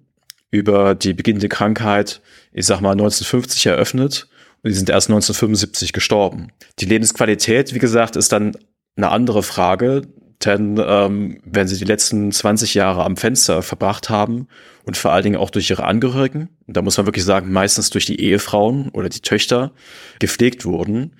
über 0.50 0.96
die 0.96 1.14
beginnende 1.14 1.50
Krankheit, 1.50 2.22
ich 2.52 2.66
sag 2.66 2.80
mal 2.80 2.92
1950 2.92 3.66
eröffnet 3.66 4.28
und 4.62 4.70
die 4.70 4.76
sind 4.76 4.90
erst 4.90 5.10
1975 5.10 5.94
gestorben. 5.94 6.52
Die 6.80 6.86
Lebensqualität, 6.86 7.74
wie 7.74 7.80
gesagt, 7.80 8.16
ist 8.16 8.32
dann 8.32 8.54
eine 8.96 9.10
andere 9.10 9.44
Frage, 9.44 10.04
denn 10.46 10.82
ähm, 10.86 11.40
wenn 11.46 11.68
sie 11.68 11.78
die 11.78 11.86
letzten 11.86 12.32
20 12.32 12.74
Jahre 12.74 13.04
am 13.04 13.18
Fenster 13.18 13.62
verbracht 13.62 14.10
haben 14.10 14.48
und 14.86 14.98
vor 14.98 15.12
allen 15.12 15.24
Dingen 15.24 15.38
auch 15.38 15.50
durch 15.50 15.70
ihre 15.70 15.86
Angehörigen, 15.86 16.50
da 16.68 16.82
muss 16.82 16.98
man 16.98 17.06
wirklich 17.06 17.26
sagen, 17.26 17.52
meistens 17.52 17.90
durch 17.90 18.06
die 18.06 18.20
Ehefrauen 18.20 18.90
oder 18.90 19.10
die 19.10 19.22
Töchter 19.22 19.72
gepflegt 20.20 20.66
wurden, 20.66 21.16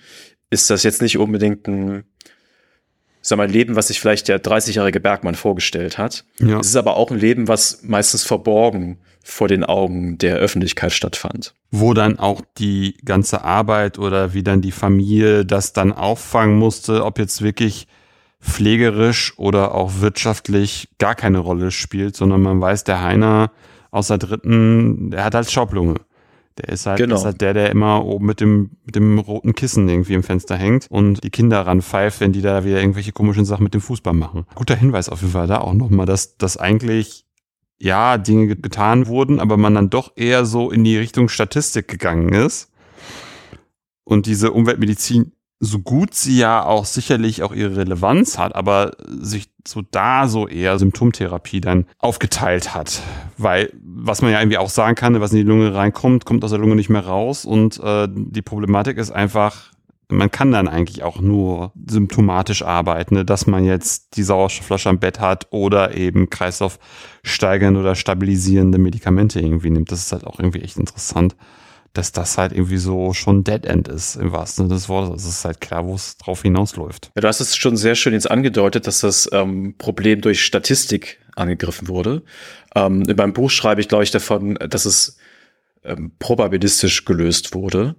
ist 0.50 0.70
das 0.70 0.84
jetzt 0.84 1.02
nicht 1.02 1.18
unbedingt 1.18 1.68
ein 1.68 2.04
sag 3.24 3.38
mal, 3.38 3.50
Leben, 3.50 3.76
was 3.76 3.88
sich 3.88 4.02
vielleicht 4.02 4.28
der 4.28 4.44
30-jährige 4.44 5.00
Bergmann 5.00 5.36
vorgestellt 5.36 5.98
hat. 5.98 6.26
Ja. 6.40 6.60
Es 6.60 6.68
ist 6.68 6.76
aber 6.76 6.98
auch 6.98 7.10
ein 7.10 7.20
Leben, 7.20 7.48
was 7.48 7.82
meistens 7.84 8.24
verborgen 8.24 9.00
vor 9.24 9.48
den 9.48 9.64
Augen 9.64 10.18
der 10.18 10.36
Öffentlichkeit 10.36 10.92
stattfand. 10.92 11.56
Wo 11.72 11.94
dann 11.94 12.20
auch 12.20 12.42
die 12.58 12.98
ganze 13.06 13.44
Arbeit 13.44 13.98
oder 13.98 14.34
wie 14.34 14.44
dann 14.44 14.62
die 14.62 14.72
Familie 14.72 15.46
das 15.46 15.74
dann 15.74 15.94
auffangen 15.94 16.58
musste, 16.58 17.06
ob 17.06 17.18
jetzt 17.18 17.42
wirklich 17.42 17.88
pflegerisch 18.42 19.34
oder 19.38 19.74
auch 19.74 20.02
wirtschaftlich 20.02 20.90
gar 21.00 21.16
keine 21.16 21.40
Rolle 21.40 21.72
spielt, 21.72 22.18
sondern 22.18 22.42
man 22.42 22.60
weiß, 22.60 22.84
der 22.84 23.02
Heiner 23.02 23.52
aus 23.92 24.08
der 24.08 24.18
dritten, 24.18 25.12
der 25.12 25.24
hat 25.24 25.36
halt 25.36 25.50
Schaublunge. 25.50 25.96
Der 26.58 26.70
ist 26.70 26.86
halt, 26.86 27.00
genau. 27.00 27.16
ist 27.16 27.26
halt 27.26 27.42
der, 27.42 27.54
der 27.54 27.72
immer 27.72 28.06
oben 28.06 28.28
mit 28.28 28.40
dem, 28.40 28.72
mit 28.86 28.96
dem 28.96 29.18
roten 29.18 29.56
Kissen 29.56 29.90
irgendwie 29.90 30.14
im 30.14 30.22
Fenster 30.22 30.56
hängt 30.56 30.86
und 30.90 31.24
die 31.24 31.32
Kinder 31.32 31.66
ranpfeift, 31.66 32.20
wenn 32.20 32.32
die 32.32 32.42
da 32.42 32.64
wieder 32.64 32.80
irgendwelche 32.80 33.12
komischen 33.12 33.46
Sachen 33.46 33.64
mit 33.64 33.74
dem 33.74 33.82
Fußball 33.82 34.14
machen. 34.14 34.46
Guter 34.54 34.76
Hinweis 34.76 35.10
auf 35.10 35.22
jeden 35.22 35.34
Fall 35.34 35.48
da 35.48 35.60
auch 35.60 35.74
nochmal, 35.74 36.06
dass, 36.06 36.38
dass 36.38 36.58
eigentlich 36.58 37.26
ja, 37.84 38.18
Dinge 38.18 38.56
getan 38.56 39.08
wurden, 39.08 39.42
aber 39.42 39.58
man 39.58 39.76
dann 39.76 39.90
doch 39.90 40.14
eher 40.16 40.46
so 40.46 40.72
in 40.72 40.86
die 40.86 40.98
Richtung 40.98 41.28
Statistik 41.28 41.90
gegangen 41.90 42.34
ist. 42.34 42.72
Und 44.06 44.26
diese 44.26 44.54
Umweltmedizin, 44.54 45.34
so 45.60 45.80
gut 45.80 46.14
sie 46.14 46.38
ja 46.38 46.64
auch 46.64 46.86
sicherlich 46.86 47.44
auch 47.44 47.54
ihre 47.54 47.76
Relevanz 47.76 48.38
hat, 48.38 48.56
aber 48.56 48.96
sich 49.08 49.50
so 49.68 49.82
da 49.92 50.30
so 50.30 50.48
eher 50.48 50.80
Symptomtherapie 50.80 51.60
dann 51.60 51.86
aufgeteilt 52.00 52.74
hat. 52.74 53.02
Weil, 53.38 53.74
was 53.82 54.22
man 54.22 54.32
ja 54.32 54.40
irgendwie 54.40 54.58
auch 54.58 54.70
sagen 54.70 54.96
kann, 54.96 55.20
was 55.20 55.32
in 55.32 55.38
die 55.38 55.44
Lunge 55.44 55.74
reinkommt, 55.74 56.24
kommt 56.24 56.46
aus 56.46 56.52
der 56.52 56.60
Lunge 56.60 56.76
nicht 56.76 56.90
mehr 56.90 57.06
raus. 57.06 57.44
Und 57.44 57.82
äh, 57.84 58.08
die 58.10 58.42
Problematik 58.42 58.98
ist 58.98 59.12
einfach, 59.12 59.73
man 60.14 60.32
kann 60.32 60.52
dann 60.52 60.68
eigentlich 60.68 61.04
auch 61.04 61.20
nur 61.20 61.72
symptomatisch 61.90 62.62
arbeiten, 62.62 63.16
ne? 63.16 63.26
dass 63.26 63.48
man 63.48 63.66
jetzt 63.66 64.18
die 64.18 64.24
Sauerstoffflasche 64.24 64.90
am 64.90 65.00
Bett 65.00 65.20
hat 65.20 65.48
oder 65.52 65.96
eben 65.96 66.30
Kreislaufsteigernde 66.30 67.80
oder 67.80 67.96
stabilisierende 67.96 68.78
Medikamente 68.78 69.40
irgendwie 69.40 69.70
nimmt. 69.70 69.92
Das 69.92 70.00
ist 70.00 70.12
halt 70.12 70.26
auch 70.26 70.40
irgendwie 70.40 70.62
echt 70.62 70.78
interessant, 70.78 71.36
dass 71.94 72.12
das 72.12 72.38
halt 72.38 72.52
irgendwie 72.54 72.78
so 72.78 73.14
schon 73.14 73.44
Dead 73.44 73.66
End 73.66 73.88
ist, 73.88 74.16
im 74.16 74.32
wahrsten 74.32 74.66
Sinne 74.66 74.76
des 74.76 74.90
Wortes. 74.90 75.24
Es 75.24 75.30
ist 75.30 75.46
halt 75.46 75.62
klar, 75.62 75.86
wo 75.86 75.96
es 75.96 76.18
drauf 76.18 76.42
hinausläuft. 76.42 77.12
Ja, 77.16 77.22
du 77.22 77.28
hast 77.28 77.40
es 77.40 77.56
schon 77.56 77.78
sehr 77.78 77.96
schön 77.96 78.14
jetzt 78.14 78.30
angedeutet, 78.30 78.88
dass 78.88 79.02
das 79.02 79.30
ähm, 79.32 79.76
Problem 79.78 80.22
durch 80.22 80.44
Statistik 80.44 81.20
angegriffen 81.36 81.88
wurde. 81.88 82.24
Ähm, 82.76 83.04
in 83.04 83.16
meinem 83.16 83.34
Buch 83.34 83.50
schreibe 83.50 83.82
ich, 83.82 83.88
glaube 83.88 84.04
ich, 84.04 84.12
davon, 84.12 84.56
dass 84.56 84.86
es 84.86 85.18
ähm, 85.84 86.12
probabilistisch 86.20 87.06
gelöst 87.06 87.54
wurde. 87.54 87.96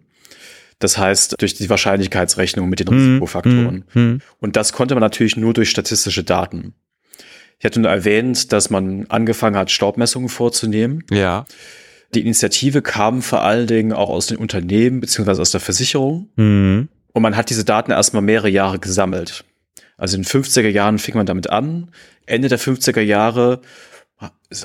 Das 0.79 0.99
heißt, 0.99 1.41
durch 1.41 1.55
die 1.55 1.70
Wahrscheinlichkeitsrechnung 1.70 2.68
mit 2.68 2.81
den 2.81 2.89
hm, 2.89 2.95
Risikofaktoren. 2.95 3.85
Hm, 3.93 4.03
hm. 4.03 4.20
Und 4.41 4.57
das 4.57 4.72
konnte 4.72 4.95
man 4.95 5.03
natürlich 5.03 5.37
nur 5.37 5.55
durch 5.55 5.70
statistische 5.70 6.25
Daten. 6.25 6.75
Ich 7.59 7.64
hatte 7.64 7.81
nur 7.81 7.91
erwähnt, 7.91 8.53
dass 8.53 8.70
man 8.70 9.07
angefangen 9.09 9.57
hat, 9.57 9.70
Staubmessungen 9.70 10.29
vorzunehmen. 10.29 11.05
Ja. 11.11 11.45
Die 12.14 12.20
Initiative 12.20 12.83
kam 12.83 13.22
vor 13.22 13.43
allen 13.43 13.66
Dingen 13.66 13.93
auch 13.93 14.11
aus 14.11 14.27
den 14.27 14.37
Unternehmen 14.37 15.01
beziehungsweise 15.01 15.41
aus 15.41 15.51
der 15.51 15.61
Versicherung. 15.61 16.29
Mhm. 16.37 16.89
Und 17.12 17.22
man 17.22 17.37
hat 17.37 17.51
diese 17.51 17.64
Daten 17.64 17.93
erstmal 17.93 18.22
mehrere 18.22 18.49
Jahre 18.49 18.79
gesammelt. 18.79 19.45
Also 19.97 20.16
in 20.16 20.22
den 20.22 20.29
50er 20.29 20.68
Jahren 20.68 20.99
fing 20.99 21.14
man 21.14 21.27
damit 21.27 21.51
an. 21.51 21.91
Ende 22.27 22.49
der 22.49 22.59
50er 22.59 23.01
Jahre 23.01 23.61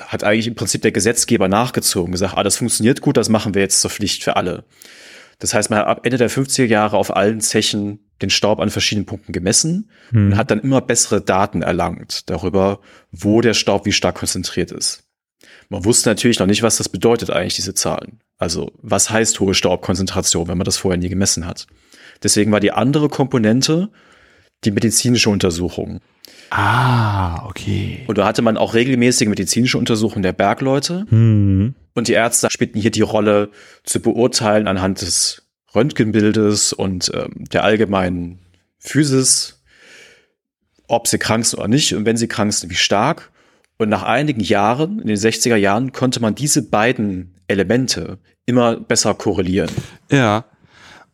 hat 0.00 0.24
eigentlich 0.24 0.46
im 0.46 0.54
Prinzip 0.54 0.82
der 0.82 0.92
Gesetzgeber 0.92 1.48
nachgezogen, 1.48 2.12
gesagt, 2.12 2.34
ah, 2.36 2.42
das 2.42 2.56
funktioniert 2.56 3.00
gut, 3.00 3.16
das 3.16 3.28
machen 3.28 3.54
wir 3.54 3.62
jetzt 3.62 3.80
zur 3.80 3.90
Pflicht 3.90 4.24
für 4.24 4.36
alle. 4.36 4.64
Das 5.40 5.54
heißt, 5.54 5.70
man 5.70 5.80
hat 5.80 5.86
ab 5.86 6.00
Ende 6.04 6.18
der 6.18 6.30
50er 6.30 6.66
Jahre 6.66 6.96
auf 6.96 7.16
allen 7.16 7.40
Zechen 7.40 7.98
den 8.22 8.30
Staub 8.30 8.60
an 8.60 8.70
verschiedenen 8.70 9.06
Punkten 9.06 9.32
gemessen 9.32 9.90
hm. 10.10 10.28
und 10.28 10.36
hat 10.36 10.50
dann 10.50 10.60
immer 10.60 10.80
bessere 10.80 11.20
Daten 11.20 11.62
erlangt 11.62 12.30
darüber, 12.30 12.80
wo 13.10 13.40
der 13.40 13.54
Staub 13.54 13.86
wie 13.86 13.92
stark 13.92 14.16
konzentriert 14.16 14.70
ist. 14.70 15.04
Man 15.70 15.84
wusste 15.84 16.10
natürlich 16.10 16.38
noch 16.38 16.46
nicht, 16.46 16.62
was 16.62 16.76
das 16.76 16.88
bedeutet 16.88 17.30
eigentlich, 17.30 17.54
diese 17.54 17.74
Zahlen. 17.74 18.20
Also, 18.36 18.72
was 18.82 19.10
heißt 19.10 19.40
hohe 19.40 19.54
Staubkonzentration, 19.54 20.48
wenn 20.48 20.58
man 20.58 20.64
das 20.64 20.76
vorher 20.76 20.98
nie 20.98 21.08
gemessen 21.08 21.46
hat? 21.46 21.66
Deswegen 22.22 22.52
war 22.52 22.60
die 22.60 22.72
andere 22.72 23.08
Komponente 23.08 23.90
die 24.64 24.70
medizinische 24.72 25.30
Untersuchung. 25.30 26.00
Ah, 26.50 27.46
okay. 27.46 28.04
Und 28.08 28.18
da 28.18 28.26
hatte 28.26 28.42
man 28.42 28.56
auch 28.56 28.74
regelmäßige 28.74 29.28
medizinische 29.28 29.78
Untersuchungen 29.78 30.22
der 30.22 30.32
Bergleute. 30.32 31.06
Hm. 31.08 31.74
Und 31.94 32.08
die 32.08 32.12
Ärzte 32.12 32.48
spielten 32.50 32.80
hier 32.80 32.90
die 32.90 33.00
Rolle 33.00 33.50
zu 33.84 34.00
beurteilen 34.00 34.68
anhand 34.68 35.02
des 35.02 35.42
Röntgenbildes 35.74 36.72
und 36.72 37.10
ähm, 37.14 37.44
der 37.52 37.64
allgemeinen 37.64 38.38
Physis, 38.78 39.62
ob 40.88 41.06
sie 41.06 41.18
krank 41.18 41.46
sind 41.46 41.58
oder 41.58 41.68
nicht 41.68 41.94
und 41.94 42.04
wenn 42.04 42.16
sie 42.16 42.28
krank 42.28 42.52
sind, 42.52 42.70
wie 42.70 42.76
stark. 42.76 43.30
Und 43.78 43.88
nach 43.88 44.02
einigen 44.02 44.40
Jahren, 44.40 45.00
in 45.00 45.06
den 45.06 45.16
60er 45.16 45.56
Jahren, 45.56 45.92
konnte 45.92 46.20
man 46.20 46.34
diese 46.34 46.68
beiden 46.68 47.40
Elemente 47.46 48.18
immer 48.46 48.76
besser 48.76 49.14
korrelieren. 49.14 49.70
Ja. 50.10 50.44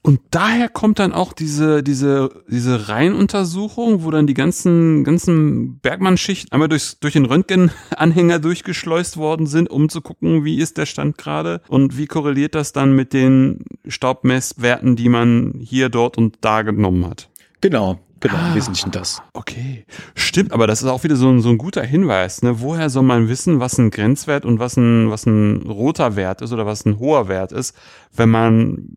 Und 0.07 0.21
daher 0.31 0.69
kommt 0.69 1.01
dann 1.01 1.13
auch 1.13 1.33
diese, 1.33 1.83
diese, 1.83 2.31
diese 2.47 2.89
Reihenuntersuchung, 2.89 4.05
wo 4.05 4.13
dann 4.13 4.29
die 4.29 4.35
ganzen, 4.35 5.03
ganzen 5.03 5.81
Bergmannschichten 5.81 6.53
einmal 6.53 6.69
durch, 6.69 7.01
durch 7.01 7.15
den 7.15 7.25
Röntgenanhänger 7.25 8.39
durchgeschleust 8.39 9.17
worden 9.17 9.49
sind, 9.49 9.69
um 9.69 9.89
zu 9.89 10.01
gucken, 10.01 10.45
wie 10.45 10.61
ist 10.61 10.79
der 10.79 10.87
Stand 10.87 11.19
gerade 11.19 11.61
und 11.67 11.99
wie 11.99 12.07
korreliert 12.07 12.55
das 12.55 12.71
dann 12.71 12.95
mit 12.95 13.13
den 13.13 13.65
Staubmesswerten, 13.89 14.95
die 14.95 15.09
man 15.09 15.55
hier, 15.59 15.89
dort 15.89 16.19
und 16.19 16.39
da 16.41 16.63
genommen 16.63 17.05
hat. 17.05 17.29
Genau. 17.61 17.99
Genau, 18.21 18.37
ah, 18.37 18.49
im 18.51 18.55
Wesentlichen 18.55 18.93
das. 18.93 19.21
Okay. 19.33 19.87
Stimmt, 20.15 20.53
aber 20.53 20.69
das 20.69 20.83
ist 20.83 20.89
auch 20.89 21.03
wieder 21.03 21.17
so 21.17 21.29
ein, 21.29 21.41
so 21.41 21.49
ein 21.49 21.59
guter 21.59 21.83
Hinweis. 21.83 22.43
Ne? 22.43 22.61
Woher 22.61 22.91
soll 22.91 23.03
man 23.03 23.29
wissen, 23.29 23.59
was 23.59 23.77
ein 23.77 23.91
Grenzwert 23.91 24.45
und 24.45 24.61
was 24.61 24.77
ein, 24.77 25.11
was 25.11 25.27
ein 25.27 25.63
roter 25.63 26.15
Wert 26.15 26.43
ist 26.43 26.53
oder 26.53 26.65
was 26.65 26.87
ein 26.87 27.01
hoher 27.01 27.27
Wert 27.27 27.51
ist, 27.51 27.77
wenn 28.15 28.31
man 28.31 28.89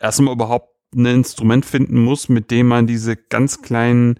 erstmal 0.00 0.34
überhaupt 0.34 0.70
ein 0.94 1.06
Instrument 1.06 1.64
finden 1.64 2.02
muss, 2.02 2.28
mit 2.28 2.50
dem 2.50 2.66
man 2.66 2.86
diese 2.86 3.16
ganz 3.16 3.62
kleinen 3.62 4.18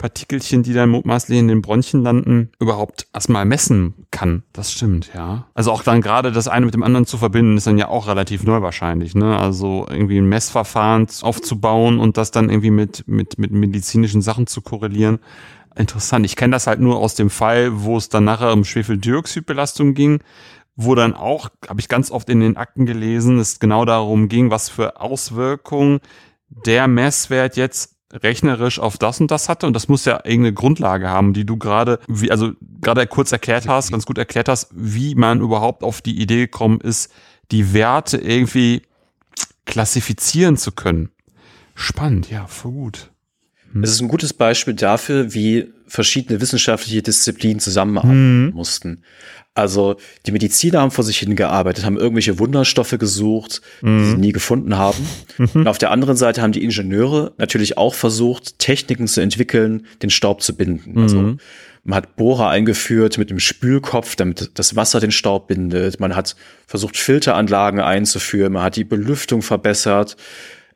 Partikelchen, 0.00 0.62
die 0.62 0.72
dann 0.72 0.88
mutmaßlich 0.88 1.38
in 1.38 1.48
den 1.48 1.60
Bronchien 1.60 2.02
landen, 2.02 2.50
überhaupt 2.58 3.06
erstmal 3.12 3.44
messen 3.44 4.06
kann. 4.10 4.42
Das 4.54 4.72
stimmt, 4.72 5.10
ja. 5.14 5.46
Also 5.52 5.72
auch 5.72 5.82
dann 5.82 6.00
gerade 6.00 6.32
das 6.32 6.48
eine 6.48 6.64
mit 6.64 6.74
dem 6.74 6.82
anderen 6.82 7.04
zu 7.04 7.18
verbinden, 7.18 7.58
ist 7.58 7.66
dann 7.66 7.76
ja 7.76 7.88
auch 7.88 8.08
relativ 8.08 8.42
neu 8.44 8.62
wahrscheinlich, 8.62 9.14
ne? 9.14 9.38
Also 9.38 9.86
irgendwie 9.90 10.16
ein 10.16 10.26
Messverfahren 10.26 11.06
aufzubauen 11.20 12.00
und 12.00 12.16
das 12.16 12.30
dann 12.30 12.48
irgendwie 12.48 12.70
mit, 12.70 13.04
mit, 13.06 13.38
mit 13.38 13.52
medizinischen 13.52 14.22
Sachen 14.22 14.46
zu 14.46 14.62
korrelieren. 14.62 15.18
Interessant. 15.76 16.24
Ich 16.24 16.34
kenne 16.34 16.52
das 16.52 16.66
halt 16.66 16.80
nur 16.80 16.96
aus 16.96 17.14
dem 17.14 17.28
Fall, 17.28 17.82
wo 17.82 17.98
es 17.98 18.08
dann 18.08 18.24
nachher 18.24 18.54
um 18.54 18.64
Schwefeldioxidbelastung 18.64 19.92
ging, 19.92 20.20
wo 20.82 20.94
dann 20.94 21.14
auch, 21.14 21.50
habe 21.68 21.80
ich 21.80 21.88
ganz 21.88 22.10
oft 22.10 22.28
in 22.30 22.40
den 22.40 22.56
Akten 22.56 22.86
gelesen, 22.86 23.38
es 23.38 23.60
genau 23.60 23.84
darum 23.84 24.28
ging, 24.28 24.50
was 24.50 24.68
für 24.68 25.00
Auswirkungen 25.00 26.00
der 26.48 26.88
Messwert 26.88 27.56
jetzt 27.56 27.96
rechnerisch 28.12 28.78
auf 28.80 28.98
das 28.98 29.20
und 29.20 29.30
das 29.30 29.48
hatte 29.48 29.66
und 29.66 29.74
das 29.74 29.88
muss 29.88 30.04
ja 30.04 30.16
irgendeine 30.24 30.54
Grundlage 30.54 31.08
haben, 31.08 31.32
die 31.32 31.44
du 31.44 31.56
gerade, 31.56 32.00
wie 32.08 32.30
also 32.30 32.52
gerade 32.80 33.06
kurz 33.06 33.30
erklärt 33.30 33.68
hast, 33.68 33.92
ganz 33.92 34.06
gut 34.06 34.18
erklärt 34.18 34.48
hast, 34.48 34.70
wie 34.72 35.14
man 35.14 35.40
überhaupt 35.40 35.84
auf 35.84 36.00
die 36.00 36.20
Idee 36.20 36.46
gekommen 36.46 36.80
ist, 36.80 37.12
die 37.52 37.72
Werte 37.72 38.16
irgendwie 38.16 38.82
klassifizieren 39.64 40.56
zu 40.56 40.72
können. 40.72 41.10
Spannend, 41.74 42.30
ja, 42.30 42.46
voll 42.46 42.72
gut. 42.72 43.10
Hm. 43.72 43.82
Es 43.84 43.90
ist 43.90 44.00
ein 44.00 44.08
gutes 44.08 44.32
Beispiel 44.32 44.74
dafür, 44.74 45.34
wie 45.34 45.72
verschiedene 45.86 46.40
wissenschaftliche 46.40 47.02
Disziplinen 47.02 47.60
zusammenarbeiten 47.60 48.48
hm. 48.48 48.50
mussten. 48.54 49.02
Also 49.54 49.96
die 50.26 50.32
Mediziner 50.32 50.80
haben 50.80 50.92
vor 50.92 51.02
sich 51.02 51.18
hingearbeitet, 51.18 51.84
haben 51.84 51.98
irgendwelche 51.98 52.38
Wunderstoffe 52.38 52.96
gesucht, 52.98 53.62
mhm. 53.82 53.98
die 53.98 54.04
sie 54.04 54.14
mhm. 54.14 54.20
nie 54.20 54.32
gefunden 54.32 54.78
haben. 54.78 55.04
Mhm. 55.38 55.48
Und 55.54 55.68
auf 55.68 55.78
der 55.78 55.90
anderen 55.90 56.16
Seite 56.16 56.40
haben 56.40 56.52
die 56.52 56.62
Ingenieure 56.62 57.34
natürlich 57.36 57.76
auch 57.76 57.94
versucht, 57.94 58.60
Techniken 58.60 59.08
zu 59.08 59.20
entwickeln, 59.20 59.86
den 60.02 60.10
Staub 60.10 60.40
zu 60.42 60.56
binden. 60.56 60.92
Mhm. 60.92 61.02
Also 61.02 61.36
man 61.82 61.96
hat 61.96 62.16
Bohrer 62.16 62.48
eingeführt 62.48 63.18
mit 63.18 63.30
dem 63.30 63.40
Spülkopf, 63.40 64.14
damit 64.14 64.52
das 64.54 64.76
Wasser 64.76 65.00
den 65.00 65.10
Staub 65.10 65.48
bindet. 65.48 65.98
Man 65.98 66.14
hat 66.14 66.36
versucht, 66.66 66.96
Filteranlagen 66.96 67.80
einzuführen. 67.80 68.52
Man 68.52 68.62
hat 68.62 68.76
die 68.76 68.84
Belüftung 68.84 69.42
verbessert. 69.42 70.16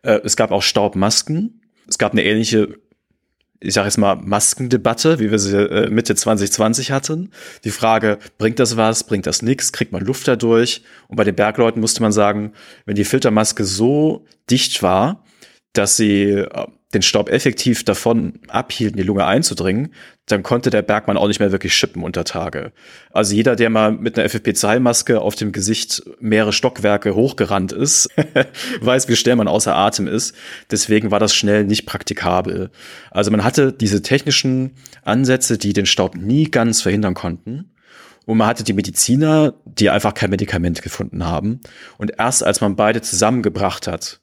Äh, 0.03 0.20
es 0.24 0.36
gab 0.36 0.51
auch 0.51 0.62
Staubmasken. 0.62 1.61
Es 1.86 1.99
gab 1.99 2.12
eine 2.12 2.24
ähnliche 2.24 2.76
ich 3.65 3.75
sage 3.75 3.87
jetzt 3.87 3.97
mal, 3.97 4.17
Maskendebatte, 4.17 5.19
wie 5.19 5.31
wir 5.31 5.39
sie 5.39 5.57
äh, 5.57 5.91
Mitte 5.91 6.15
2020 6.15 6.91
hatten. 6.93 7.31
Die 7.65 7.71
Frage, 7.71 8.19
bringt 8.39 8.59
das 8.59 8.77
was, 8.77 9.05
bringt 9.05 9.27
das 9.27 9.43
nichts, 9.43 9.73
kriegt 9.73 9.93
man 9.93 10.05
Luft 10.05 10.29
dadurch? 10.29 10.83
Und 11.09 11.17
bei 11.17 11.25
den 11.25 11.35
Bergleuten 11.35 11.81
musste 11.81 12.03
man 12.03 12.12
sagen, 12.12 12.53
wenn 12.85 12.95
die 12.95 13.05
Filtermaske 13.05 13.65
so 13.65 14.27
dicht 14.51 14.83
war, 14.83 15.25
dass 15.73 15.97
sie 15.97 16.31
äh, 16.31 16.67
den 16.95 17.03
Staub 17.03 17.28
effektiv 17.28 17.84
davon 17.84 18.34
abhielten, 18.49 18.97
die 18.97 19.03
Lunge 19.03 19.26
einzudringen, 19.26 19.92
dann 20.26 20.42
konnte 20.42 20.70
der 20.70 20.82
Bergmann 20.82 21.16
auch 21.16 21.28
nicht 21.28 21.40
mehr 21.40 21.53
wirklich 21.53 21.74
schippen 21.74 22.03
unter 22.03 22.24
Tage. 22.24 22.72
Also 23.11 23.34
jeder, 23.34 23.57
der 23.57 23.68
mal 23.68 23.92
mit 23.92 24.18
einer 24.18 24.28
FFP2-Maske 24.28 25.20
auf 25.20 25.34
dem 25.34 25.53
Gesicht 25.53 26.03
mehrere 26.20 26.53
Stockwerke 26.53 27.14
hochgerannt 27.14 27.72
ist, 27.72 28.09
weiß, 28.80 29.09
wie 29.09 29.16
schnell 29.16 29.36
man 29.36 29.49
außer 29.49 29.74
Atem 29.76 30.07
ist. 30.07 30.34
Deswegen 30.70 31.11
war 31.11 31.20
das 31.20 31.34
schnell 31.34 31.64
nicht 31.64 31.84
praktikabel. 31.84 32.70
Also 33.11 33.30
man 33.30 33.45
hatte 33.45 33.72
diese 33.72 34.01
technischen 34.01 34.72
Ansätze, 35.03 35.59
die 35.59 35.74
den 35.74 35.86
Staub 35.86 36.16
nie 36.16 36.51
ganz 36.51 36.80
verhindern 36.80 37.14
konnten. 37.14 37.70
Und 38.26 38.38
man 38.38 38.47
hatte 38.47 38.64
die 38.64 38.72
Mediziner, 38.72 39.55
die 39.66 39.90
einfach 39.90 40.14
kein 40.14 40.30
Medikament 40.30 40.80
gefunden 40.80 41.26
haben. 41.26 41.61
Und 41.99 42.12
erst 42.18 42.42
als 42.42 42.62
man 42.62 42.76
beide 42.76 43.03
zusammengebracht 43.03 43.86
hat, 43.86 44.20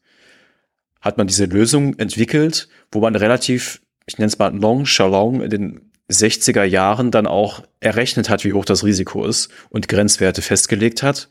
hat 1.01 1.17
man 1.17 1.27
diese 1.27 1.45
Lösung 1.45 1.97
entwickelt, 1.97 2.69
wo 2.91 2.99
man 2.99 3.15
relativ, 3.15 3.81
ich 4.05 4.17
nenne 4.17 4.27
es 4.27 4.37
mal 4.37 4.51
nonchalant 4.51 5.41
in 5.43 5.49
den 5.49 5.91
60er 6.09 6.63
Jahren 6.63 7.11
dann 7.11 7.27
auch 7.27 7.63
errechnet 7.79 8.29
hat, 8.29 8.43
wie 8.43 8.53
hoch 8.53 8.65
das 8.65 8.83
Risiko 8.83 9.25
ist 9.25 9.49
und 9.69 9.87
Grenzwerte 9.87 10.41
festgelegt 10.41 11.03
hat. 11.03 11.29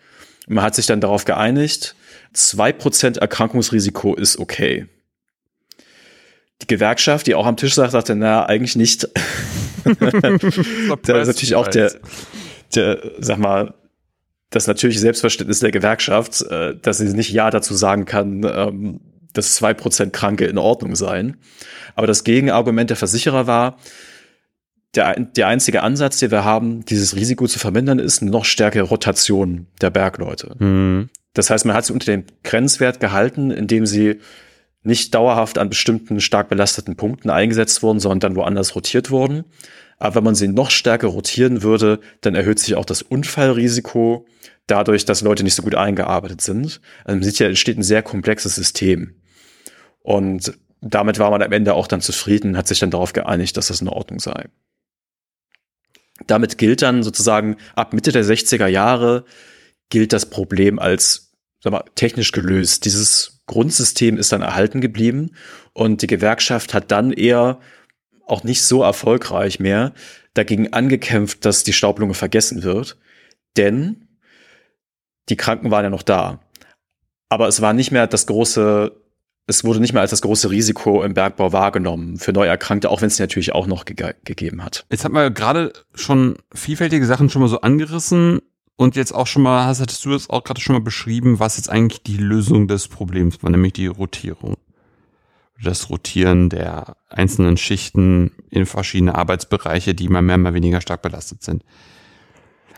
Man 0.48 0.64
hat 0.64 0.74
sich 0.74 0.86
dann 0.86 1.00
darauf 1.00 1.24
geeinigt, 1.24 1.94
zwei 2.32 2.72
Prozent 2.72 3.18
Erkrankungsrisiko 3.18 4.14
ist 4.14 4.38
okay. 4.38 4.86
Die 6.62 6.66
Gewerkschaft, 6.66 7.26
die 7.26 7.34
auch 7.34 7.46
am 7.46 7.56
Tisch 7.56 7.74
sagt, 7.74 7.92
sagte, 7.92 8.16
na, 8.16 8.46
eigentlich 8.46 8.76
nicht. 8.76 9.08
da 9.84 11.20
ist 11.20 11.28
natürlich 11.28 11.54
auch 11.54 11.68
der, 11.68 11.92
der, 12.74 13.00
sag 13.18 13.38
mal, 13.38 13.74
das 14.50 14.66
natürliche 14.66 14.98
Selbstverständnis 14.98 15.60
der 15.60 15.70
Gewerkschaft, 15.70 16.42
äh, 16.42 16.76
dass 16.76 16.98
sie 16.98 17.06
nicht 17.14 17.30
Ja 17.30 17.50
dazu 17.50 17.74
sagen 17.74 18.04
kann, 18.04 18.42
ähm, 18.44 19.00
dass 19.32 19.54
zwei 19.54 19.74
Prozent 19.74 20.12
Kranke 20.12 20.46
in 20.46 20.58
Ordnung 20.58 20.96
seien. 20.96 21.36
Aber 21.94 22.06
das 22.06 22.24
Gegenargument 22.24 22.90
der 22.90 22.96
Versicherer 22.96 23.46
war, 23.46 23.76
der, 24.94 25.20
der 25.20 25.46
einzige 25.46 25.82
Ansatz, 25.82 26.18
den 26.18 26.30
wir 26.30 26.44
haben, 26.44 26.84
dieses 26.84 27.14
Risiko 27.14 27.46
zu 27.46 27.58
vermindern, 27.58 27.98
ist 27.98 28.22
eine 28.22 28.30
noch 28.30 28.44
stärkere 28.44 28.84
Rotation 28.84 29.66
der 29.80 29.90
Bergleute. 29.90 30.56
Mhm. 30.58 31.10
Das 31.32 31.50
heißt, 31.50 31.64
man 31.64 31.76
hat 31.76 31.84
sie 31.84 31.92
unter 31.92 32.06
dem 32.06 32.24
Grenzwert 32.42 32.98
gehalten, 32.98 33.50
indem 33.50 33.86
sie 33.86 34.20
nicht 34.82 35.14
dauerhaft 35.14 35.58
an 35.58 35.68
bestimmten 35.68 36.20
stark 36.20 36.48
belasteten 36.48 36.96
Punkten 36.96 37.30
eingesetzt 37.30 37.82
wurden, 37.82 38.00
sondern 38.00 38.20
dann 38.20 38.36
woanders 38.36 38.74
rotiert 38.74 39.10
wurden. 39.10 39.44
Aber 39.98 40.16
wenn 40.16 40.24
man 40.24 40.34
sie 40.34 40.48
noch 40.48 40.70
stärker 40.70 41.08
rotieren 41.08 41.62
würde, 41.62 42.00
dann 42.22 42.34
erhöht 42.34 42.58
sich 42.58 42.74
auch 42.74 42.86
das 42.86 43.02
Unfallrisiko 43.02 44.26
dadurch, 44.66 45.04
dass 45.04 45.20
Leute 45.20 45.44
nicht 45.44 45.54
so 45.54 45.62
gut 45.62 45.74
eingearbeitet 45.74 46.40
sind. 46.40 46.80
Also 47.04 47.16
man 47.16 47.22
sieht 47.22 47.38
ja, 47.38 47.46
entsteht 47.46 47.78
ein 47.78 47.82
sehr 47.82 48.02
komplexes 48.02 48.54
System. 48.54 49.14
Und 50.10 50.58
damit 50.80 51.20
war 51.20 51.30
man 51.30 51.40
am 51.40 51.52
Ende 51.52 51.74
auch 51.74 51.86
dann 51.86 52.00
zufrieden, 52.00 52.56
hat 52.56 52.66
sich 52.66 52.80
dann 52.80 52.90
darauf 52.90 53.12
geeinigt, 53.12 53.56
dass 53.56 53.68
das 53.68 53.80
in 53.80 53.86
Ordnung 53.86 54.18
sei. 54.18 54.46
Damit 56.26 56.58
gilt 56.58 56.82
dann 56.82 57.04
sozusagen 57.04 57.58
ab 57.76 57.92
Mitte 57.92 58.10
der 58.10 58.24
60er 58.24 58.66
Jahre 58.66 59.24
gilt 59.88 60.12
das 60.12 60.26
Problem 60.28 60.80
als 60.80 61.32
sag 61.62 61.72
mal, 61.72 61.84
technisch 61.94 62.32
gelöst. 62.32 62.86
Dieses 62.86 63.40
Grundsystem 63.46 64.16
ist 64.16 64.32
dann 64.32 64.42
erhalten 64.42 64.80
geblieben 64.80 65.36
und 65.74 66.02
die 66.02 66.08
Gewerkschaft 66.08 66.74
hat 66.74 66.90
dann 66.90 67.12
eher 67.12 67.60
auch 68.26 68.42
nicht 68.42 68.62
so 68.62 68.82
erfolgreich 68.82 69.60
mehr 69.60 69.92
dagegen 70.34 70.72
angekämpft, 70.72 71.44
dass 71.44 71.62
die 71.62 71.72
Staublunge 71.72 72.14
vergessen 72.14 72.64
wird. 72.64 72.98
Denn 73.56 74.08
die 75.28 75.36
Kranken 75.36 75.70
waren 75.70 75.84
ja 75.84 75.90
noch 75.90 76.02
da. 76.02 76.40
Aber 77.28 77.46
es 77.46 77.60
war 77.60 77.74
nicht 77.74 77.92
mehr 77.92 78.08
das 78.08 78.26
große 78.26 78.96
es 79.50 79.64
wurde 79.64 79.80
nicht 79.80 79.92
mehr 79.92 80.00
als 80.00 80.12
das 80.12 80.22
große 80.22 80.48
Risiko 80.48 81.02
im 81.02 81.12
Bergbau 81.12 81.52
wahrgenommen 81.52 82.18
für 82.18 82.32
Neuerkrankte, 82.32 82.88
auch 82.88 83.02
wenn 83.02 83.08
es 83.08 83.18
natürlich 83.18 83.52
auch 83.52 83.66
noch 83.66 83.84
ge 83.84 84.14
gegeben 84.24 84.64
hat. 84.64 84.86
Jetzt 84.90 85.04
hat 85.04 85.12
man 85.12 85.34
gerade 85.34 85.72
schon 85.94 86.36
vielfältige 86.54 87.04
Sachen 87.04 87.28
schon 87.28 87.42
mal 87.42 87.48
so 87.48 87.60
angerissen 87.60 88.40
und 88.76 88.96
jetzt 88.96 89.12
auch 89.12 89.26
schon 89.26 89.42
mal, 89.42 89.66
hast, 89.66 90.04
du 90.04 90.10
das 90.10 90.30
auch 90.30 90.44
gerade 90.44 90.60
schon 90.60 90.74
mal 90.74 90.80
beschrieben, 90.80 91.40
was 91.40 91.56
jetzt 91.56 91.68
eigentlich 91.68 92.02
die 92.04 92.16
Lösung 92.16 92.68
des 92.68 92.88
Problems 92.88 93.42
war, 93.42 93.50
nämlich 93.50 93.72
die 93.72 93.88
Rotierung. 93.88 94.56
Das 95.62 95.90
Rotieren 95.90 96.48
der 96.48 96.96
einzelnen 97.08 97.56
Schichten 97.56 98.30
in 98.50 98.64
verschiedene 98.64 99.16
Arbeitsbereiche, 99.16 99.94
die 99.94 100.08
mal 100.08 100.22
mehr, 100.22 100.38
mal 100.38 100.54
weniger 100.54 100.80
stark 100.80 101.02
belastet 101.02 101.42
sind. 101.42 101.64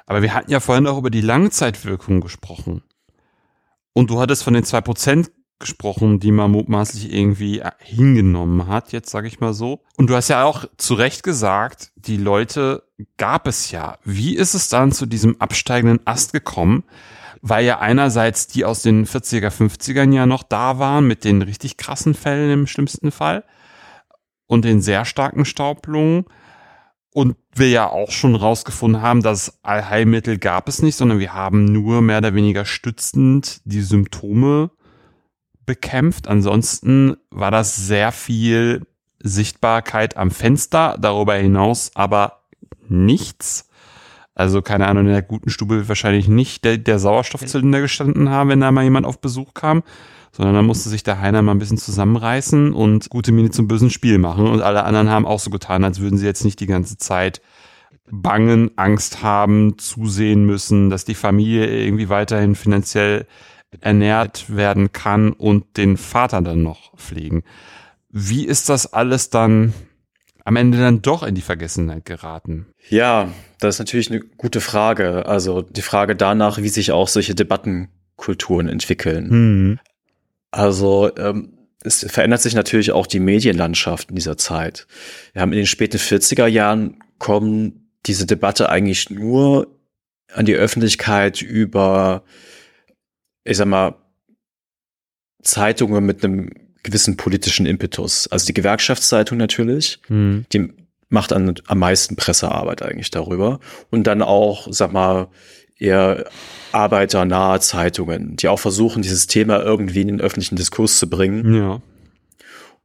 Aber 0.07 0.23
wir 0.23 0.35
hatten 0.35 0.51
ja 0.51 0.59
vorhin 0.59 0.87
auch 0.87 0.99
über 0.99 1.11
die 1.11 1.21
Langzeitwirkung 1.21 2.21
gesprochen. 2.21 2.83
Und 3.93 4.11
du 4.11 4.19
hattest 4.19 4.43
von 4.43 4.55
den 4.55 4.65
zwei 4.65 4.81
Prozent 4.81 5.31
gesprochen, 5.63 6.21
die 6.21 6.33
man 6.33 6.51
mutmaßlich 6.51 7.13
irgendwie 7.13 7.63
hingenommen 7.79 8.67
hat, 8.67 8.93
jetzt 8.93 9.09
sage 9.09 9.29
ich 9.29 9.41
mal 9.41 9.55
so. 9.55 9.81
Und 9.97 10.11
du 10.11 10.15
hast 10.15 10.29
ja 10.29 10.45
auch 10.45 10.67
zu 10.77 10.93
Recht 10.93 11.23
gesagt, 11.23 11.93
die 11.97 12.19
Leute 12.19 12.83
gab 13.17 13.47
es 13.47 13.71
ja. 13.71 13.97
Wie 14.05 14.37
ist 14.37 14.53
es 14.53 14.69
dann 14.69 14.93
zu 14.93 15.07
diesem 15.07 15.41
absteigenden 15.41 16.07
Ast 16.07 16.35
gekommen? 16.35 16.85
Weil 17.41 17.65
ja 17.65 17.79
einerseits 17.79 18.47
die 18.47 18.65
aus 18.65 18.83
den 18.83 19.07
40er, 19.07 19.49
50ern 19.49 20.13
ja 20.13 20.27
noch 20.27 20.43
da 20.43 20.79
waren 20.79 21.07
mit 21.07 21.25
den 21.25 21.41
richtig 21.43 21.77
krassen 21.77 22.15
Fällen 22.15 22.51
im 22.51 22.67
schlimmsten 22.67 23.11
Fall 23.11 23.45
und 24.47 24.65
den 24.65 24.83
sehr 24.83 25.05
starken 25.05 25.45
Staublungen. 25.45 26.27
Und 27.15 27.37
wir 27.55 27.69
ja 27.69 27.91
auch 27.91 28.11
schon 28.11 28.35
rausgefunden 28.35 29.03
haben, 29.03 29.23
dass 29.23 29.63
Allheilmittel 29.63 30.39
gab 30.39 30.69
es 30.69 30.81
nicht, 30.81 30.97
sondern 30.97 31.19
wir 31.19 31.35
haben 31.35 31.67
nur 31.67 32.01
mehr 32.01 32.19
oder 32.19 32.35
weniger 32.35 32.65
stützend 32.65 33.61
die 33.65 33.83
Symptome 33.83 34.71
bekämpft. 35.67 36.29
Ansonsten 36.29 37.17
war 37.31 37.51
das 37.51 37.77
sehr 37.77 38.13
viel 38.13 38.87
Sichtbarkeit 39.21 40.17
am 40.17 40.31
Fenster, 40.31 40.97
darüber 41.01 41.35
hinaus 41.35 41.93
aber 41.95 42.43
nichts. 42.89 43.69
Also 44.35 44.63
keine 44.63 44.89
Ahnung, 44.89 45.07
in 45.07 45.13
der 45.13 45.23
guten 45.23 45.51
Stube 45.51 45.77
wird 45.77 45.89
wahrscheinlich 45.89 46.27
nicht 46.27 46.65
der, 46.65 46.79
der 46.79 46.99
Sauerstoffzylinder 46.99 47.81
gestanden 47.81 48.31
haben, 48.31 48.51
wenn 48.51 48.61
da 48.61 48.73
mal 48.73 48.85
jemand 48.85 49.07
auf 49.07 49.21
Besuch 49.21 49.55
kam, 49.55 49.83
sondern 50.33 50.55
da 50.55 50.63
musste 50.63 50.89
sich 50.89 51.03
der 51.03 51.21
Heiner 51.21 51.43
mal 51.43 51.53
ein 51.53 51.59
bisschen 51.59 51.79
zusammenreißen 51.79 52.73
und 52.73 53.11
gute 53.11 53.33
Miene 53.33 53.51
zum 53.51 53.69
bösen 53.69 53.91
Spiel 53.91 54.19
machen. 54.19 54.47
Und 54.47 54.63
alle 54.63 54.85
anderen 54.85 55.11
haben 55.11 55.27
auch 55.27 55.39
so 55.39 55.51
getan, 55.51 55.85
als 55.85 56.01
würden 56.01 56.19
sie 56.19 56.27
jetzt 56.27 56.45
nicht 56.45 56.61
die 56.61 56.67
ganze 56.67 56.97
Zeit 56.97 57.43
bangen, 58.11 58.71
Angst 58.77 59.23
haben, 59.23 59.79
zusehen 59.79 60.45
müssen, 60.45 60.91
dass 60.91 61.05
die 61.05 61.15
Familie 61.15 61.67
irgendwie 61.67 62.09
weiterhin 62.09 62.55
finanziell 62.55 63.27
ernährt 63.81 64.55
werden 64.55 64.93
kann 64.93 65.33
und 65.33 65.77
den 65.77 65.97
Vater 65.97 66.43
dann 66.43 66.63
noch 66.63 66.97
pflegen. 66.97 67.43
Wie 68.11 68.45
ist 68.45 68.69
das 68.69 68.93
alles 68.93 69.31
dann 69.31 69.73
am 70.45 70.57
Ende 70.57 70.79
dann 70.79 71.03
doch 71.03 71.23
in 71.23 71.35
die 71.35 71.41
Vergessenheit 71.41 72.05
geraten? 72.05 72.67
Ja, 72.89 73.33
das 73.59 73.77
ist 73.77 73.79
natürlich 73.79 74.11
eine 74.11 74.21
gute 74.21 74.61
Frage. 74.61 75.27
Also 75.27 75.63
die 75.63 75.83
Frage 75.83 76.17
danach, 76.17 76.59
wie 76.59 76.69
sich 76.69 76.93
auch 76.93 77.09
solche 77.09 77.35
Debattenkulturen 77.35 78.69
entwickeln. 78.69 79.29
Mhm. 79.31 79.79
Also 80.51 81.11
ähm, 81.17 81.55
es 81.85 82.05
verändert 82.09 82.43
sich 82.43 82.55
natürlich 82.55 82.93
auch 82.93 83.07
die 83.07 83.21
Medienlandschaft 83.21 84.11
in 84.11 84.17
dieser 84.17 84.37
Zeit. 84.37 84.87
Wir 85.33 85.43
haben 85.43 85.53
in 85.53 85.59
den 85.59 85.67
späten 85.67 85.97
40er 85.97 86.47
Jahren 86.47 86.99
kommen 87.19 87.91
diese 88.07 88.27
Debatte 88.27 88.69
eigentlich 88.69 89.11
nur 89.11 89.79
an 90.33 90.47
die 90.47 90.55
Öffentlichkeit 90.55 91.43
über, 91.43 92.25
ich 93.45 93.57
sag 93.57 93.67
mal, 93.67 93.95
Zeitungen 95.43 96.05
mit 96.05 96.25
einem 96.25 96.51
gewissen 96.83 97.17
politischen 97.17 97.67
Impetus. 97.67 98.27
Also 98.29 98.47
die 98.47 98.55
Gewerkschaftszeitung 98.55 99.39
natürlich, 99.39 100.01
mhm. 100.09 100.47
die 100.53 100.73
macht 101.09 101.33
an, 101.33 101.55
am 101.67 101.79
meisten 101.79 102.17
Pressearbeit 102.17 102.83
eigentlich 102.83 103.11
darüber. 103.11 103.61
Und 103.91 104.07
dann 104.07 104.23
auch, 104.23 104.67
sag 104.71 104.93
mal, 104.93 105.29
eher 105.79 106.27
arbeiternahe 106.73 107.61
Zeitungen, 107.61 108.37
die 108.37 108.49
auch 108.49 108.59
versuchen, 108.59 109.03
dieses 109.03 109.27
Thema 109.27 109.61
irgendwie 109.63 110.01
in 110.01 110.09
den 110.09 110.21
öffentlichen 110.21 110.57
Diskurs 110.57 110.99
zu 110.99 111.11
bringen. 111.11 111.55
Ja. 111.55 111.83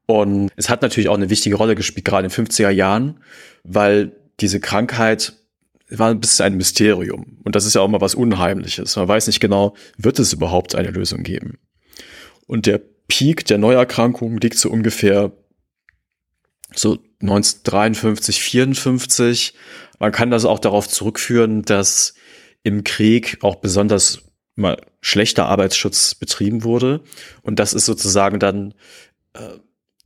Und 0.06 0.52
es 0.56 0.70
hat 0.70 0.82
natürlich 0.82 1.10
auch 1.10 1.16
eine 1.16 1.30
wichtige 1.30 1.56
Rolle 1.56 1.76
gespielt, 1.76 2.06
gerade 2.06 2.26
in 2.26 2.32
den 2.32 2.46
50er 2.46 2.70
Jahren, 2.70 3.20
weil 3.64 4.14
diese 4.40 4.60
Krankheit 4.60 5.34
war 5.90 6.10
ein 6.10 6.20
bisschen 6.20 6.46
ein 6.46 6.58
Mysterium. 6.58 7.38
Und 7.44 7.56
das 7.56 7.66
ist 7.66 7.76
ja 7.76 7.82
auch 7.82 7.88
mal 7.88 8.02
was 8.02 8.16
Unheimliches. 8.16 8.96
Man 8.96 9.08
weiß 9.08 9.28
nicht 9.28 9.40
genau, 9.40 9.76
wird 9.98 10.20
es 10.20 10.34
überhaupt 10.34 10.76
eine 10.76 10.92
Lösung 10.92 11.24
geben? 11.24 11.60
Und 12.46 12.66
der 12.66 12.82
Peak 13.08 13.46
der 13.46 13.58
Neuerkrankungen 13.58 14.38
liegt 14.40 14.58
so 14.58 14.70
ungefähr 14.70 15.32
so 16.76 16.98
1953, 17.22 18.42
54. 18.42 19.54
Man 20.00 20.12
kann 20.12 20.30
das 20.30 20.46
auch 20.46 20.60
darauf 20.60 20.88
zurückführen, 20.88 21.64
dass 21.64 22.14
im 22.64 22.84
Krieg 22.84 23.38
auch 23.42 23.56
besonders 23.56 24.24
mal 24.56 24.82
schlechter 25.02 25.46
Arbeitsschutz 25.46 26.16
betrieben 26.16 26.64
wurde. 26.64 27.02
Und 27.44 27.60
das 27.60 27.74
ist 27.74 27.86
sozusagen 27.86 28.40
dann, 28.40 28.74
äh, 29.34 29.58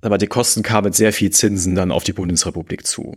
aber 0.01 0.17
die 0.17 0.27
Kosten 0.27 0.61
kamen 0.61 0.85
mit 0.85 0.95
sehr 0.95 1.13
viel 1.13 1.31
Zinsen 1.31 1.75
dann 1.75 1.91
auf 1.91 2.03
die 2.03 2.13
Bundesrepublik 2.13 2.85
zu. 2.85 3.15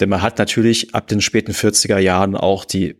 Denn 0.00 0.08
man 0.08 0.22
hat 0.22 0.38
natürlich 0.38 0.94
ab 0.94 1.08
den 1.08 1.20
späten 1.20 1.52
40er 1.52 1.98
Jahren 1.98 2.36
auch 2.36 2.64
die, 2.64 2.96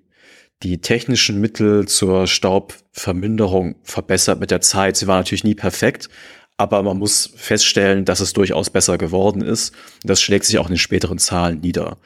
die 0.62 0.80
technischen 0.80 1.40
Mittel 1.40 1.86
zur 1.86 2.26
Staubverminderung 2.26 3.76
verbessert 3.82 4.40
mit 4.40 4.50
der 4.50 4.60
Zeit. 4.60 4.96
Sie 4.96 5.06
war 5.06 5.16
natürlich 5.16 5.44
nie 5.44 5.54
perfekt, 5.54 6.08
aber 6.56 6.82
man 6.82 6.98
muss 6.98 7.32
feststellen, 7.36 8.04
dass 8.04 8.20
es 8.20 8.32
durchaus 8.32 8.70
besser 8.70 8.98
geworden 8.98 9.42
ist. 9.42 9.72
Das 10.02 10.20
schlägt 10.20 10.44
sich 10.44 10.58
auch 10.58 10.66
in 10.66 10.74
den 10.74 10.78
späteren 10.78 11.18
Zahlen 11.18 11.60
nieder. 11.60 11.98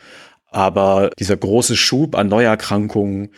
Aber 0.50 1.10
dieser 1.18 1.36
große 1.38 1.76
Schub 1.76 2.14
an 2.14 2.28
Neuerkrankungen 2.28 3.30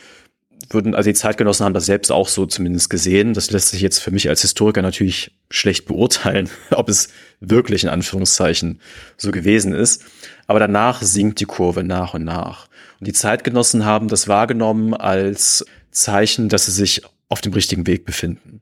würden, 0.71 0.95
also 0.95 1.09
die 1.11 1.15
Zeitgenossen 1.15 1.65
haben 1.65 1.75
das 1.75 1.87
selbst 1.87 2.11
auch 2.11 2.27
so 2.27 2.47
zumindest 2.47 2.91
gesehen. 2.91 3.35
Das 3.35 3.53
lässt 3.53 3.69
sich 3.69 3.81
jetzt 3.81 4.01
für 4.01 4.11
mich 4.11 4.29
als 4.29 4.43
Historiker 4.43 4.83
natürlich 4.83 5.31
schlecht 5.51 5.87
beurteilen, 5.87 6.49
ob 6.73 6.89
es 6.89 7.09
wirklich 7.39 7.85
in 7.85 7.91
Anführungszeichen 7.91 8.81
so 9.17 9.31
gewesen 9.31 9.73
ist. 9.73 10.05
Aber 10.47 10.59
danach 10.59 11.03
sinkt 11.03 11.41
die 11.41 11.47
Kurve 11.47 11.83
nach 11.83 12.15
und 12.15 12.25
nach. 12.25 12.69
Und 13.01 13.07
die 13.07 13.13
Zeitgenossen 13.13 13.85
haben 13.85 14.09
das 14.09 14.29
wahrgenommen 14.29 14.95
als 14.95 15.65
Zeichen, 15.91 16.49
dass 16.49 16.67
sie 16.67 16.73
sich 16.73 17.03
auf 17.29 17.41
dem 17.41 17.53
richtigen 17.53 17.87
Weg 17.87 18.05
befinden. 18.05 18.61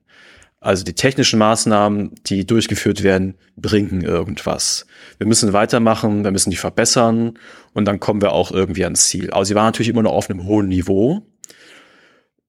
Also 0.63 0.85
die 0.85 0.93
technischen 0.93 1.39
Maßnahmen, 1.39 2.15
die 2.25 2.47
durchgeführt 2.47 3.03
werden, 3.03 3.35
bringen 3.57 4.01
irgendwas. 4.01 4.85
Wir 5.17 5.27
müssen 5.27 5.51
weitermachen, 5.51 6.23
wir 6.23 6.31
müssen 6.31 6.51
die 6.51 6.55
verbessern 6.55 7.37
und 7.73 7.83
dann 7.83 7.99
kommen 7.99 8.21
wir 8.21 8.31
auch 8.31 8.49
irgendwie 8.49 8.85
ans 8.85 9.09
Ziel. 9.09 9.31
Aber 9.31 9.43
sie 9.43 9.55
waren 9.55 9.65
natürlich 9.65 9.89
immer 9.89 10.03
noch 10.03 10.13
auf 10.13 10.29
einem 10.29 10.45
hohen 10.45 10.69
Niveau. 10.69 11.27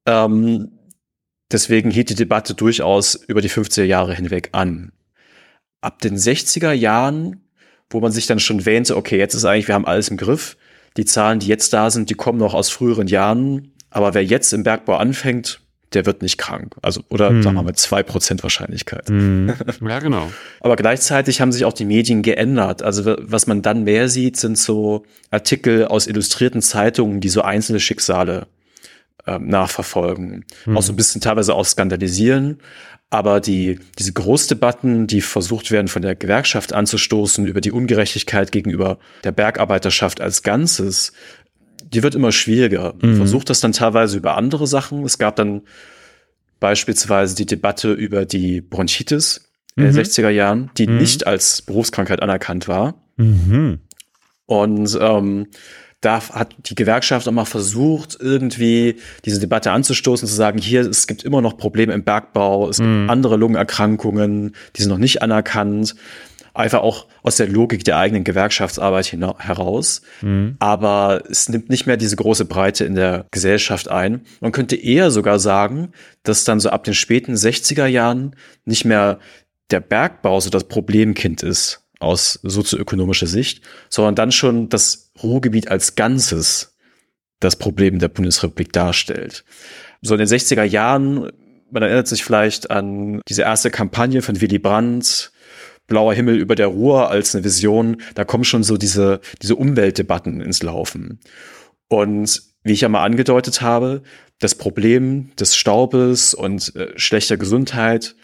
Ähm, 0.06 0.78
deswegen 1.50 1.90
hielt 1.90 2.08
die 2.08 2.14
Debatte 2.14 2.54
durchaus 2.54 3.16
über 3.16 3.40
die 3.40 3.50
50er 3.50 3.82
Jahre 3.82 4.14
hinweg 4.14 4.50
an. 4.52 4.92
Ab 5.80 5.98
den 6.00 6.16
60er 6.16 6.70
Jahren, 6.70 7.43
wo 7.94 8.00
man 8.00 8.12
sich 8.12 8.26
dann 8.26 8.40
schon 8.40 8.66
wähnte, 8.66 8.96
okay, 8.96 9.16
jetzt 9.16 9.34
ist 9.34 9.44
eigentlich, 9.44 9.68
wir 9.68 9.74
haben 9.74 9.86
alles 9.86 10.08
im 10.08 10.16
Griff. 10.16 10.56
Die 10.96 11.04
Zahlen, 11.04 11.38
die 11.38 11.46
jetzt 11.46 11.72
da 11.72 11.90
sind, 11.90 12.10
die 12.10 12.14
kommen 12.14 12.38
noch 12.38 12.54
aus 12.54 12.70
früheren 12.70 13.06
Jahren. 13.06 13.72
Aber 13.90 14.14
wer 14.14 14.24
jetzt 14.24 14.52
im 14.52 14.64
Bergbau 14.64 14.96
anfängt, 14.96 15.60
der 15.92 16.06
wird 16.06 16.22
nicht 16.22 16.38
krank. 16.38 16.74
Also, 16.82 17.02
oder 17.08 17.28
hm. 17.28 17.42
sagen 17.42 17.54
wir 17.54 17.62
mal 17.62 17.68
mit 17.68 17.78
zwei 17.78 18.02
Prozent 18.02 18.42
Wahrscheinlichkeit. 18.42 19.08
Hm. 19.08 19.54
Ja, 19.88 20.00
genau. 20.00 20.30
Aber 20.60 20.76
gleichzeitig 20.76 21.40
haben 21.40 21.52
sich 21.52 21.64
auch 21.64 21.72
die 21.72 21.84
Medien 21.84 22.22
geändert. 22.22 22.82
Also, 22.82 23.16
was 23.20 23.46
man 23.46 23.62
dann 23.62 23.84
mehr 23.84 24.08
sieht, 24.08 24.36
sind 24.36 24.58
so 24.58 25.04
Artikel 25.30 25.86
aus 25.86 26.06
illustrierten 26.06 26.62
Zeitungen, 26.62 27.20
die 27.20 27.28
so 27.28 27.42
einzelne 27.42 27.80
Schicksale 27.80 28.48
ähm, 29.26 29.48
nachverfolgen. 29.48 30.44
Hm. 30.64 30.76
Auch 30.76 30.82
so 30.82 30.92
ein 30.92 30.96
bisschen 30.96 31.20
teilweise 31.20 31.54
auch 31.54 31.64
skandalisieren. 31.64 32.58
Aber 33.10 33.40
die, 33.40 33.78
diese 33.98 34.12
Großdebatten, 34.12 35.06
die 35.06 35.20
versucht 35.20 35.70
werden, 35.70 35.88
von 35.88 36.02
der 36.02 36.16
Gewerkschaft 36.16 36.72
anzustoßen 36.72 37.46
über 37.46 37.60
die 37.60 37.70
Ungerechtigkeit 37.70 38.50
gegenüber 38.50 38.98
der 39.22 39.32
Bergarbeiterschaft 39.32 40.20
als 40.20 40.42
Ganzes, 40.42 41.12
die 41.82 42.02
wird 42.02 42.14
immer 42.14 42.32
schwieriger. 42.32 42.94
Mhm. 43.00 43.16
Versucht 43.16 43.50
das 43.50 43.60
dann 43.60 43.72
teilweise 43.72 44.16
über 44.16 44.36
andere 44.36 44.66
Sachen. 44.66 45.04
Es 45.04 45.18
gab 45.18 45.36
dann 45.36 45.62
beispielsweise 46.58 47.36
die 47.36 47.46
Debatte 47.46 47.92
über 47.92 48.24
die 48.24 48.60
Bronchitis 48.60 49.52
in 49.76 49.84
den 49.84 49.92
60er 49.92 50.30
mhm. 50.30 50.36
Jahren, 50.36 50.70
die 50.76 50.86
mhm. 50.86 50.98
nicht 50.98 51.26
als 51.26 51.62
Berufskrankheit 51.62 52.22
anerkannt 52.22 52.68
war. 52.68 52.94
Mhm. 53.16 53.80
Und 54.46 54.98
ähm, 55.00 55.48
da 56.04 56.28
hat 56.30 56.54
die 56.58 56.74
Gewerkschaft 56.74 57.26
auch 57.26 57.32
mal 57.32 57.44
versucht, 57.44 58.16
irgendwie 58.20 58.96
diese 59.24 59.40
Debatte 59.40 59.72
anzustoßen, 59.72 60.28
zu 60.28 60.34
sagen, 60.34 60.58
hier, 60.58 60.82
es 60.82 61.06
gibt 61.06 61.24
immer 61.24 61.40
noch 61.40 61.56
Probleme 61.56 61.92
im 61.92 62.04
Bergbau, 62.04 62.68
es 62.68 62.78
gibt 62.78 62.88
mhm. 62.88 63.10
andere 63.10 63.36
Lungenerkrankungen, 63.36 64.54
die 64.76 64.82
sind 64.82 64.90
noch 64.90 64.98
nicht 64.98 65.22
anerkannt 65.22 65.94
einfach 66.54 66.82
auch 66.82 67.06
aus 67.24 67.36
der 67.36 67.48
Logik 67.48 67.84
der 67.84 67.98
eigenen 67.98 68.22
Gewerkschaftsarbeit 68.22 69.12
heraus. 69.12 70.02
Mhm. 70.22 70.54
Aber 70.60 71.24
es 71.28 71.48
nimmt 71.48 71.68
nicht 71.68 71.86
mehr 71.86 71.96
diese 71.96 72.16
große 72.16 72.44
Breite 72.44 72.84
in 72.84 72.94
der 72.94 73.26
Gesellschaft 73.32 73.90
ein. 73.90 74.20
Man 74.40 74.52
könnte 74.52 74.76
eher 74.76 75.10
sogar 75.10 75.40
sagen, 75.40 75.90
dass 76.22 76.44
dann 76.44 76.60
so 76.60 76.70
ab 76.70 76.84
den 76.84 76.94
späten 76.94 77.34
60er 77.34 77.86
Jahren 77.86 78.36
nicht 78.64 78.84
mehr 78.84 79.18
der 79.70 79.80
Bergbau 79.80 80.38
so 80.38 80.48
das 80.48 80.64
Problemkind 80.64 81.42
ist 81.42 81.83
aus 82.00 82.38
sozioökonomischer 82.42 83.26
Sicht, 83.26 83.62
sondern 83.88 84.14
dann 84.14 84.32
schon 84.32 84.68
das 84.68 85.12
Ruhrgebiet 85.22 85.68
als 85.68 85.94
Ganzes 85.94 86.76
das 87.40 87.56
Problem 87.56 87.98
der 87.98 88.08
Bundesrepublik 88.08 88.72
darstellt. 88.72 89.44
So 90.02 90.14
in 90.14 90.18
den 90.18 90.28
60er 90.28 90.64
Jahren, 90.64 91.30
man 91.70 91.82
erinnert 91.82 92.08
sich 92.08 92.24
vielleicht 92.24 92.70
an 92.70 93.20
diese 93.28 93.42
erste 93.42 93.70
Kampagne 93.70 94.22
von 94.22 94.40
Willy 94.40 94.58
Brandt, 94.58 95.32
blauer 95.86 96.14
Himmel 96.14 96.36
über 96.36 96.54
der 96.54 96.68
Ruhr 96.68 97.10
als 97.10 97.34
eine 97.34 97.44
Vision, 97.44 97.98
da 98.14 98.24
kommen 98.24 98.44
schon 98.44 98.62
so 98.62 98.76
diese, 98.76 99.20
diese 99.42 99.56
Umweltdebatten 99.56 100.40
ins 100.40 100.62
Laufen. 100.62 101.20
Und 101.88 102.42
wie 102.62 102.72
ich 102.72 102.80
ja 102.80 102.88
mal 102.88 103.04
angedeutet 103.04 103.60
habe, 103.60 104.02
das 104.38 104.54
Problem 104.54 105.34
des 105.36 105.56
Staubes 105.56 106.32
und 106.32 106.74
äh, 106.76 106.98
schlechter 106.98 107.36
Gesundheit 107.36 108.16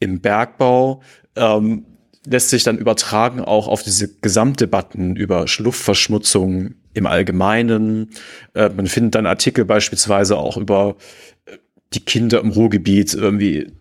im 0.00 0.20
Bergbau 0.20 1.02
ähm, 1.36 1.86
lässt 2.26 2.50
sich 2.50 2.64
dann 2.64 2.78
übertragen 2.78 3.40
auch 3.40 3.68
auf 3.68 3.82
diese 3.82 4.08
Gesamtdebatten 4.20 5.16
über 5.16 5.46
Luftverschmutzung 5.58 6.74
im 6.92 7.06
Allgemeinen. 7.06 8.10
Äh, 8.54 8.68
man 8.70 8.86
findet 8.86 9.14
dann 9.14 9.26
Artikel 9.26 9.64
beispielsweise 9.64 10.36
auch 10.36 10.56
über 10.56 10.96
äh, 11.46 11.56
die 11.94 12.04
Kinder 12.04 12.40
im 12.40 12.50
Ruhrgebiet 12.50 13.14
irgendwie 13.14 13.72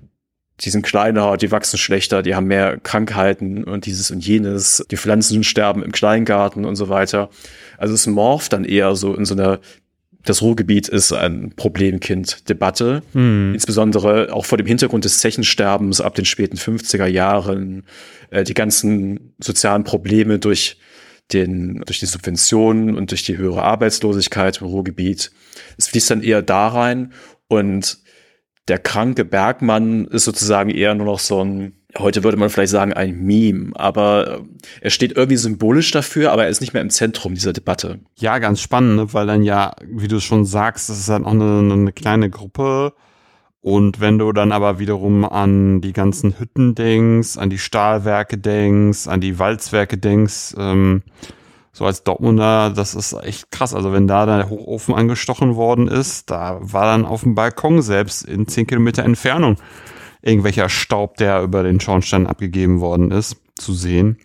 die 0.61 0.69
sind 0.69 0.81
kleiner, 0.81 1.37
die 1.37 1.51
wachsen 1.51 1.77
schlechter, 1.77 2.21
die 2.21 2.35
haben 2.35 2.47
mehr 2.47 2.77
Krankheiten 2.79 3.63
und 3.63 3.85
dieses 3.85 4.11
und 4.11 4.25
jenes, 4.25 4.85
die 4.91 4.97
Pflanzen 4.97 5.43
sterben 5.43 5.83
im 5.83 5.91
Kleingarten 5.91 6.65
und 6.65 6.75
so 6.75 6.89
weiter. 6.89 7.29
Also 7.77 7.93
es 7.93 8.07
morpht 8.07 8.51
dann 8.51 8.65
eher 8.65 8.95
so 8.95 9.15
in 9.15 9.25
so 9.25 9.35
einer 9.35 9.59
das 10.29 10.43
Ruhrgebiet 10.43 10.87
ist 10.87 11.11
ein 11.11 11.53
Problemkind-Debatte, 11.55 13.01
hm. 13.13 13.53
insbesondere 13.55 14.31
auch 14.31 14.45
vor 14.45 14.59
dem 14.59 14.67
Hintergrund 14.67 15.03
des 15.03 15.19
Zechensterbens 15.19 16.01
ab 16.01 16.13
den 16.13 16.25
späten 16.25 16.55
50er 16.55 17.07
Jahren, 17.07 17.83
äh, 18.29 18.43
die 18.43 18.53
ganzen 18.53 19.33
sozialen 19.39 19.83
Probleme 19.83 20.37
durch 20.37 20.77
den, 21.33 21.81
durch 21.85 21.99
die 21.99 22.05
Subventionen 22.05 22.95
und 22.95 23.09
durch 23.09 23.23
die 23.23 23.37
höhere 23.37 23.63
Arbeitslosigkeit 23.63 24.61
im 24.61 24.67
Ruhrgebiet. 24.67 25.31
Es 25.77 25.87
fließt 25.87 26.11
dann 26.11 26.21
eher 26.21 26.43
da 26.43 26.67
rein 26.67 27.11
und 27.47 27.97
der 28.67 28.77
kranke 28.77 29.25
Bergmann 29.25 30.05
ist 30.05 30.25
sozusagen 30.25 30.69
eher 30.69 30.93
nur 30.93 31.07
noch 31.07 31.19
so 31.19 31.43
ein, 31.43 31.73
heute 31.97 32.23
würde 32.23 32.37
man 32.37 32.49
vielleicht 32.49 32.71
sagen, 32.71 32.93
ein 32.93 33.17
Meme, 33.19 33.71
aber 33.75 34.27
äh, 34.27 34.41
er 34.81 34.89
steht 34.89 35.13
irgendwie 35.13 35.37
symbolisch 35.37 35.91
dafür, 35.91 36.31
aber 36.31 36.43
er 36.43 36.49
ist 36.49 36.61
nicht 36.61 36.73
mehr 36.73 36.81
im 36.81 36.89
Zentrum 36.89 37.33
dieser 37.33 37.53
Debatte. 37.53 37.99
Ja, 38.17 38.37
ganz 38.39 38.61
spannend, 38.61 38.95
ne? 38.95 39.13
weil 39.13 39.27
dann 39.27 39.43
ja, 39.43 39.73
wie 39.85 40.07
du 40.07 40.19
schon 40.19 40.45
sagst, 40.45 40.89
das 40.89 40.99
ist 40.99 41.09
dann 41.09 41.25
auch 41.25 41.31
eine, 41.31 41.73
eine 41.73 41.91
kleine 41.91 42.29
Gruppe 42.29 42.93
Und 43.61 43.99
wenn 43.99 44.17
du 44.17 44.31
dann 44.31 44.51
aber 44.51 44.79
wiederum 44.79 45.25
an 45.25 45.81
die 45.81 45.93
ganzen 45.93 46.39
Hütten 46.39 46.75
denkst, 46.75 47.37
an 47.37 47.49
die 47.49 47.57
Stahlwerke 47.57 48.37
denkst, 48.37 49.07
an 49.07 49.19
die 49.19 49.39
Walzwerke 49.39 49.97
denkst, 49.97 50.55
ähm, 50.57 51.01
so 51.71 51.85
als 51.85 52.03
Dortmunder, 52.03 52.71
das 52.71 52.93
ist 52.93 53.13
echt 53.13 53.51
krass. 53.51 53.73
Also 53.73 53.93
wenn 53.93 54.07
da 54.07 54.25
der 54.25 54.49
Hochofen 54.49 54.93
angestochen 54.93 55.55
worden 55.55 55.87
ist, 55.87 56.29
da 56.29 56.57
war 56.61 56.85
dann 56.85 57.05
auf 57.05 57.23
dem 57.23 57.35
Balkon 57.35 57.81
selbst 57.81 58.23
in 58.23 58.47
10 58.47 58.67
Kilometer 58.67 59.03
Entfernung 59.03 59.57
irgendwelcher 60.21 60.69
Staub, 60.69 61.17
der 61.17 61.41
über 61.41 61.63
den 61.63 61.79
Schornstein 61.79 62.27
abgegeben 62.27 62.79
worden 62.81 63.11
ist, 63.11 63.37
zu 63.55 63.73
sehen. 63.73 64.17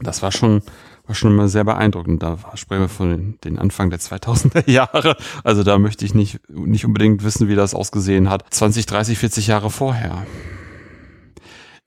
Das 0.00 0.22
war 0.22 0.32
schon, 0.32 0.62
war 1.06 1.14
schon 1.14 1.32
immer 1.32 1.48
sehr 1.48 1.64
beeindruckend. 1.64 2.22
Da 2.22 2.38
sprechen 2.54 2.82
wir 2.82 2.88
von 2.88 3.38
den 3.44 3.58
Anfang 3.58 3.90
der 3.90 4.00
2000er 4.00 4.68
Jahre. 4.70 5.16
Also 5.44 5.62
da 5.62 5.78
möchte 5.78 6.04
ich 6.04 6.14
nicht, 6.14 6.40
nicht 6.48 6.84
unbedingt 6.84 7.24
wissen, 7.24 7.48
wie 7.48 7.54
das 7.54 7.74
ausgesehen 7.74 8.30
hat. 8.30 8.44
20, 8.50 8.86
30, 8.86 9.18
40 9.18 9.46
Jahre 9.48 9.70
vorher. 9.70 10.26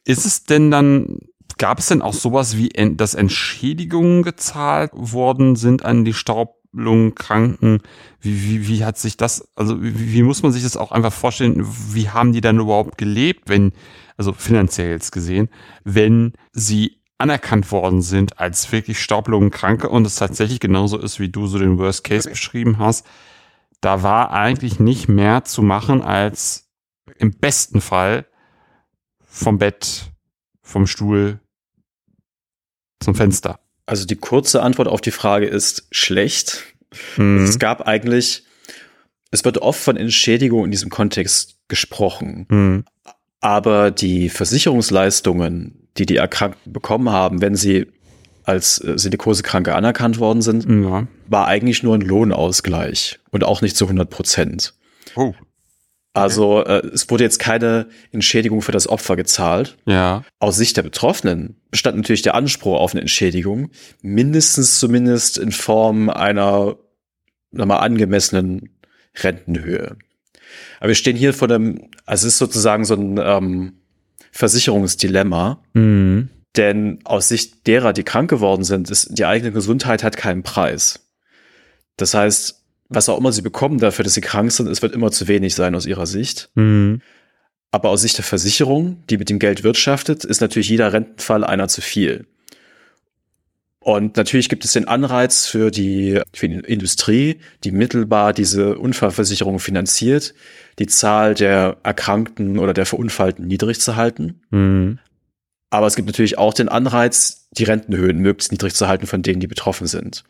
Ist 0.05 0.25
es 0.25 0.43
denn 0.43 0.69
dann 0.69 1.19
Gab 1.57 1.79
es 1.79 1.87
denn 1.87 2.01
auch 2.01 2.13
sowas 2.13 2.57
wie, 2.57 2.69
dass 2.69 3.13
Entschädigungen 3.13 4.23
gezahlt 4.23 4.91
worden 4.93 5.55
sind 5.55 5.85
an 5.85 6.03
die 6.03 6.13
Staublungenkranken? 6.73 7.81
Wie, 8.19 8.43
wie, 8.43 8.67
wie 8.67 8.85
hat 8.85 8.97
sich 8.97 9.17
das, 9.17 9.47
also 9.55 9.81
wie, 9.81 10.13
wie 10.13 10.23
muss 10.23 10.43
man 10.43 10.51
sich 10.51 10.63
das 10.63 10.77
auch 10.77 10.91
einfach 10.91 11.13
vorstellen? 11.13 11.65
Wie 11.91 12.09
haben 12.09 12.33
die 12.33 12.41
dann 12.41 12.59
überhaupt 12.59 12.97
gelebt, 12.97 13.49
wenn, 13.49 13.73
also 14.17 14.33
finanziell 14.33 14.89
jetzt 14.89 15.11
gesehen, 15.11 15.49
wenn 15.83 16.33
sie 16.51 16.99
anerkannt 17.17 17.71
worden 17.71 18.01
sind 18.01 18.39
als 18.39 18.71
wirklich 18.71 18.99
Staublungenkranke 19.01 19.87
und 19.87 20.05
es 20.05 20.15
tatsächlich 20.15 20.59
genauso 20.59 20.97
ist, 20.97 21.19
wie 21.19 21.29
du 21.29 21.47
so 21.47 21.59
den 21.59 21.77
Worst 21.77 22.03
Case 22.03 22.29
beschrieben 22.29 22.79
hast, 22.79 23.05
da 23.81 24.01
war 24.01 24.31
eigentlich 24.31 24.79
nicht 24.79 25.07
mehr 25.07 25.43
zu 25.45 25.61
machen 25.61 26.01
als 26.01 26.69
im 27.17 27.31
besten 27.31 27.81
Fall 27.81 28.25
vom 29.25 29.57
Bett, 29.57 30.11
vom 30.61 30.87
Stuhl 30.87 31.39
zum 32.99 33.15
Fenster? 33.15 33.62
Also 33.85 34.05
die 34.05 34.15
kurze 34.15 34.61
Antwort 34.61 34.87
auf 34.87 35.01
die 35.01 35.11
Frage 35.11 35.45
ist 35.45 35.87
schlecht. 35.91 36.63
Mhm. 37.17 37.43
Es 37.43 37.59
gab 37.59 37.87
eigentlich, 37.87 38.43
es 39.31 39.43
wird 39.43 39.57
oft 39.57 39.79
von 39.79 39.97
Entschädigung 39.97 40.65
in 40.65 40.71
diesem 40.71 40.89
Kontext 40.89 41.57
gesprochen. 41.67 42.45
Mhm. 42.49 42.85
Aber 43.41 43.91
die 43.91 44.29
Versicherungsleistungen, 44.29 45.89
die 45.97 46.05
die 46.05 46.15
Erkrankten 46.15 46.71
bekommen 46.71 47.09
haben, 47.09 47.41
wenn 47.41 47.55
sie 47.55 47.87
als 48.45 48.79
äh, 48.83 48.97
Silikosekranke 48.97 49.75
anerkannt 49.75 50.19
worden 50.19 50.41
sind, 50.41 50.65
ja. 50.69 51.07
war 51.27 51.47
eigentlich 51.47 51.83
nur 51.83 51.95
ein 51.95 52.01
Lohnausgleich 52.01 53.19
und 53.31 53.43
auch 53.43 53.61
nicht 53.61 53.75
zu 53.75 53.85
100 53.85 54.09
Prozent. 54.09 54.73
Oh. 55.15 55.33
Also 56.13 56.63
äh, 56.63 56.85
es 56.87 57.09
wurde 57.09 57.23
jetzt 57.23 57.39
keine 57.39 57.87
Entschädigung 58.11 58.61
für 58.61 58.71
das 58.71 58.87
Opfer 58.87 59.15
gezahlt. 59.15 59.77
Ja. 59.85 60.23
Aus 60.39 60.57
Sicht 60.57 60.77
der 60.77 60.83
Betroffenen 60.83 61.59
bestand 61.71 61.97
natürlich 61.97 62.21
der 62.21 62.35
Anspruch 62.35 62.79
auf 62.79 62.93
eine 62.93 63.01
Entschädigung, 63.01 63.71
mindestens 64.01 64.79
zumindest 64.79 65.39
in 65.39 65.51
Form 65.51 66.09
einer 66.09 66.77
nochmal 67.51 67.79
angemessenen 67.79 68.69
Rentenhöhe. 69.15 69.97
Aber 70.79 70.89
wir 70.89 70.95
stehen 70.95 71.15
hier 71.15 71.33
vor 71.33 71.47
dem, 71.47 71.89
also 72.05 72.27
es 72.27 72.33
ist 72.33 72.39
sozusagen 72.39 72.85
so 72.85 72.93
ein 72.93 73.19
ähm, 73.21 73.73
Versicherungsdilemma. 74.31 75.63
Mhm. 75.73 76.29
Denn 76.55 76.99
aus 77.03 77.29
Sicht 77.29 77.65
derer, 77.65 77.93
die 77.93 78.03
krank 78.03 78.29
geworden 78.29 78.63
sind, 78.63 78.91
ist 78.91 79.17
die 79.17 79.25
eigene 79.25 79.51
Gesundheit 79.51 80.03
hat 80.03 80.17
keinen 80.17 80.43
Preis. 80.43 81.09
Das 81.97 82.13
heißt, 82.13 82.62
was 82.93 83.09
auch 83.09 83.17
immer 83.17 83.31
sie 83.31 83.41
bekommen 83.41 83.79
dafür, 83.79 84.03
dass 84.03 84.13
sie 84.13 84.21
krank 84.21 84.51
sind, 84.51 84.67
es 84.67 84.81
wird 84.81 84.93
immer 84.93 85.11
zu 85.11 85.27
wenig 85.27 85.55
sein 85.55 85.75
aus 85.75 85.85
ihrer 85.85 86.05
Sicht. 86.05 86.49
Mhm. 86.55 87.01
Aber 87.71 87.89
aus 87.89 88.01
Sicht 88.01 88.17
der 88.17 88.23
Versicherung, 88.23 89.03
die 89.09 89.17
mit 89.17 89.29
dem 89.29 89.39
Geld 89.39 89.63
wirtschaftet, 89.63 90.25
ist 90.25 90.41
natürlich 90.41 90.69
jeder 90.69 90.93
Rentenfall 90.93 91.43
einer 91.43 91.67
zu 91.67 91.81
viel. 91.81 92.27
Und 93.79 94.15
natürlich 94.15 94.47
gibt 94.47 94.63
es 94.63 94.71
den 94.71 94.87
Anreiz 94.87 95.45
für 95.45 95.69
die, 95.69 96.21
für 96.33 96.47
die 96.47 96.59
Industrie, 96.59 97.39
die 97.65 97.71
mittelbar 97.71 98.31
diese 98.31 98.77
Unfallversicherung 98.77 99.59
finanziert, 99.59 100.33
die 100.79 100.87
Zahl 100.87 101.33
der 101.33 101.77
Erkrankten 101.83 102.59
oder 102.59 102.73
der 102.73 102.85
Verunfallten 102.85 103.45
niedrig 103.45 103.81
zu 103.81 103.97
halten. 103.97 104.41
Mhm. 104.51 104.99
Aber 105.69 105.87
es 105.87 105.95
gibt 105.95 106.05
natürlich 106.05 106.37
auch 106.37 106.53
den 106.53 106.69
Anreiz, 106.69 107.49
die 107.51 107.63
Rentenhöhen 107.63 108.19
möglichst 108.19 108.51
niedrig 108.51 108.73
zu 108.73 108.87
halten 108.87 109.07
von 109.07 109.21
denen, 109.21 109.39
die 109.39 109.47
betroffen 109.47 109.87
sind. 109.87 110.23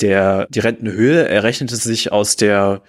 Der, 0.00 0.46
die 0.50 0.60
Rentenhöhe 0.60 1.28
errechnete 1.28 1.76
sich 1.76 2.12
aus 2.12 2.36
der 2.36 2.82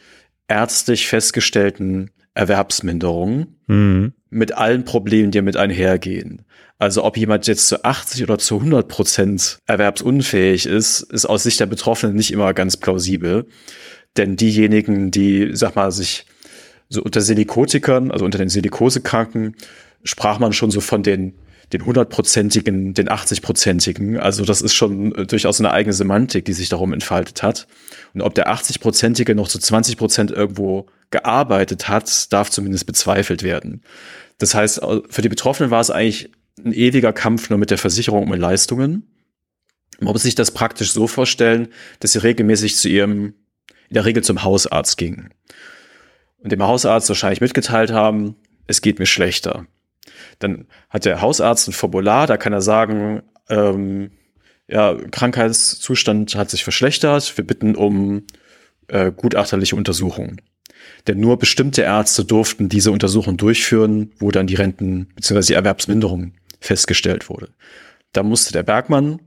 ärztlich 0.47 1.07
festgestellten 1.07 2.11
Erwerbsminderung 2.33 3.55
mhm. 3.67 4.13
mit 4.29 4.53
allen 4.53 4.85
Problemen, 4.85 5.31
die 5.31 5.37
damit 5.37 5.57
einhergehen. 5.57 6.43
Also 6.79 7.03
ob 7.03 7.17
jemand 7.17 7.47
jetzt 7.47 7.67
zu 7.67 7.83
80 7.83 8.23
oder 8.23 8.39
zu 8.39 8.57
100 8.57 8.87
Prozent 8.87 9.59
erwerbsunfähig 9.67 10.65
ist, 10.65 11.01
ist 11.01 11.25
aus 11.25 11.43
Sicht 11.43 11.59
der 11.59 11.65
Betroffenen 11.65 12.15
nicht 12.15 12.31
immer 12.31 12.53
ganz 12.53 12.77
plausibel. 12.77 13.45
Denn 14.17 14.35
diejenigen, 14.35 15.11
die, 15.11 15.51
sag 15.53 15.75
mal, 15.75 15.91
sich 15.91 16.25
so 16.89 17.01
unter 17.01 17.21
Silikotikern, 17.21 18.11
also 18.11 18.25
unter 18.25 18.37
den 18.37 18.49
Silikosekranken, 18.49 19.55
sprach 20.03 20.39
man 20.39 20.53
schon 20.53 20.71
so 20.71 20.81
von 20.81 21.03
den 21.03 21.35
den 21.73 21.85
hundertprozentigen, 21.85 22.93
den 22.93 23.09
80-prozentigen. 23.09 24.17
Also 24.17 24.45
das 24.45 24.61
ist 24.61 24.73
schon 24.73 25.13
äh, 25.15 25.25
durchaus 25.25 25.59
eine 25.59 25.71
eigene 25.71 25.93
Semantik, 25.93 26.45
die 26.45 26.53
sich 26.53 26.69
darum 26.69 26.93
entfaltet 26.93 27.43
hat. 27.43 27.67
Und 28.13 28.21
ob 28.21 28.35
der 28.35 28.53
80-prozentige 28.53 29.33
noch 29.33 29.47
zu 29.47 29.59
20 29.59 29.97
Prozent 29.97 30.31
irgendwo 30.31 30.85
gearbeitet 31.09 31.89
hat, 31.89 32.31
darf 32.31 32.49
zumindest 32.49 32.85
bezweifelt 32.85 33.43
werden. 33.43 33.81
Das 34.37 34.55
heißt, 34.55 34.81
für 35.09 35.21
die 35.21 35.29
Betroffenen 35.29 35.71
war 35.71 35.81
es 35.81 35.91
eigentlich 35.91 36.31
ein 36.63 36.73
ewiger 36.73 37.13
Kampf 37.13 37.49
nur 37.49 37.59
mit 37.59 37.71
der 37.71 37.77
Versicherung 37.77 38.23
um 38.23 38.33
Leistungen. 38.33 39.07
Man 39.99 40.13
muss 40.13 40.23
sich 40.23 40.35
das 40.35 40.51
praktisch 40.51 40.91
so 40.91 41.07
vorstellen, 41.07 41.69
dass 41.99 42.13
sie 42.13 42.23
regelmäßig 42.23 42.75
zu 42.75 42.89
ihrem, 42.89 43.33
in 43.89 43.93
der 43.93 44.05
Regel 44.05 44.23
zum 44.23 44.43
Hausarzt 44.43 44.97
gingen. 44.97 45.29
Und 46.37 46.51
dem 46.51 46.63
Hausarzt 46.63 47.09
wahrscheinlich 47.09 47.41
mitgeteilt 47.41 47.91
haben, 47.91 48.35
es 48.67 48.81
geht 48.81 48.99
mir 48.99 49.05
schlechter. 49.05 49.65
Dann 50.39 50.65
hat 50.89 51.05
der 51.05 51.21
Hausarzt 51.21 51.67
ein 51.67 51.73
Formular, 51.73 52.27
da 52.27 52.37
kann 52.37 52.53
er 52.53 52.61
sagen, 52.61 53.23
ähm, 53.49 54.11
ja, 54.67 54.95
Krankheitszustand 55.11 56.35
hat 56.35 56.49
sich 56.49 56.63
verschlechtert, 56.63 57.37
wir 57.37 57.45
bitten 57.45 57.75
um 57.75 58.23
äh, 58.87 59.11
gutachterliche 59.11 59.75
Untersuchungen. 59.75 60.41
Denn 61.07 61.19
nur 61.19 61.37
bestimmte 61.37 61.81
Ärzte 61.81 62.25
durften 62.25 62.69
diese 62.69 62.91
Untersuchung 62.91 63.37
durchführen, 63.37 64.11
wo 64.17 64.31
dann 64.31 64.47
die 64.47 64.55
Renten 64.55 65.07
bzw. 65.15 65.41
die 65.47 65.53
Erwerbsminderung 65.53 66.33
festgestellt 66.59 67.29
wurde. 67.29 67.49
Da 68.13 68.23
musste 68.23 68.53
der 68.53 68.63
Bergmann 68.63 69.19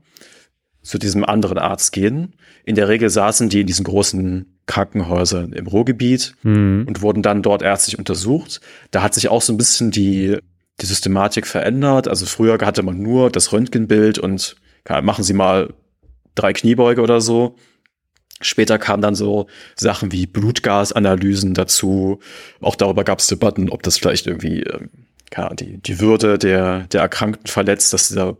zu 0.81 0.97
diesem 0.97 1.23
anderen 1.25 1.57
Arzt 1.57 1.91
gehen. 1.91 2.33
In 2.63 2.75
der 2.75 2.87
Regel 2.87 3.09
saßen 3.09 3.49
die 3.49 3.61
in 3.61 3.67
diesen 3.67 3.83
großen 3.83 4.59
Krankenhäusern 4.65 5.53
im 5.53 5.67
Ruhrgebiet 5.67 6.35
mhm. 6.43 6.85
und 6.87 7.01
wurden 7.01 7.21
dann 7.21 7.41
dort 7.41 7.61
ärztlich 7.61 7.99
untersucht. 7.99 8.61
Da 8.91 9.01
hat 9.01 9.13
sich 9.13 9.29
auch 9.29 9.41
so 9.41 9.53
ein 9.53 9.57
bisschen 9.57 9.91
die 9.91 10.37
die 10.81 10.85
Systematik 10.85 11.47
verändert. 11.47 12.07
Also 12.07 12.25
früher 12.25 12.57
hatte 12.65 12.83
man 12.83 13.01
nur 13.01 13.29
das 13.29 13.51
Röntgenbild 13.51 14.19
und 14.19 14.55
machen 15.01 15.23
Sie 15.23 15.33
mal 15.33 15.73
drei 16.35 16.53
Kniebeuge 16.53 17.01
oder 17.01 17.19
so. 17.19 17.55
Später 18.39 18.77
kamen 18.77 19.01
dann 19.01 19.15
so 19.15 19.47
Sachen 19.75 20.11
wie 20.11 20.27
Blutgasanalysen 20.27 21.55
dazu. 21.55 22.19
Auch 22.61 22.75
darüber 22.75 23.03
gab 23.03 23.19
es 23.19 23.27
Debatten, 23.27 23.69
ob 23.69 23.81
das 23.81 23.97
vielleicht 23.97 24.27
irgendwie 24.27 24.63
ja, 25.35 25.49
ähm, 25.49 25.55
die, 25.55 25.77
die 25.79 25.99
Würde 25.99 26.37
der, 26.37 26.81
der 26.91 27.01
Erkrankten 27.01 27.47
verletzt, 27.47 27.93
dass 27.93 28.09
sie 28.09 28.15
da 28.15 28.37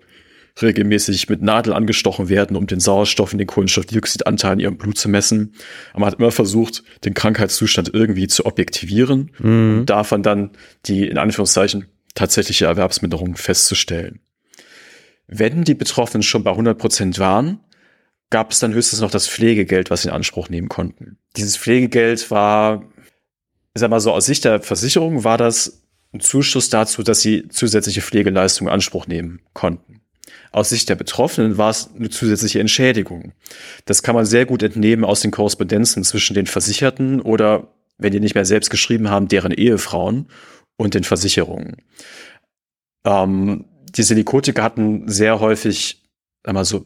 regelmäßig 0.62 1.30
mit 1.30 1.42
Nadel 1.42 1.74
angestochen 1.74 2.30
werden, 2.30 2.56
um 2.56 2.66
den 2.68 2.80
Sauerstoff 2.80 3.32
und 3.32 3.40
den 3.40 3.48
Kohlenstoffdioxidanteil 3.48 4.54
in 4.54 4.60
ihrem 4.60 4.78
Blut 4.78 4.98
zu 4.98 5.10
messen. 5.10 5.54
Aber 5.92 6.02
man 6.02 6.12
hat 6.12 6.20
immer 6.20 6.32
versucht, 6.32 6.84
den 7.06 7.14
Krankheitszustand 7.14 7.94
irgendwie 7.94 8.28
zu 8.28 8.46
objektivieren 8.46 9.32
mhm. 9.40 9.80
und 9.80 9.86
davon 9.88 10.24
dann 10.24 10.52
die, 10.86 11.08
in 11.08 11.18
Anführungszeichen, 11.18 11.86
tatsächliche 12.18 12.66
Erwerbsminderung 12.66 13.38
festzustellen. 13.38 14.20
Wenn 15.28 15.64
die 15.64 15.76
Betroffenen 15.76 16.24
schon 16.24 16.44
bei 16.44 16.52
100 16.52 16.78
Prozent 16.78 17.20
waren, 17.20 17.60
gab 18.30 18.52
es 18.52 18.60
dann 18.60 18.74
höchstens 18.74 19.02
noch 19.02 19.12
das 19.12 19.28
Pflegegeld, 19.28 19.90
was 19.90 20.02
sie 20.02 20.10
in 20.10 20.14
Anspruch 20.14 20.50
nehmen 20.50 20.68
konnten. 20.68 21.18
Dieses 21.36 21.58
Pflegegeld 21.58 22.30
war, 22.32 22.84
ich 23.74 23.80
sag 23.80 23.90
mal 23.90 24.00
so, 24.00 24.12
aus 24.12 24.26
Sicht 24.26 24.46
der 24.46 24.62
Versicherung 24.62 25.24
war 25.24 25.38
das 25.38 25.84
ein 26.14 26.20
Zuschuss 26.20 26.70
dazu, 26.70 27.04
dass 27.04 27.22
sie 27.22 27.48
zusätzliche 27.50 28.02
Pflegeleistungen 28.02 28.70
in 28.70 28.74
Anspruch 28.74 29.08
nehmen 29.08 29.42
konnten. 29.54 30.02
Aus 30.52 30.70
Sicht 30.70 30.90
der 30.90 30.96
Betroffenen 30.96 31.58
war 31.58 31.70
es 31.70 31.90
eine 31.96 32.10
zusätzliche 32.10 32.60
Entschädigung. 32.60 33.34
Das 33.86 34.02
kann 34.02 34.16
man 34.16 34.26
sehr 34.26 34.46
gut 34.46 34.64
entnehmen 34.64 35.06
aus 35.06 35.22
den 35.22 35.32
Korrespondenzen 35.32 36.04
zwischen 36.04 36.34
den 36.34 36.48
Versicherten 36.48 37.22
oder, 37.22 37.68
wenn 37.98 38.12
die 38.12 38.20
nicht 38.20 38.36
mehr 38.36 38.46
selbst 38.46 38.70
geschrieben 38.70 39.10
haben, 39.10 39.28
deren 39.28 39.52
Ehefrauen 39.52 40.28
und 40.78 40.94
den 40.94 41.04
Versicherungen. 41.04 41.78
Ähm, 43.06 43.66
die 43.90 44.04
Silikotika 44.04 44.64
hatten 44.64 45.08
sehr 45.08 45.40
häufig 45.40 46.04
einmal 46.44 46.66
so 46.66 46.86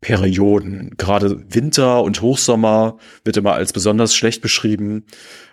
Perioden. 0.00 0.94
Gerade 0.98 1.44
Winter 1.54 2.02
und 2.02 2.20
Hochsommer 2.20 2.98
wird 3.24 3.36
immer 3.36 3.54
als 3.54 3.72
besonders 3.72 4.14
schlecht 4.14 4.42
beschrieben. 4.42 5.06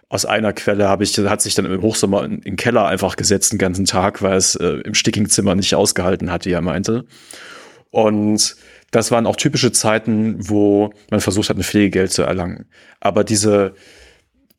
Aus 0.10 0.26
einer 0.26 0.54
Quelle 0.54 0.89
habe 0.89 1.04
ich, 1.04 1.16
hat 1.18 1.41
sich 1.41 1.54
dann 1.54 1.66
im 1.66 1.82
Hochsommer 1.82 2.24
in, 2.24 2.41
den 2.41 2.56
Keller 2.56 2.88
einfach 2.88 3.16
gesetzt 3.16 3.52
den 3.52 3.60
ganzen 3.60 3.86
Tag, 3.86 4.24
weil 4.24 4.38
es 4.38 4.56
äh, 4.56 4.82
im 4.84 4.95
stickigen 4.95 5.30
Zimmer 5.30 5.54
nicht 5.54 5.76
ausgehalten 5.76 6.32
hat, 6.32 6.45
wie 6.45 6.52
er 6.52 6.62
meinte. 6.62 7.06
Und 7.91 8.56
das 8.91 9.12
waren 9.12 9.28
auch 9.28 9.36
typische 9.36 9.72
Zeiten, 9.72 10.36
wo 10.39 10.91
man 11.12 11.22
versucht 11.22 11.50
hat, 11.50 11.58
ein 11.58 11.64
Pflegegeld 11.64 12.12
zu 12.12 12.24
erlangen. 12.24 12.66
Aber 13.00 13.24
diese, 13.24 13.76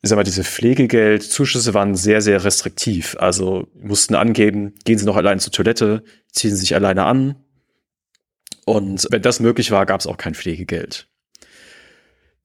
ich 0.03 0.09
sag 0.09 0.15
mal, 0.15 0.23
diese 0.23 0.43
Pflegegeldzuschüsse 0.43 1.73
waren 1.75 1.95
sehr, 1.95 2.21
sehr 2.21 2.43
restriktiv. 2.43 3.15
Also 3.19 3.67
mussten 3.75 4.15
angeben, 4.15 4.73
gehen 4.83 4.97
Sie 4.97 5.05
noch 5.05 5.15
allein 5.15 5.39
zur 5.39 5.53
Toilette, 5.53 6.03
ziehen 6.31 6.49
Sie 6.51 6.57
sich 6.57 6.73
alleine 6.73 7.03
an. 7.05 7.35
Und 8.65 9.07
wenn 9.11 9.21
das 9.21 9.39
möglich 9.39 9.69
war, 9.69 9.85
gab 9.85 9.99
es 9.99 10.07
auch 10.07 10.17
kein 10.17 10.33
Pflegegeld. 10.33 11.07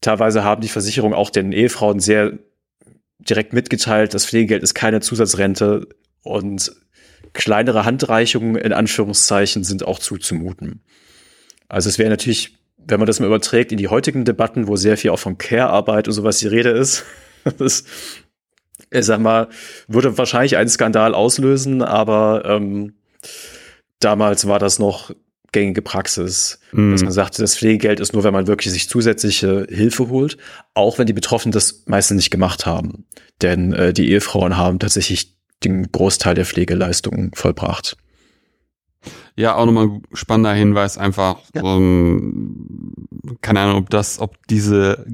Teilweise 0.03 0.45
haben 0.45 0.61
die 0.61 0.69
Versicherungen 0.69 1.17
auch 1.17 1.31
den 1.31 1.53
Ehefrauen 1.53 1.99
sehr 1.99 2.39
direkt 3.19 3.55
mitgeteilt, 3.55 4.13
das 4.13 4.27
Pflegegeld 4.27 4.63
ist 4.63 4.75
keine 4.75 5.01
Zusatzrente 5.01 5.89
und 6.23 6.73
kleinere 7.33 7.85
Handreichungen 7.85 8.57
in 8.57 8.73
Anführungszeichen 8.73 9.65
sind 9.65 9.85
auch 9.85 9.99
zuzumuten. 9.99 10.83
Also 11.69 11.89
es 11.89 11.99
wäre 11.99 12.11
natürlich, 12.11 12.57
wenn 12.77 13.01
man 13.01 13.07
das 13.07 13.19
mal 13.19 13.27
überträgt 13.27 13.73
in 13.73 13.79
die 13.79 13.89
heutigen 13.89 14.25
Debatten, 14.25 14.69
wo 14.69 14.77
sehr 14.77 14.97
viel 14.97 15.11
auch 15.11 15.19
von 15.19 15.39
Care-Arbeit 15.39 16.07
und 16.07 16.15
sowas 16.15 16.39
die 16.39 16.47
Rede 16.47 16.71
ist, 16.71 17.05
das, 17.59 17.85
ich 18.91 19.05
sag 19.05 19.21
mal, 19.21 19.49
würde 19.89 20.19
wahrscheinlich 20.19 20.57
einen 20.57 20.69
Skandal 20.69 21.15
auslösen, 21.15 21.83
aber 21.83 22.45
ähm, 22.45 22.95
damals 24.01 24.47
war 24.47 24.59
das 24.59 24.79
noch 24.79 25.13
gängige 25.53 25.81
Praxis, 25.81 26.61
mm. 26.73 26.93
dass 26.93 27.03
man 27.03 27.13
sagte, 27.13 27.41
das 27.41 27.57
Pflegegeld 27.57 28.01
ist 28.01 28.13
nur, 28.13 28.25
wenn 28.25 28.33
man 28.33 28.47
wirklich 28.47 28.73
sich 28.73 28.89
zusätzliche 28.89 29.67
Hilfe 29.71 30.09
holt, 30.09 30.37
auch 30.75 30.99
wenn 30.99 31.07
die 31.07 31.13
Betroffenen 31.13 31.53
das 31.53 31.85
meistens 31.87 32.17
nicht 32.17 32.31
gemacht 32.31 32.67
haben. 32.67 33.07
Denn 33.43 33.73
äh, 33.73 33.93
die 33.93 34.11
Ehefrauen 34.11 34.57
haben 34.57 34.79
tatsächlich 34.79 35.37
den 35.65 35.91
Großteil 35.91 36.35
der 36.35 36.45
Pflegeleistungen 36.45 37.31
vollbracht. 37.33 37.97
Ja, 39.37 39.55
auch 39.55 39.67
nochmal 39.67 39.87
ein 39.87 40.03
spannender 40.13 40.53
Hinweis, 40.53 40.99
einfach, 40.99 41.39
ja. 41.55 41.63
um, 41.63 42.93
keine 43.41 43.61
Ahnung, 43.61 43.77
ob 43.77 43.91
das, 43.91 44.19
ob 44.19 44.47
diese 44.49 45.07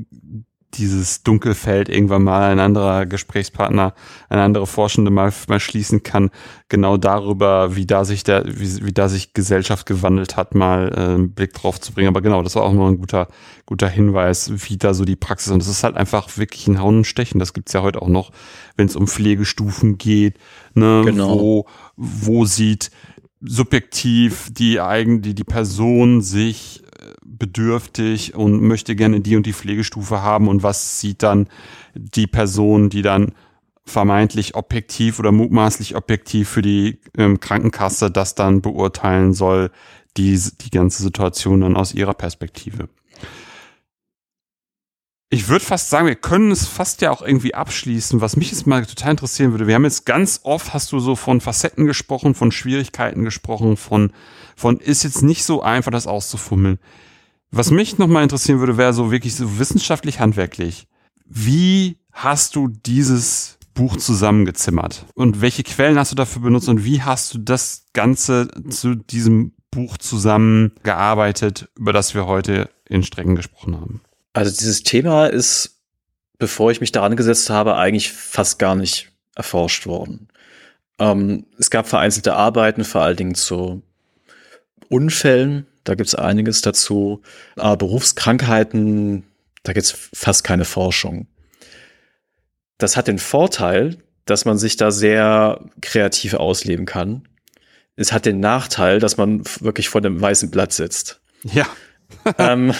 dieses 0.75 1.23
Dunkelfeld 1.23 1.89
irgendwann 1.89 2.23
mal 2.23 2.51
ein 2.51 2.59
anderer 2.59 3.07
Gesprächspartner, 3.07 3.95
eine 4.29 4.43
andere 4.43 4.67
Forschende 4.67 5.11
mal, 5.11 5.33
mal 5.49 5.61
schließen 5.61 6.03
kann, 6.03 6.31
genau 6.69 6.97
darüber, 6.97 7.77
wie 7.77 7.87
da 7.87 8.05
sich 8.05 8.25
der, 8.25 8.45
wie, 8.47 8.85
wie 8.85 8.93
da 8.93 9.09
sich 9.09 9.35
Gesellschaft 9.35 9.87
gewandelt 9.87 10.37
hat, 10.37 10.55
mal 10.55 10.93
äh, 10.95 11.01
einen 11.01 11.33
Blick 11.33 11.53
drauf 11.53 11.81
zu 11.81 11.93
bringen. 11.93 12.09
Aber 12.09 12.23
genau, 12.23 12.43
das 12.43 12.57
war 12.57 12.63
auch 12.63 12.73
nur 12.73 12.89
ein 12.89 12.99
guter, 12.99 13.29
guter 13.67 13.89
Hinweis, 13.89 14.53
wie 14.69 14.79
da 14.79 14.95
so 14.95 15.05
die 15.05 15.17
Praxis 15.17 15.49
ist. 15.49 15.53
Und 15.53 15.63
das 15.63 15.69
ist 15.69 15.85
halt 15.85 15.97
einfach 15.97 16.37
wirklich 16.39 16.67
ein 16.67 16.81
Hauen 16.81 16.99
und 16.99 17.07
Stechen. 17.07 17.39
Das 17.39 17.53
gibt's 17.53 17.73
ja 17.73 17.83
heute 17.83 18.01
auch 18.01 18.09
noch, 18.09 18.31
wenn 18.77 18.87
es 18.87 18.97
um 18.97 19.07
Pflegestufen 19.07 19.99
geht, 19.99 20.39
ne, 20.75 21.03
genau. 21.05 21.39
wo, 21.39 21.67
wo 21.97 22.45
sieht 22.45 22.91
subjektiv 23.41 24.49
die 24.53 24.81
eigen, 24.81 25.21
die, 25.21 25.35
die 25.35 25.45
Person 25.45 26.23
sich 26.23 26.82
bedürftig 27.25 28.35
und 28.35 28.63
möchte 28.63 28.97
gerne 28.97 29.21
die 29.21 29.37
und 29.37 29.47
die 29.47 29.53
Pflegestufe 29.53 30.23
haben 30.23 30.49
und 30.49 30.63
was 30.63 31.01
sieht 31.01 31.23
dann 31.23 31.49
die 31.95 32.27
Person, 32.27 32.91
die 32.91 33.03
dann 33.03 33.33
vermeintlich 33.85 34.55
objektiv 34.55 35.19
oder 35.19 35.33
mutmaßlich 35.33 35.97
objektiv 35.97 36.49
für 36.49 36.63
die 36.63 37.01
ähm, 37.17 37.41
Krankenkasse 37.41 38.11
das 38.11 38.35
dann 38.35 38.63
beurteilen 38.63 39.33
soll, 39.33 39.71
die, 40.17 40.39
die 40.61 40.71
ganze 40.71 41.03
Situation 41.03 41.63
dann 41.63 41.77
aus 41.77 41.95
ihrer 41.95 42.15
Perspektive. 42.15 42.89
Ich 45.31 45.49
würde 45.49 45.65
fast 45.65 45.89
sagen, 45.89 46.07
wir 46.07 46.15
können 46.15 46.51
es 46.51 46.67
fast 46.67 47.01
ja 47.01 47.11
auch 47.11 47.23
irgendwie 47.23 47.55
abschließen. 47.55 48.21
Was 48.21 48.37
mich 48.37 48.51
jetzt 48.51 48.67
mal 48.67 48.85
total 48.85 49.13
interessieren 49.13 49.53
würde, 49.53 49.67
wir 49.67 49.75
haben 49.75 49.85
jetzt 49.85 50.05
ganz 50.05 50.41
oft, 50.43 50.75
hast 50.75 50.93
du 50.93 51.01
so 51.01 51.17
von 51.17 51.41
Facetten 51.41 51.87
gesprochen, 51.87 52.35
von 52.35 52.53
Schwierigkeiten 52.53 53.25
gesprochen, 53.25 53.79
von, 53.79 54.13
von 54.63 54.79
ist 54.79 55.03
jetzt 55.03 55.23
nicht 55.23 55.45
so 55.45 55.61
einfach, 55.61 55.91
das 55.91 56.07
auszufummeln. 56.07 56.79
Was 57.51 57.73
mich 57.73 57.99
nochmal 57.99 58.23
interessieren 58.23 58.61
würde, 58.61 58.77
wäre 58.77 58.93
so 58.93 59.11
wirklich 59.11 59.35
so 59.35 59.59
wissenschaftlich 59.59 60.21
handwerklich. 60.21 60.87
Wie 61.27 61.99
hast 62.13 62.55
du 62.55 62.69
dieses 62.69 63.59
Buch 63.75 63.97
zusammengezimmert? 63.97 65.05
Und 65.15 65.41
welche 65.41 65.65
Quellen 65.65 65.99
hast 65.99 66.13
du 66.13 66.17
dafür 66.17 66.43
benutzt? 66.43 66.69
Und 66.69 66.85
wie 66.85 67.03
hast 67.03 67.35
du 67.35 67.39
das 67.39 67.87
Ganze 67.93 68.49
zu 68.71 68.95
diesem 68.95 69.53
Buch 69.73 69.99
zusammengearbeitet, 69.99 71.69
über 71.77 71.93
das 71.93 72.15
wir 72.15 72.27
heute 72.27 72.71
in 72.89 73.03
Strecken 73.03 73.35
gesprochen 73.35 73.75
haben? 73.75 74.01
Also 74.33 74.57
dieses 74.57 74.85
Thema 74.85 75.27
ist, 75.27 75.81
bevor 76.39 76.71
ich 76.71 76.81
mich 76.81 76.93
daran 76.93 77.17
gesetzt 77.17 77.51
habe, 77.51 77.75
eigentlich 77.75 78.13
fast 78.13 78.61
gar 78.61 78.77
nicht 78.77 79.11
erforscht 79.35 79.87
worden. 79.87 80.29
Ähm, 81.01 81.47
es 81.59 81.71
gab 81.71 81.89
vereinzelte 81.89 82.35
Arbeiten, 82.35 82.85
vor 82.85 83.03
allen 83.03 83.17
Dingen 83.17 83.35
zu 83.35 83.83
Unfällen, 84.93 85.67
da 85.85 85.95
gibt's 85.95 86.15
einiges 86.15 86.61
dazu. 86.61 87.23
Aber 87.57 87.77
Berufskrankheiten, 87.77 89.25
da 89.63 89.73
gibt's 89.73 89.91
fast 90.13 90.45
keine 90.45 90.65
Forschung. 90.65 91.27
Das 92.79 92.97
hat 92.97 93.09
den 93.09 93.19
Vorteil, 93.19 93.99
dass 94.25 94.45
man 94.45 94.59
sich 94.59 94.77
da 94.77 94.91
sehr 94.91 95.65
kreativ 95.81 96.35
ausleben 96.35 96.87
kann. 96.87 97.29
Es 97.97 98.13
hat 98.13 98.27
den 98.27 98.41
Nachteil, 98.41 98.99
dass 98.99 99.17
man 99.17 99.43
wirklich 99.61 99.89
vor 99.89 100.01
dem 100.01 100.21
weißen 100.21 100.51
Blatt 100.51 100.73
sitzt. 100.73 101.21
Ja. 101.45 101.67
ähm, 102.39 102.75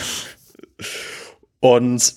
und 1.61 2.15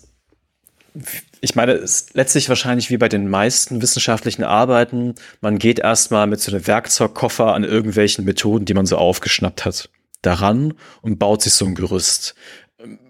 ich 1.46 1.54
meine, 1.54 1.74
es 1.74 2.02
ist 2.02 2.16
letztlich 2.16 2.50
wahrscheinlich 2.50 2.90
wie 2.90 2.98
bei 2.98 3.08
den 3.08 3.30
meisten 3.30 3.80
wissenschaftlichen 3.84 4.44
Arbeiten, 4.44 5.14
man 5.42 5.60
geht 5.60 5.78
erstmal 5.78 6.26
mit 6.26 6.42
so 6.42 6.52
einem 6.52 6.66
Werkzeugkoffer 6.66 7.54
an 7.54 7.64
irgendwelchen 7.64 8.26
Methoden, 8.26 8.66
die 8.66 8.74
man 8.74 8.88
so 8.88 8.98
aufgeschnappt 8.98 9.64
hat 9.64 9.92
daran 10.24 10.74
und 11.04 11.20
baut 11.20 11.44
sich 11.44 11.54
so 11.54 11.68
ein 11.68 11.76
Gerüst. 11.76 12.34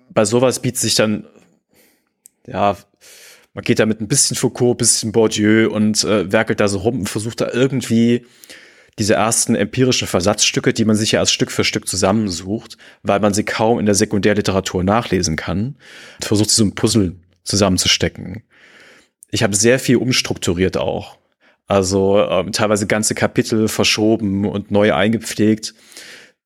Bei 0.09 0.25
sowas 0.25 0.61
bietet 0.61 0.81
sich 0.81 0.95
dann, 0.95 1.25
ja, 2.45 2.75
man 3.53 3.63
geht 3.63 3.79
da 3.79 3.85
mit 3.85 4.01
ein 4.01 4.09
bisschen 4.09 4.35
Foucault, 4.35 4.79
bisschen 4.79 5.13
Bourdieu 5.13 5.69
und 5.71 6.03
äh, 6.03 6.29
werkelt 6.29 6.59
da 6.59 6.67
so 6.67 6.79
rum 6.79 6.99
und 6.99 7.09
versucht 7.09 7.39
da 7.39 7.53
irgendwie 7.53 8.25
diese 8.99 9.13
ersten 9.13 9.55
empirischen 9.55 10.09
Versatzstücke, 10.09 10.73
die 10.73 10.83
man 10.83 10.97
sich 10.97 11.13
ja 11.13 11.21
als 11.21 11.31
Stück 11.31 11.51
für 11.51 11.63
Stück 11.63 11.87
zusammensucht, 11.87 12.77
weil 13.01 13.21
man 13.21 13.33
sie 13.33 13.45
kaum 13.45 13.79
in 13.79 13.85
der 13.85 13.95
Sekundärliteratur 13.95 14.83
nachlesen 14.83 15.37
kann, 15.37 15.77
versucht 16.19 16.49
sie 16.49 16.57
so 16.57 16.65
ein 16.65 16.75
Puzzle 16.75 17.15
zusammenzustecken. 17.45 18.43
Ich 19.31 19.43
habe 19.43 19.55
sehr 19.55 19.79
viel 19.79 19.97
umstrukturiert 19.97 20.77
auch. 20.77 21.17
Also 21.67 22.19
ähm, 22.19 22.51
teilweise 22.51 22.85
ganze 22.85 23.15
Kapitel 23.15 23.67
verschoben 23.67 24.45
und 24.45 24.71
neu 24.71 24.93
eingepflegt. 24.93 25.73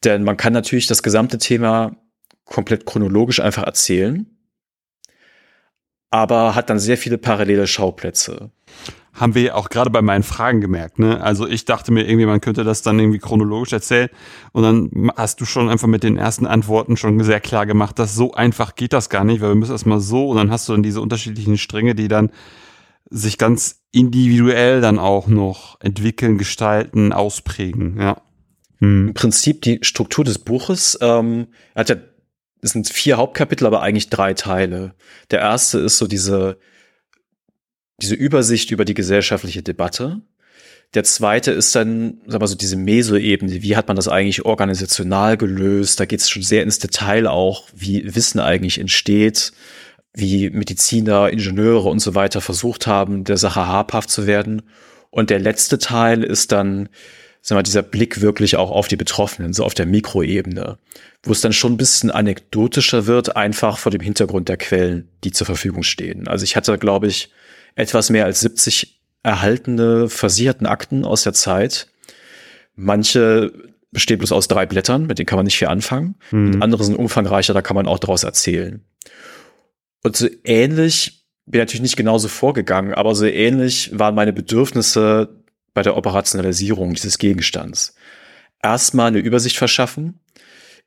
Denn 0.03 0.23
man 0.23 0.37
kann 0.37 0.53
natürlich 0.53 0.87
das 0.87 1.03
gesamte 1.03 1.37
Thema 1.37 1.97
komplett 2.45 2.85
chronologisch 2.85 3.39
einfach 3.39 3.63
erzählen, 3.63 4.25
aber 6.09 6.55
hat 6.55 6.69
dann 6.69 6.79
sehr 6.79 6.97
viele 6.97 7.17
parallele 7.17 7.67
Schauplätze. 7.67 8.51
Haben 9.13 9.35
wir 9.35 9.57
auch 9.57 9.69
gerade 9.69 9.89
bei 9.89 10.01
meinen 10.01 10.23
Fragen 10.23 10.61
gemerkt, 10.61 10.97
ne? 10.97 11.21
Also 11.21 11.45
ich 11.45 11.65
dachte 11.65 11.91
mir 11.91 12.07
irgendwie, 12.07 12.25
man 12.25 12.39
könnte 12.39 12.63
das 12.63 12.83
dann 12.83 12.99
irgendwie 12.99 13.19
chronologisch 13.19 13.73
erzählen 13.73 14.09
und 14.53 14.63
dann 14.63 15.11
hast 15.17 15.41
du 15.41 15.45
schon 15.45 15.67
einfach 15.67 15.87
mit 15.87 16.03
den 16.03 16.15
ersten 16.15 16.45
Antworten 16.45 16.95
schon 16.95 17.21
sehr 17.23 17.41
klar 17.41 17.65
gemacht, 17.65 17.99
dass 17.99 18.15
so 18.15 18.33
einfach 18.33 18.75
geht 18.75 18.93
das 18.93 19.09
gar 19.09 19.25
nicht, 19.25 19.41
weil 19.41 19.49
wir 19.49 19.55
müssen 19.55 19.73
erstmal 19.73 19.99
so 19.99 20.29
und 20.29 20.37
dann 20.37 20.51
hast 20.51 20.69
du 20.69 20.73
dann 20.73 20.83
diese 20.83 21.01
unterschiedlichen 21.01 21.57
Stränge, 21.57 21.95
die 21.95 22.07
dann 22.07 22.31
sich 23.09 23.37
ganz 23.37 23.81
individuell 23.91 24.81
dann 24.81 24.99
auch 24.99 25.27
noch 25.27 25.81
entwickeln, 25.81 26.37
gestalten, 26.37 27.11
ausprägen, 27.11 27.99
ja. 27.99 28.21
Hm. 28.79 29.09
Im 29.09 29.13
Prinzip 29.13 29.61
die 29.63 29.79
Struktur 29.81 30.23
des 30.23 30.39
Buches 30.39 30.97
ähm, 31.01 31.47
hat 31.75 31.89
ja, 31.89 31.97
es 32.61 32.71
sind 32.71 32.87
vier 32.87 33.17
Hauptkapitel, 33.17 33.67
aber 33.67 33.81
eigentlich 33.81 34.09
drei 34.09 34.33
Teile. 34.33 34.93
Der 35.31 35.39
erste 35.39 35.79
ist 35.79 35.97
so 35.97 36.07
diese, 36.07 36.57
diese 38.01 38.15
Übersicht 38.15 38.71
über 38.71 38.85
die 38.85 38.93
gesellschaftliche 38.93 39.63
Debatte. 39.63 40.21
Der 40.95 41.03
zweite 41.03 41.51
ist 41.51 41.75
dann, 41.75 42.19
sag 42.25 42.41
mal 42.41 42.47
so, 42.47 42.55
diese 42.55 42.75
Meso-Ebene. 42.75 43.61
Wie 43.61 43.75
hat 43.75 43.87
man 43.87 43.95
das 43.95 44.07
eigentlich 44.07 44.45
organisational 44.45 45.37
gelöst? 45.37 45.99
Da 45.99 46.05
geht 46.05 46.19
es 46.19 46.29
schon 46.29 46.41
sehr 46.41 46.63
ins 46.63 46.79
Detail 46.79 47.27
auch, 47.27 47.67
wie 47.75 48.15
Wissen 48.15 48.39
eigentlich 48.39 48.79
entsteht, 48.79 49.51
wie 50.13 50.49
Mediziner, 50.49 51.29
Ingenieure 51.29 51.89
und 51.89 51.99
so 51.99 52.15
weiter 52.15 52.41
versucht 52.41 52.87
haben, 52.87 53.23
der 53.23 53.37
Sache 53.37 53.67
habhaft 53.67 54.09
zu 54.09 54.25
werden. 54.25 54.63
Und 55.11 55.29
der 55.29 55.39
letzte 55.39 55.77
Teil 55.77 56.23
ist 56.23 56.51
dann 56.51 56.89
sag 57.41 57.55
mal, 57.55 57.63
dieser 57.63 57.83
Blick 57.83 58.21
wirklich 58.21 58.57
auch 58.57 58.71
auf 58.71 58.87
die 58.87 58.95
Betroffenen, 58.95 59.53
so 59.53 59.63
auf 59.63 59.73
der 59.73 59.85
Mikroebene, 59.85 60.77
wo 61.23 61.31
es 61.31 61.41
dann 61.41 61.53
schon 61.53 61.73
ein 61.73 61.77
bisschen 61.77 62.11
anekdotischer 62.11 63.05
wird, 63.05 63.35
einfach 63.35 63.77
vor 63.77 63.91
dem 63.91 64.01
Hintergrund 64.01 64.49
der 64.49 64.57
Quellen, 64.57 65.09
die 65.23 65.31
zur 65.31 65.45
Verfügung 65.45 65.83
stehen. 65.83 66.27
Also 66.27 66.43
ich 66.43 66.55
hatte, 66.55 66.77
glaube 66.77 67.07
ich, 67.07 67.31
etwas 67.75 68.09
mehr 68.09 68.25
als 68.25 68.41
70 68.41 69.01
erhaltene, 69.23 70.09
versicherten 70.09 70.67
Akten 70.67 71.05
aus 71.05 71.23
der 71.23 71.33
Zeit. 71.33 71.87
Manche 72.75 73.51
besteht 73.91 74.19
bloß 74.19 74.31
aus 74.31 74.47
drei 74.47 74.65
Blättern, 74.65 75.07
mit 75.07 75.19
denen 75.19 75.25
kann 75.25 75.37
man 75.37 75.45
nicht 75.45 75.57
viel 75.57 75.67
anfangen. 75.67 76.15
Mhm. 76.31 76.53
Und 76.53 76.61
andere 76.61 76.83
sind 76.83 76.95
umfangreicher, 76.95 77.53
da 77.53 77.61
kann 77.61 77.75
man 77.75 77.87
auch 77.87 77.99
daraus 77.99 78.23
erzählen. 78.23 78.83
Und 80.03 80.15
so 80.15 80.27
ähnlich, 80.43 81.25
bin 81.45 81.59
natürlich 81.59 81.81
nicht 81.81 81.97
genauso 81.97 82.27
vorgegangen, 82.27 82.93
aber 82.93 83.15
so 83.15 83.25
ähnlich 83.25 83.91
waren 83.97 84.15
meine 84.15 84.33
Bedürfnisse 84.33 85.29
bei 85.73 85.81
der 85.81 85.97
Operationalisierung 85.97 86.93
dieses 86.93 87.17
Gegenstands. 87.17 87.95
Erstmal 88.61 89.07
eine 89.07 89.19
Übersicht 89.19 89.57
verschaffen. 89.57 90.19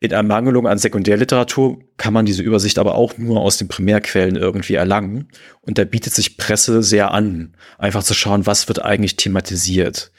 In 0.02 0.10
Ermangelung 0.10 0.66
an 0.66 0.78
Sekundärliteratur 0.78 1.78
kann 1.96 2.12
man 2.12 2.26
diese 2.26 2.42
Übersicht 2.42 2.80
aber 2.80 2.96
auch 2.96 3.18
nur 3.18 3.40
aus 3.40 3.58
den 3.58 3.68
Primärquellen 3.68 4.34
irgendwie 4.34 4.74
erlangen. 4.74 5.28
Und 5.60 5.78
da 5.78 5.84
bietet 5.84 6.12
sich 6.12 6.36
Presse 6.38 6.82
sehr 6.82 7.12
an, 7.12 7.54
einfach 7.78 8.02
zu 8.02 8.12
schauen, 8.12 8.44
was 8.44 8.66
wird 8.66 8.84
eigentlich 8.84 9.14
thematisiert 9.14 10.10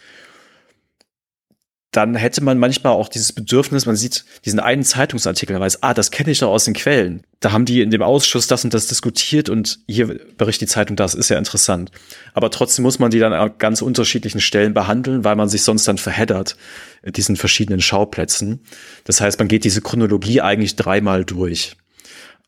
dann 1.94 2.16
hätte 2.16 2.44
man 2.44 2.58
manchmal 2.58 2.94
auch 2.94 3.08
dieses 3.08 3.32
Bedürfnis, 3.32 3.86
man 3.86 3.96
sieht 3.96 4.26
diesen 4.46 4.60
einen 4.60 4.84
Zeitungsartikel, 4.84 5.60
weiß, 5.60 5.84
ah, 5.84 5.94
das 5.94 6.10
kenne 6.10 6.32
ich 6.32 6.40
doch 6.40 6.50
aus 6.50 6.66
den 6.66 6.74
Quellen. 6.74 7.24
Da 7.40 7.52
haben 7.52 7.66
die 7.66 7.82
in 7.82 7.92
dem 7.92 8.02
Ausschuss 8.02 8.48
das 8.48 8.64
und 8.64 8.74
das 8.74 8.88
diskutiert 8.88 9.48
und 9.48 9.80
hier 9.88 10.20
berichtet 10.38 10.70
die 10.70 10.74
Zeitung 10.74 10.96
das, 10.96 11.14
ist 11.14 11.30
ja 11.30 11.38
interessant. 11.38 11.92
Aber 12.34 12.50
trotzdem 12.50 12.82
muss 12.84 12.98
man 12.98 13.12
die 13.12 13.20
dann 13.20 13.32
an 13.32 13.52
ganz 13.60 13.84
unterschiedlichen 13.84 14.42
Stellen 14.42 14.74
behandeln, 14.74 15.24
weil 15.24 15.36
man 15.36 15.50
sich 15.50 15.62
sonst 15.62 15.88
dann 15.88 16.00
verheddert 16.00 16.58
in 17.04 17.14
diesen 17.14 17.36
verschiedenen 17.36 17.80
Schauplätzen. 17.80 18.62
Das 19.04 19.22
heißt, 19.22 19.38
man 19.38 19.48
geht 19.48 19.64
diese 19.64 19.82
Chronologie 19.82 20.42
eigentlich 20.42 20.76
dreimal 20.76 21.26
durch. 21.26 21.76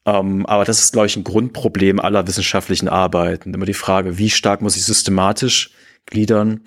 Ähm, 0.08 0.46
aber 0.48 0.66
das 0.66 0.80
ist, 0.80 0.94
glaube 0.94 1.08
ich, 1.08 1.16
ein 1.18 1.24
Grundproblem 1.24 2.00
aller 2.00 2.28
wissenschaftlichen 2.28 2.90
Arbeiten. 2.90 3.54
Immer 3.54 3.66
die 3.66 3.74
Frage, 3.74 4.18
wie 4.18 4.32
stark 4.32 4.62
muss 4.62 4.76
ich 4.76 4.86
systematisch 4.86 5.70
gliedern 6.06 6.62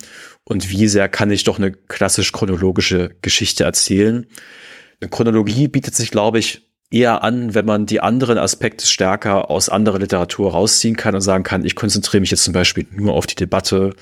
und 0.44 0.70
wie 0.70 0.88
sehr 0.88 1.08
kann 1.08 1.30
ich 1.30 1.44
doch 1.44 1.58
eine 1.58 1.72
klassisch 1.72 2.32
chronologische 2.32 3.10
Geschichte 3.22 3.64
erzählen. 3.64 4.26
Eine 5.00 5.10
Chronologie 5.10 5.68
bietet 5.68 5.94
sich, 5.94 6.10
glaube 6.10 6.38
ich, 6.38 6.62
eher 6.90 7.22
an, 7.22 7.54
wenn 7.54 7.66
man 7.66 7.86
die 7.86 8.00
anderen 8.00 8.38
Aspekte 8.38 8.86
stärker 8.86 9.50
aus 9.50 9.68
anderer 9.68 9.98
Literatur 9.98 10.52
rausziehen 10.52 10.96
kann 10.96 11.14
und 11.14 11.20
sagen 11.20 11.44
kann, 11.44 11.64
ich 11.64 11.74
konzentriere 11.74 12.20
mich 12.20 12.30
jetzt 12.30 12.44
zum 12.44 12.54
Beispiel 12.54 12.86
nur 12.90 13.12
auf 13.12 13.26
die 13.26 13.34
Debatte, 13.34 13.94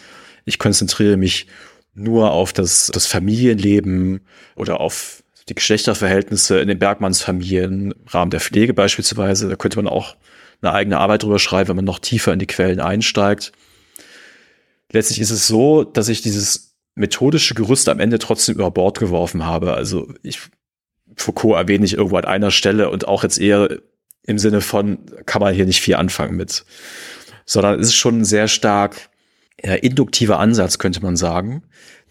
ich 0.44 0.58
konzentriere 0.58 1.16
mich 1.16 1.48
nur 1.94 2.30
auf 2.30 2.52
das, 2.52 2.90
das 2.92 3.06
Familienleben 3.06 4.20
oder 4.54 4.80
auf 4.80 5.24
die 5.48 5.54
Geschlechterverhältnisse 5.54 6.60
in 6.60 6.68
den 6.68 6.78
Bergmannsfamilien, 6.78 7.92
im 7.92 7.94
Rahmen 8.06 8.30
der 8.30 8.40
Pflege 8.40 8.74
beispielsweise. 8.74 9.48
Da 9.48 9.56
könnte 9.56 9.78
man 9.78 9.88
auch 9.88 10.16
eine 10.60 10.72
eigene 10.72 10.98
Arbeit 10.98 11.22
drüber 11.22 11.38
schreiben, 11.38 11.70
wenn 11.70 11.76
man 11.76 11.84
noch 11.84 11.98
tiefer 11.98 12.32
in 12.32 12.38
die 12.38 12.46
Quellen 12.46 12.80
einsteigt 12.80 13.52
letztlich 14.92 15.20
ist 15.20 15.30
es 15.30 15.46
so, 15.46 15.84
dass 15.84 16.08
ich 16.08 16.22
dieses 16.22 16.74
methodische 16.94 17.54
Gerüst 17.54 17.88
am 17.88 18.00
Ende 18.00 18.18
trotzdem 18.18 18.56
über 18.56 18.70
Bord 18.70 18.98
geworfen 18.98 19.44
habe. 19.44 19.74
Also 19.74 20.12
ich, 20.22 20.40
Foucault 21.14 21.56
erwähne 21.56 21.84
ich 21.84 21.94
irgendwo 21.94 22.16
an 22.16 22.24
einer 22.24 22.50
Stelle 22.50 22.90
und 22.90 23.06
auch 23.06 23.22
jetzt 23.22 23.38
eher 23.38 23.78
im 24.26 24.38
Sinne 24.38 24.60
von, 24.60 24.98
kann 25.26 25.40
man 25.40 25.54
hier 25.54 25.66
nicht 25.66 25.80
viel 25.80 25.94
anfangen 25.94 26.36
mit. 26.36 26.64
Sondern 27.44 27.78
es 27.78 27.88
ist 27.88 27.96
schon 27.96 28.20
ein 28.20 28.24
sehr 28.24 28.48
stark 28.48 29.10
ja, 29.62 29.74
induktiver 29.74 30.40
Ansatz, 30.40 30.78
könnte 30.78 31.00
man 31.02 31.16
sagen. 31.16 31.62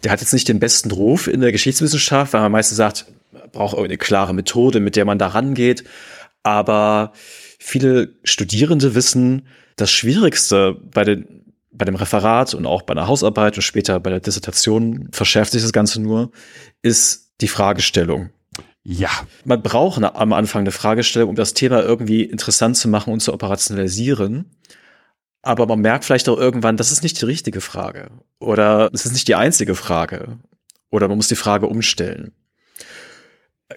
Der 0.04 0.12
hat 0.12 0.22
jetzt 0.22 0.34
nicht 0.34 0.48
den 0.48 0.60
besten 0.60 0.92
Ruf 0.92 1.28
in 1.28 1.42
der 1.42 1.52
Geschichtswissenschaft, 1.52 2.34
weil 2.34 2.42
man 2.42 2.52
meistens 2.52 2.78
sagt, 2.78 3.06
braucht 3.52 3.78
eine 3.78 3.98
klare 3.98 4.34
Methode, 4.34 4.80
mit 4.80 4.96
der 4.96 5.06
man 5.06 5.20
da 5.20 5.28
rangeht. 5.28 5.84
Aber 6.44 7.14
viele 7.60 8.14
Studierende 8.24 8.96
wissen, 8.96 9.48
das 9.76 9.92
Schwierigste 9.92 10.78
bei 10.94 11.04
den 11.04 11.45
bei 11.78 11.86
dem 11.86 11.96
Referat 11.96 12.54
und 12.54 12.66
auch 12.66 12.84
bei 12.84 12.94
der 12.94 13.08
Hausarbeit 13.08 13.56
und 13.58 13.62
später 13.62 14.00
bei 14.00 14.10
der 14.10 14.20
Dissertation 14.20 15.10
verschärft 15.12 15.52
sich 15.52 15.62
das 15.62 15.74
Ganze 15.74 16.02
nur, 16.02 16.32
ist 16.82 17.34
die 17.42 17.48
Fragestellung. 17.48 18.30
Ja. 18.84 19.10
Man 19.44 19.62
braucht 19.62 20.02
am 20.02 20.34
Anfang 20.34 20.62
eine 20.62 20.72
Fragestellung, 20.72 21.30
um 21.30 21.36
das 21.36 21.54
Thema 21.54 21.82
irgendwie 21.82 22.24
interessant 22.24 22.78
zu 22.78 22.88
machen 22.88 23.12
und 23.12 23.20
zu 23.20 23.34
operationalisieren. 23.34 24.52
Aber 25.42 25.66
man 25.66 25.80
merkt 25.80 26.06
vielleicht 26.06 26.30
auch 26.30 26.38
irgendwann, 26.38 26.78
das 26.78 26.92
ist 26.92 27.04
nicht 27.04 27.20
die 27.22 27.26
richtige 27.26 27.62
Frage. 27.62 28.10
Oder 28.40 28.90
es 28.94 29.06
ist 29.06 29.14
nicht 29.14 29.28
die 29.28 29.36
einzige 29.36 29.76
Frage. 29.76 30.40
Oder 30.92 31.08
man 31.08 31.18
muss 31.18 31.28
die 31.28 31.36
Frage 31.36 31.68
umstellen. 31.68 32.32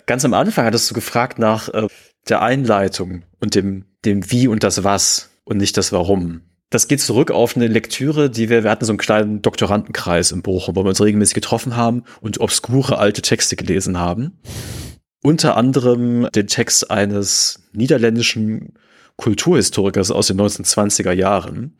Ganz 0.06 0.24
am 0.24 0.34
Anfang 0.34 0.66
hattest 0.66 0.90
du 0.90 0.94
gefragt 0.94 1.38
nach 1.38 1.68
äh, 1.70 1.88
der 2.28 2.42
Einleitung 2.42 3.24
und 3.40 3.54
dem, 3.54 3.86
dem 4.04 4.30
Wie 4.30 4.46
und 4.46 4.62
das 4.62 4.84
Was 4.84 5.30
und 5.44 5.56
nicht 5.56 5.76
das 5.76 5.92
Warum 5.92 6.47
das 6.70 6.86
geht 6.86 7.00
zurück 7.00 7.30
auf 7.30 7.56
eine 7.56 7.66
Lektüre, 7.66 8.28
die 8.28 8.50
wir, 8.50 8.62
wir 8.62 8.70
hatten 8.70 8.84
so 8.84 8.92
einen 8.92 8.98
kleinen 8.98 9.40
Doktorandenkreis 9.42 10.32
im 10.32 10.42
Bochum, 10.42 10.76
wo 10.76 10.84
wir 10.84 10.90
uns 10.90 11.00
regelmäßig 11.00 11.34
getroffen 11.34 11.76
haben 11.76 12.04
und 12.20 12.40
obskure 12.40 12.98
alte 12.98 13.22
Texte 13.22 13.56
gelesen 13.56 13.98
haben. 13.98 14.38
Unter 15.22 15.56
anderem 15.56 16.28
den 16.34 16.46
Text 16.46 16.90
eines 16.90 17.68
niederländischen 17.72 18.74
Kulturhistorikers 19.16 20.10
aus 20.10 20.28
den 20.28 20.40
1920er 20.40 21.12
Jahren, 21.12 21.76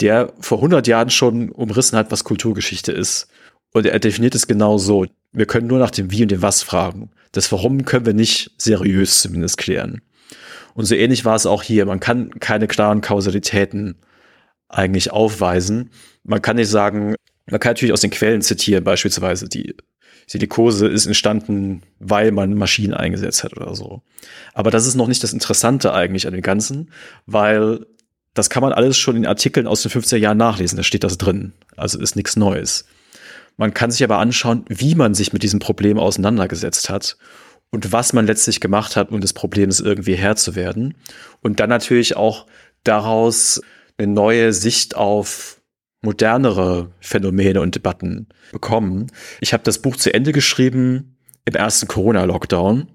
der 0.00 0.32
vor 0.40 0.58
100 0.58 0.86
Jahren 0.86 1.10
schon 1.10 1.50
umrissen 1.50 1.98
hat, 1.98 2.12
was 2.12 2.24
Kulturgeschichte 2.24 2.92
ist. 2.92 3.28
Und 3.72 3.86
er 3.86 3.98
definiert 3.98 4.34
es 4.34 4.46
genau 4.46 4.78
so. 4.78 5.06
Wir 5.32 5.46
können 5.46 5.66
nur 5.66 5.78
nach 5.78 5.90
dem 5.90 6.10
Wie 6.10 6.22
und 6.22 6.30
dem 6.30 6.42
Was 6.42 6.62
fragen. 6.62 7.10
Das 7.32 7.50
Warum 7.50 7.84
können 7.84 8.06
wir 8.06 8.14
nicht 8.14 8.52
seriös 8.58 9.20
zumindest 9.20 9.58
klären. 9.58 10.02
Und 10.74 10.84
so 10.84 10.94
ähnlich 10.94 11.24
war 11.24 11.34
es 11.34 11.46
auch 11.46 11.62
hier. 11.62 11.86
Man 11.86 12.00
kann 12.00 12.30
keine 12.38 12.68
klaren 12.68 13.00
Kausalitäten 13.00 13.96
eigentlich 14.68 15.10
aufweisen. 15.12 15.90
Man 16.24 16.42
kann 16.42 16.56
nicht 16.56 16.70
sagen, 16.70 17.14
man 17.46 17.60
kann 17.60 17.70
natürlich 17.70 17.92
aus 17.92 18.00
den 18.00 18.10
Quellen 18.10 18.42
zitieren, 18.42 18.84
beispielsweise 18.84 19.48
die 19.48 19.74
Silikose 20.26 20.88
ist 20.88 21.06
entstanden, 21.06 21.82
weil 22.00 22.32
man 22.32 22.54
Maschinen 22.54 22.94
eingesetzt 22.94 23.44
hat 23.44 23.56
oder 23.56 23.74
so. 23.76 24.02
Aber 24.54 24.72
das 24.72 24.86
ist 24.86 24.96
noch 24.96 25.06
nicht 25.06 25.22
das 25.22 25.32
Interessante 25.32 25.92
eigentlich 25.92 26.26
an 26.26 26.32
dem 26.32 26.42
Ganzen, 26.42 26.90
weil 27.26 27.86
das 28.34 28.50
kann 28.50 28.62
man 28.62 28.72
alles 28.72 28.98
schon 28.98 29.16
in 29.16 29.24
Artikeln 29.24 29.66
aus 29.66 29.82
den 29.82 29.92
50er 29.92 30.16
Jahren 30.16 30.36
nachlesen, 30.36 30.76
da 30.76 30.82
steht 30.82 31.04
das 31.04 31.16
drin. 31.16 31.52
Also 31.76 32.00
ist 32.00 32.16
nichts 32.16 32.36
Neues. 32.36 32.86
Man 33.56 33.72
kann 33.72 33.90
sich 33.90 34.04
aber 34.04 34.18
anschauen, 34.18 34.64
wie 34.68 34.94
man 34.94 35.14
sich 35.14 35.32
mit 35.32 35.42
diesem 35.42 35.60
Problem 35.60 35.98
auseinandergesetzt 35.98 36.90
hat 36.90 37.16
und 37.70 37.92
was 37.92 38.12
man 38.12 38.26
letztlich 38.26 38.60
gemacht 38.60 38.96
hat, 38.96 39.10
um 39.10 39.20
des 39.20 39.32
Problems 39.32 39.80
irgendwie 39.80 40.16
Herr 40.16 40.36
zu 40.36 40.54
werden. 40.54 40.94
Und 41.40 41.60
dann 41.60 41.70
natürlich 41.70 42.16
auch 42.16 42.46
daraus 42.84 43.62
eine 43.98 44.12
neue 44.12 44.52
Sicht 44.52 44.96
auf 44.96 45.60
modernere 46.02 46.90
Phänomene 47.00 47.60
und 47.60 47.74
Debatten 47.74 48.28
bekommen. 48.52 49.08
Ich 49.40 49.52
habe 49.52 49.64
das 49.64 49.80
Buch 49.80 49.96
zu 49.96 50.12
Ende 50.12 50.32
geschrieben 50.32 51.16
im 51.44 51.54
ersten 51.54 51.88
Corona-Lockdown. 51.88 52.88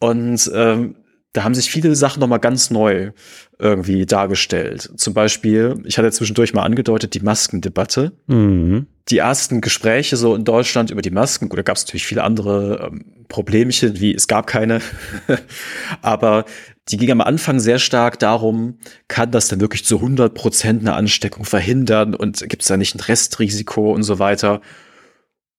Und 0.00 0.50
ähm, 0.54 0.96
da 1.32 1.44
haben 1.44 1.54
sich 1.54 1.70
viele 1.70 1.94
Sachen 1.94 2.20
nochmal 2.20 2.40
ganz 2.40 2.70
neu 2.70 3.10
irgendwie 3.58 4.06
dargestellt. 4.06 4.90
Zum 4.96 5.14
Beispiel, 5.14 5.82
ich 5.84 5.98
hatte 5.98 6.10
zwischendurch 6.10 6.54
mal 6.54 6.62
angedeutet, 6.62 7.14
die 7.14 7.20
Maskendebatte. 7.20 8.12
Mhm. 8.26 8.86
Die 9.08 9.18
ersten 9.18 9.60
Gespräche 9.60 10.16
so 10.16 10.34
in 10.34 10.44
Deutschland 10.44 10.90
über 10.90 11.02
die 11.02 11.10
Masken, 11.10 11.48
gut, 11.48 11.58
da 11.58 11.62
gab 11.62 11.76
es 11.76 11.84
natürlich 11.84 12.06
viele 12.06 12.24
andere 12.24 12.90
ähm, 12.90 13.24
Problemchen, 13.28 14.00
wie 14.00 14.14
es 14.14 14.26
gab 14.26 14.46
keine. 14.46 14.80
Aber 16.02 16.44
die 16.90 16.96
ging 16.96 17.10
am 17.10 17.20
Anfang 17.20 17.60
sehr 17.60 17.78
stark 17.78 18.18
darum, 18.18 18.78
kann 19.08 19.30
das 19.30 19.48
denn 19.48 19.60
wirklich 19.60 19.84
zu 19.84 19.96
100 19.96 20.34
Prozent 20.34 20.80
eine 20.80 20.94
Ansteckung 20.94 21.44
verhindern 21.44 22.14
und 22.14 22.48
gibt 22.48 22.62
es 22.62 22.68
da 22.68 22.76
nicht 22.76 22.94
ein 22.94 23.00
Restrisiko 23.00 23.92
und 23.92 24.02
so 24.02 24.18
weiter. 24.18 24.60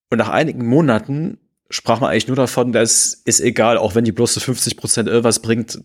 Und 0.09 0.17
nach 0.17 0.29
einigen 0.29 0.65
Monaten 0.65 1.37
sprach 1.69 1.99
man 1.99 2.09
eigentlich 2.09 2.27
nur 2.27 2.35
davon, 2.35 2.71
dass 2.71 3.13
ist 3.13 3.41
egal, 3.41 3.77
auch 3.77 3.95
wenn 3.95 4.05
die 4.05 4.11
bloß 4.11 4.33
zu 4.33 4.39
50 4.39 4.77
Prozent 4.77 5.07
irgendwas 5.07 5.39
bringt, 5.39 5.79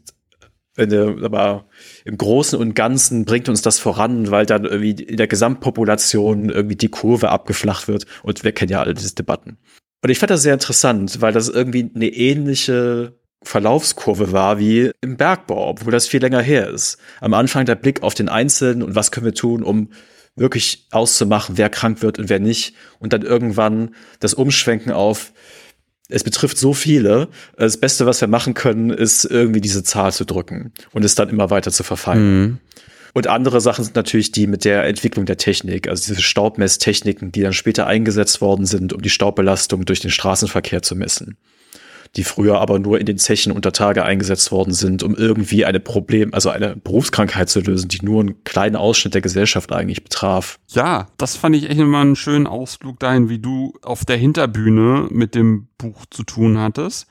der, 0.77 1.17
aber 1.23 1.67
im 2.05 2.19
Großen 2.19 2.59
und 2.59 2.75
Ganzen 2.75 3.25
bringt 3.25 3.49
uns 3.49 3.63
das 3.63 3.79
voran, 3.79 4.31
weil 4.31 4.47
dann 4.47 4.65
irgendwie 4.65 4.91
in 4.91 5.17
der 5.17 5.29
Gesamtpopulation 5.29 6.51
irgendwie 6.51 6.77
die 6.77 6.89
Kurve 6.89 7.29
abgeflacht 7.29 7.87
wird 7.87 8.07
und 8.23 8.43
wir 8.43 8.53
kennen 8.53 8.73
ja 8.73 8.81
alle 8.81 8.95
diese 8.95 9.15
Debatten. 9.15 9.59
Und 10.03 10.11
ich 10.11 10.19
fand 10.19 10.31
das 10.31 10.43
sehr 10.43 10.55
interessant, 10.55 11.21
weil 11.21 11.33
das 11.33 11.49
irgendwie 11.49 11.91
eine 11.95 12.09
ähnliche 12.09 13.15
Verlaufskurve 13.45 14.33
war 14.33 14.59
wie 14.59 14.91
im 15.01 15.17
Bergbau, 15.17 15.69
obwohl 15.69 15.93
das 15.93 16.07
viel 16.07 16.21
länger 16.21 16.43
her 16.43 16.69
ist. 16.69 16.99
Am 17.21 17.35
Anfang 17.35 17.67
der 17.67 17.77
Blick 17.77 18.03
auf 18.03 18.15
den 18.15 18.29
Einzelnen 18.29 18.83
und 18.83 18.95
was 18.95 19.11
können 19.11 19.27
wir 19.27 19.35
tun, 19.35 19.63
um 19.63 19.91
wirklich 20.37 20.89
auszumachen, 20.91 21.57
wer 21.57 21.71
krank 21.71 22.03
wird 22.03 22.19
und 22.19 22.29
wer 22.29 22.41
nicht. 22.41 22.75
Und 22.99 23.13
dann 23.13 23.23
irgendwann 23.23 23.95
das 24.21 24.35
Umschwenken 24.35 24.93
auf, 24.93 25.33
es 26.09 26.25
betrifft 26.25 26.59
so 26.59 26.75
viele. 26.75 27.29
Das 27.57 27.79
Beste, 27.79 28.07
was 28.07 28.21
wir 28.21 28.29
machen 28.29 28.55
können, 28.55 28.91
ist 28.91 29.25
irgendwie 29.25 29.61
diese 29.61 29.85
Zahl 29.85 30.13
zu 30.13 30.25
drücken 30.25 30.73
und 30.93 31.05
es 31.05 31.15
dann 31.15 31.29
immer 31.29 31.51
weiter 31.51 31.71
zu 31.71 31.83
verfeinern. 31.83 32.41
Mhm. 32.41 32.59
Und 33.15 33.29
andere 33.29 33.61
Sachen 33.61 33.85
sind 33.85 33.95
natürlich 33.95 34.33
die 34.33 34.49
mit 34.49 34.65
der 34.65 34.85
Entwicklung 34.85 35.25
der 35.25 35.37
Technik, 35.37 35.89
also 35.89 36.13
diese 36.13 36.21
Staubmesstechniken, 36.21 37.31
die 37.31 37.43
dann 37.43 37.53
später 37.53 37.87
eingesetzt 37.87 38.41
worden 38.41 38.67
sind, 38.67 38.93
um 38.93 39.01
die 39.01 39.11
Staubbelastung 39.11 39.85
durch 39.85 40.01
den 40.01 40.11
Straßenverkehr 40.11 40.83
zu 40.83 40.97
messen. 40.97 41.37
Die 42.17 42.25
früher 42.25 42.61
aber 42.61 42.79
nur 42.79 43.01
in 43.01 43.07
den 43.07 43.19
Zechen 43.19 43.53
unter 43.53 43.73
Tage 43.73 44.05
eingesetzt 44.05 44.53
worden 44.53 44.73
sind, 44.73 45.03
um 45.03 45.15
irgendwie 45.15 45.65
eine 45.65 45.81
Problem, 45.81 46.33
also 46.33 46.51
eine 46.51 46.77
Berufskrankheit 46.77 47.49
zu 47.49 47.61
lösen, 47.61 47.89
die 47.89 48.05
nur 48.05 48.21
einen 48.21 48.45
kleinen 48.45 48.77
Ausschnitt 48.77 49.15
der 49.15 49.21
Gesellschaft 49.21 49.73
eigentlich 49.73 50.05
betraf. 50.05 50.59
Ja, 50.69 51.09
das 51.17 51.37
fand 51.37 51.57
ich 51.57 51.69
echt 51.69 51.81
immer 51.81 52.01
einen 52.01 52.17
schönen 52.17 52.47
Ausflug 52.47 53.01
dahin, 53.01 53.29
wie 53.29 53.39
du 53.39 53.75
auf 53.83 54.05
der 54.05 54.17
Hinterbühne 54.17 55.09
mit 55.11 55.35
dem 55.35 55.69
Buch 55.79 56.07
zu 56.11 56.23
tun 56.23 56.59
hattest. 56.59 57.07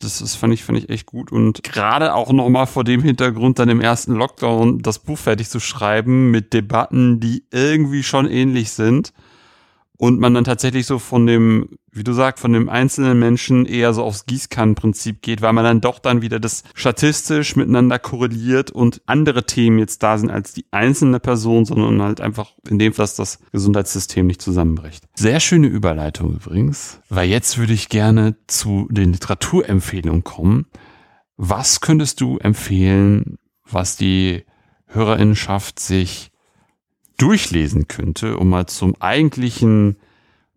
Das 0.00 0.20
ist, 0.20 0.34
fand 0.34 0.52
ich, 0.52 0.64
fand 0.64 0.78
ich 0.78 0.90
echt 0.90 1.06
gut. 1.06 1.32
Und 1.32 1.62
gerade 1.62 2.14
auch 2.14 2.32
nochmal 2.32 2.66
vor 2.66 2.84
dem 2.84 3.02
Hintergrund, 3.02 3.58
dann 3.58 3.68
im 3.68 3.80
ersten 3.80 4.14
Lockdown 4.14 4.80
das 4.80 4.98
Buch 4.98 5.18
fertig 5.18 5.48
zu 5.48 5.60
schreiben 5.60 6.30
mit 6.30 6.52
Debatten, 6.52 7.20
die 7.20 7.44
irgendwie 7.50 8.02
schon 8.02 8.28
ähnlich 8.28 8.72
sind 8.72 9.12
und 9.96 10.18
man 10.18 10.34
dann 10.34 10.44
tatsächlich 10.44 10.86
so 10.86 10.98
von 10.98 11.26
dem, 11.26 11.68
wie 11.92 12.02
du 12.02 12.12
sagst, 12.12 12.40
von 12.40 12.52
dem 12.52 12.68
einzelnen 12.68 13.18
Menschen 13.18 13.64
eher 13.64 13.94
so 13.94 14.02
aufs 14.02 14.26
Gießkannenprinzip 14.26 15.22
geht, 15.22 15.40
weil 15.40 15.52
man 15.52 15.64
dann 15.64 15.80
doch 15.80 16.00
dann 16.00 16.20
wieder 16.20 16.40
das 16.40 16.64
statistisch 16.74 17.54
miteinander 17.54 18.00
korreliert 18.00 18.72
und 18.72 19.02
andere 19.06 19.46
Themen 19.46 19.78
jetzt 19.78 20.02
da 20.02 20.18
sind 20.18 20.30
als 20.30 20.52
die 20.52 20.66
einzelne 20.72 21.20
Person, 21.20 21.64
sondern 21.64 22.02
halt 22.02 22.20
einfach 22.20 22.52
in 22.68 22.78
dem 22.78 22.92
Fall 22.92 23.04
das 23.16 23.38
Gesundheitssystem 23.52 24.26
nicht 24.26 24.42
zusammenbricht. 24.42 25.04
Sehr 25.14 25.38
schöne 25.40 25.68
Überleitung 25.68 26.34
übrigens, 26.34 27.00
weil 27.08 27.28
jetzt 27.28 27.58
würde 27.58 27.74
ich 27.74 27.88
gerne 27.88 28.36
zu 28.46 28.88
den 28.90 29.12
Literaturempfehlungen 29.12 30.24
kommen. 30.24 30.66
Was 31.36 31.80
könntest 31.80 32.20
du 32.20 32.38
empfehlen, 32.38 33.38
was 33.64 33.96
die 33.96 34.44
Hörerinnenschaft 34.86 35.78
sich 35.78 36.30
durchlesen 37.16 37.88
könnte, 37.88 38.36
um 38.36 38.48
mal 38.48 38.66
zum 38.66 39.00
eigentlichen 39.00 39.96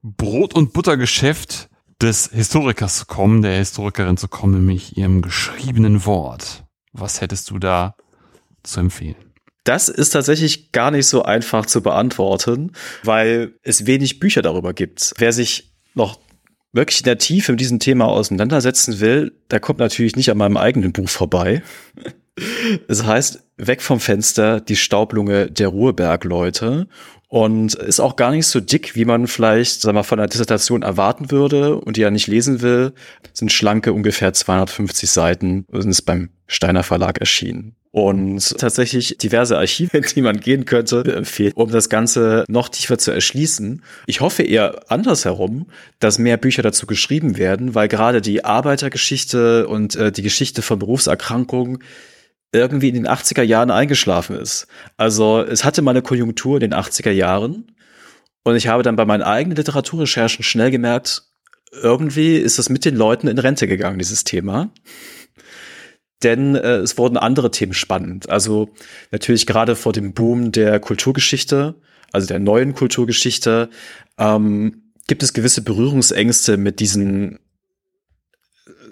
Brot- 0.02 0.56
und 0.56 0.74
Buttergeschäft 0.74 1.70
des 2.02 2.30
Historikers 2.32 3.00
zu 3.00 3.06
kommen, 3.06 3.42
der 3.42 3.58
Historikerin 3.58 4.18
zu 4.18 4.28
kommen, 4.28 4.54
nämlich 4.54 4.98
ihrem 4.98 5.22
geschriebenen 5.22 6.06
Wort. 6.06 6.64
Was 6.94 7.22
hättest 7.22 7.50
du 7.50 7.60
da 7.60 7.96
zu 8.64 8.80
empfehlen? 8.80 9.16
Das 9.64 9.90
ist 9.90 10.12
tatsächlich 10.12 10.72
gar 10.72 10.92
nicht 10.92 11.08
so 11.08 11.24
einfach 11.24 11.66
zu 11.66 11.82
beantworten, 11.82 12.72
weil 13.04 13.56
es 13.64 13.86
wenig 13.86 14.20
Bücher 14.20 14.42
darüber 14.42 14.74
gibt. 14.74 15.14
Wer 15.18 15.34
sich 15.34 15.74
noch 15.94 16.20
wirklich 16.72 17.00
in 17.00 17.06
der 17.06 17.18
Tiefe 17.18 17.52
mit 17.52 17.60
diesem 17.60 17.80
Thema 17.80 18.06
auseinandersetzen 18.06 19.00
will, 19.00 19.34
der 19.52 19.60
kommt 19.60 19.80
natürlich 19.80 20.16
nicht 20.16 20.32
an 20.32 20.38
meinem 20.38 20.58
eigenen 20.58 20.94
Buch 20.94 21.10
vorbei. 21.10 21.64
Es 22.88 23.04
heißt 23.04 23.47
Weg 23.58 23.82
vom 23.82 24.00
Fenster, 24.00 24.62
die 24.62 24.76
Staublunge 24.76 25.50
der 25.52 25.70
Ruhrbergleute 25.70 26.88
und 27.28 27.76
ist 27.76 28.00
auch 28.00 28.16
gar 28.16 28.32
nicht 28.32 28.48
so 28.48 28.60
dick, 28.60 28.96
wie 28.96 29.06
man 29.06 29.28
vielleicht 29.28 29.82
sag 29.82 29.94
mal, 29.94 30.04
von 30.04 30.20
einer 30.20 30.30
Dissertation 30.30 30.82
erwarten 30.82 31.32
würde 31.32 31.76
und 31.76 31.98
die 31.98 32.04
er 32.04 32.12
nicht 32.12 32.28
lesen 32.28 32.62
will. 32.62 32.94
Sind 33.34 33.52
schlanke 33.52 33.94
ungefähr 33.94 34.34
250 34.34 35.10
Seiten 35.10 35.66
und 35.70 35.90
ist 35.90 36.04
beim 36.04 36.30
Steiner 36.48 36.84
Verlag 36.84 37.18
erschienen. 37.18 37.76
Und 37.92 38.58
tatsächlich 38.60 39.18
diverse 39.18 39.58
Archive, 39.58 40.02
die 40.16 40.22
man 40.22 40.40
gehen 40.40 40.66
könnte, 40.66 41.04
empfehlen, 41.04 41.54
um 41.56 41.72
das 41.72 41.90
Ganze 41.90 42.46
noch 42.48 42.70
tiefer 42.70 42.98
zu 42.98 43.12
erschließen. 43.12 43.84
Ich 44.06 44.22
hoffe 44.22 44.44
eher 44.44 44.90
andersherum, 44.90 45.66
dass 46.00 46.20
mehr 46.20 46.38
Bücher 46.38 46.62
dazu 46.62 46.86
geschrieben 46.86 47.38
werden, 47.38 47.76
weil 47.76 47.88
gerade 47.88 48.22
die 48.22 48.46
Arbeitergeschichte 48.46 49.68
und 49.68 49.96
äh, 49.96 50.12
die 50.12 50.22
Geschichte 50.22 50.62
von 50.62 50.80
Berufserkrankungen 50.80 51.80
irgendwie 52.52 52.90
in 52.90 52.96
den 52.96 53.08
80er 53.08 53.44
Jahren 53.44 53.72
eingeschlafen 53.72 54.38
ist. 54.38 54.68
Also 54.96 55.42
es 55.42 55.64
hatte 55.64 55.82
mal 55.82 55.92
eine 55.92 56.02
Konjunktur 56.02 56.56
in 56.56 56.62
den 56.62 56.74
80er 56.74 57.12
Jahren 57.12 57.72
und 58.44 58.56
ich 58.56 58.68
habe 58.68 58.84
dann 58.84 58.96
bei 58.96 59.06
meinen 59.06 59.24
eigenen 59.24 59.58
Literaturrecherchen 59.58 60.44
schnell 60.44 60.72
gemerkt, 60.72 61.24
irgendwie 61.72 62.38
ist 62.38 62.60
das 62.60 62.70
mit 62.70 62.86
den 62.86 62.96
Leuten 62.96 63.28
in 63.28 63.38
Rente 63.38 63.68
gegangen, 63.68 64.00
dieses 64.00 64.24
Thema. 64.24 64.72
Denn 66.24 66.56
äh, 66.56 66.78
es 66.78 66.98
wurden 66.98 67.18
andere 67.18 67.52
Themen 67.52 67.74
spannend. 67.74 68.30
Also 68.30 68.70
natürlich 69.12 69.46
gerade 69.46 69.76
vor 69.76 69.94
dem 69.94 70.14
Boom 70.14 70.52
der 70.52 70.80
Kulturgeschichte, 70.80 71.76
also 72.12 72.28
der 72.28 72.40
neuen 72.40 72.74
Kulturgeschichte, 72.74 73.70
ähm, 74.18 74.94
gibt 75.08 75.24
es 75.24 75.34
gewisse 75.34 75.62
Berührungsängste 75.62 76.58
mit 76.58 76.80
diesen, 76.80 77.40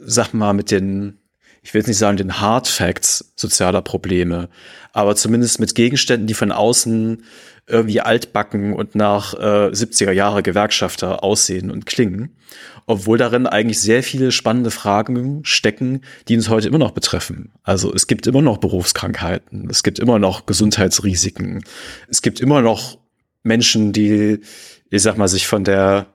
sag 0.04 0.34
mal, 0.34 0.54
mit 0.54 0.70
den 0.70 1.20
ich 1.66 1.74
will 1.74 1.80
jetzt 1.80 1.88
nicht 1.88 1.98
sagen 1.98 2.16
den 2.16 2.40
Hard 2.40 2.68
Facts 2.68 3.34
sozialer 3.36 3.82
Probleme, 3.82 4.50
aber 4.94 5.16
zumindest 5.16 5.60
mit 5.60 5.74
Gegenständen, 5.74 6.28
die 6.28 6.36
von 6.36 6.52
außen 6.52 7.24
irgendwie 7.66 8.02
altbacken 8.02 8.74
und 8.74 8.94
nach 8.94 9.34
äh, 9.34 9.72
70er 9.72 10.12
Jahre 10.12 10.44
Gewerkschafter 10.44 11.24
aussehen 11.24 11.72
und 11.72 11.88
klingen, 11.88 12.38
obwohl 12.86 13.18
darin 13.18 13.48
eigentlich 13.48 13.82
sehr 13.82 14.04
viele 14.04 14.32
spannende 14.32 14.70
Fragen 14.70 15.44
stecken, 15.44 16.02
die 16.28 16.36
uns 16.36 16.50
heute 16.50 16.68
immer 16.68 16.78
noch 16.78 16.92
betreffen. 16.92 17.52
Also 17.64 17.92
es 17.92 18.06
gibt 18.06 18.28
immer 18.28 18.44
noch 18.44 18.60
Berufskrankheiten, 18.60 19.68
es 19.68 19.82
gibt 19.82 19.98
immer 19.98 20.20
noch 20.20 20.46
Gesundheitsrisiken, 20.46 21.66
es 22.08 22.22
gibt 22.22 22.40
immer 22.42 22.62
noch 22.62 23.00
Menschen, 23.42 23.92
die, 23.92 24.40
ich 24.92 25.02
sag 25.02 25.18
mal, 25.18 25.28
sich 25.28 25.48
von 25.48 25.64
der 25.64 26.06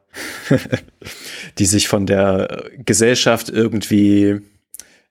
die 1.58 1.66
sich 1.66 1.88
von 1.88 2.06
der 2.06 2.64
Gesellschaft 2.84 3.48
irgendwie 3.48 4.40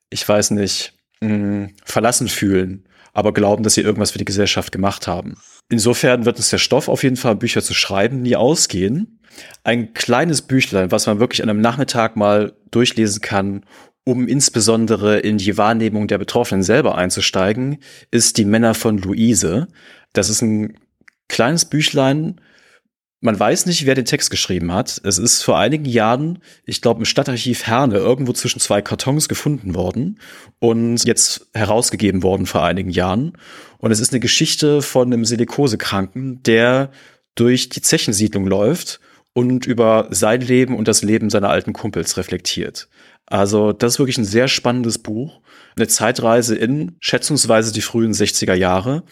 ich 0.10 0.28
weiß 0.28 0.51
nicht, 0.51 0.93
mh, 1.22 1.70
verlassen 1.84 2.28
fühlen, 2.28 2.86
aber 3.14 3.34
glauben, 3.34 3.64
dass 3.64 3.74
sie 3.74 3.82
irgendwas 3.82 4.12
für 4.12 4.18
die 4.20 4.26
Gesellschaft 4.26 4.72
gemacht 4.72 5.07
haben. 5.07 5.38
Insofern 5.70 6.26
wird 6.26 6.38
uns 6.38 6.49
der 6.49 6.57
Stoff 6.57 6.88
auf 6.88 7.03
jeden 7.03 7.16
Fall, 7.16 7.36
Bücher 7.36 7.62
zu 7.62 7.74
schreiben, 7.74 8.22
nie 8.22 8.36
ausgehen. 8.36 9.20
Ein 9.64 9.93
kleines 9.93 10.41
Büchlein, 10.41 10.91
was 10.91 11.05
man 11.05 11.20
wirklich 11.20 11.43
an 11.43 11.49
einem 11.49 11.62
Nachmittag 11.62 12.16
mal 12.16 12.53
durchlesen 12.72 13.22
kann, 13.22 13.66
um 14.03 14.28
insbesondere 14.28 15.20
in 15.20 15.38
die 15.38 15.57
Wahrnehmung 15.57 16.07
der 16.07 16.18
Betroffenen 16.18 16.64
selber 16.64 16.97
einzusteigen, 16.97 17.78
ist 18.10 18.38
Die 18.38 18.45
Männer 18.45 18.74
von 18.74 18.97
Luise. 18.97 19.68
Das 20.14 20.30
ist 20.30 20.41
ein 20.41 20.78
kleines 21.28 21.66
Büchlein, 21.66 22.41
man 23.22 23.38
weiß 23.38 23.65
nicht, 23.65 23.86
wer 23.86 23.95
den 23.95 24.05
Text 24.05 24.32
geschrieben 24.32 24.74
hat. 24.74 25.01
Es 25.03 25.17
ist 25.17 25.43
vor 25.43 25.57
einigen 25.57 25.86
Jahren, 25.86 26.39
ich 26.65 26.82
glaube, 26.82 26.99
im 26.99 27.05
Stadtarchiv 27.05 27.67
Herne 27.67 27.97
irgendwo 27.97 28.32
zwischen 28.32 28.59
zwei 28.59 28.82
Kartons 28.82 29.28
gefunden 29.28 29.76
worden 29.76 30.20
und 30.59 31.03
jetzt 31.05 31.47
herausgegeben 31.53 32.24
worden 32.24 32.45
vor 32.45 32.63
einigen 32.63 32.91
Jahren. 32.91 33.34
Und 33.78 33.91
es 33.91 33.99
ist 33.99 34.13
eine 34.13 34.22
Geschichte 34.22 34.82
von 34.82 35.11
einem 35.11 35.26
Silikosekranken, 35.26 36.43
der 36.43 36.91
durch 37.36 37.70
die 37.70 37.82
Zechensiedlung 37.82 38.47
läuft 38.47 39.01
und 39.34 39.65
über 39.65 40.07
sein 40.11 40.41
Leben 40.41 40.76
und 40.76 40.88
das 40.88 41.03
Leben 41.03 41.30
seiner 41.30 41.49
alten 41.49 41.74
Kumpels 41.74 42.17
reflektiert. 42.17 42.88
Also 43.26 43.74
das 43.74 43.93
ist 43.93 43.99
wirklich 43.99 44.17
ein 44.17 44.26
sehr 44.26 44.47
spannendes 44.47 44.97
Buch. 44.97 45.41
Eine 45.76 45.88
Zeitreise 45.88 46.55
in 46.55 46.95
schätzungsweise 46.99 47.72
die 47.72 47.82
frühen 47.82 48.13
60er 48.13 48.55
Jahre. 48.55 49.03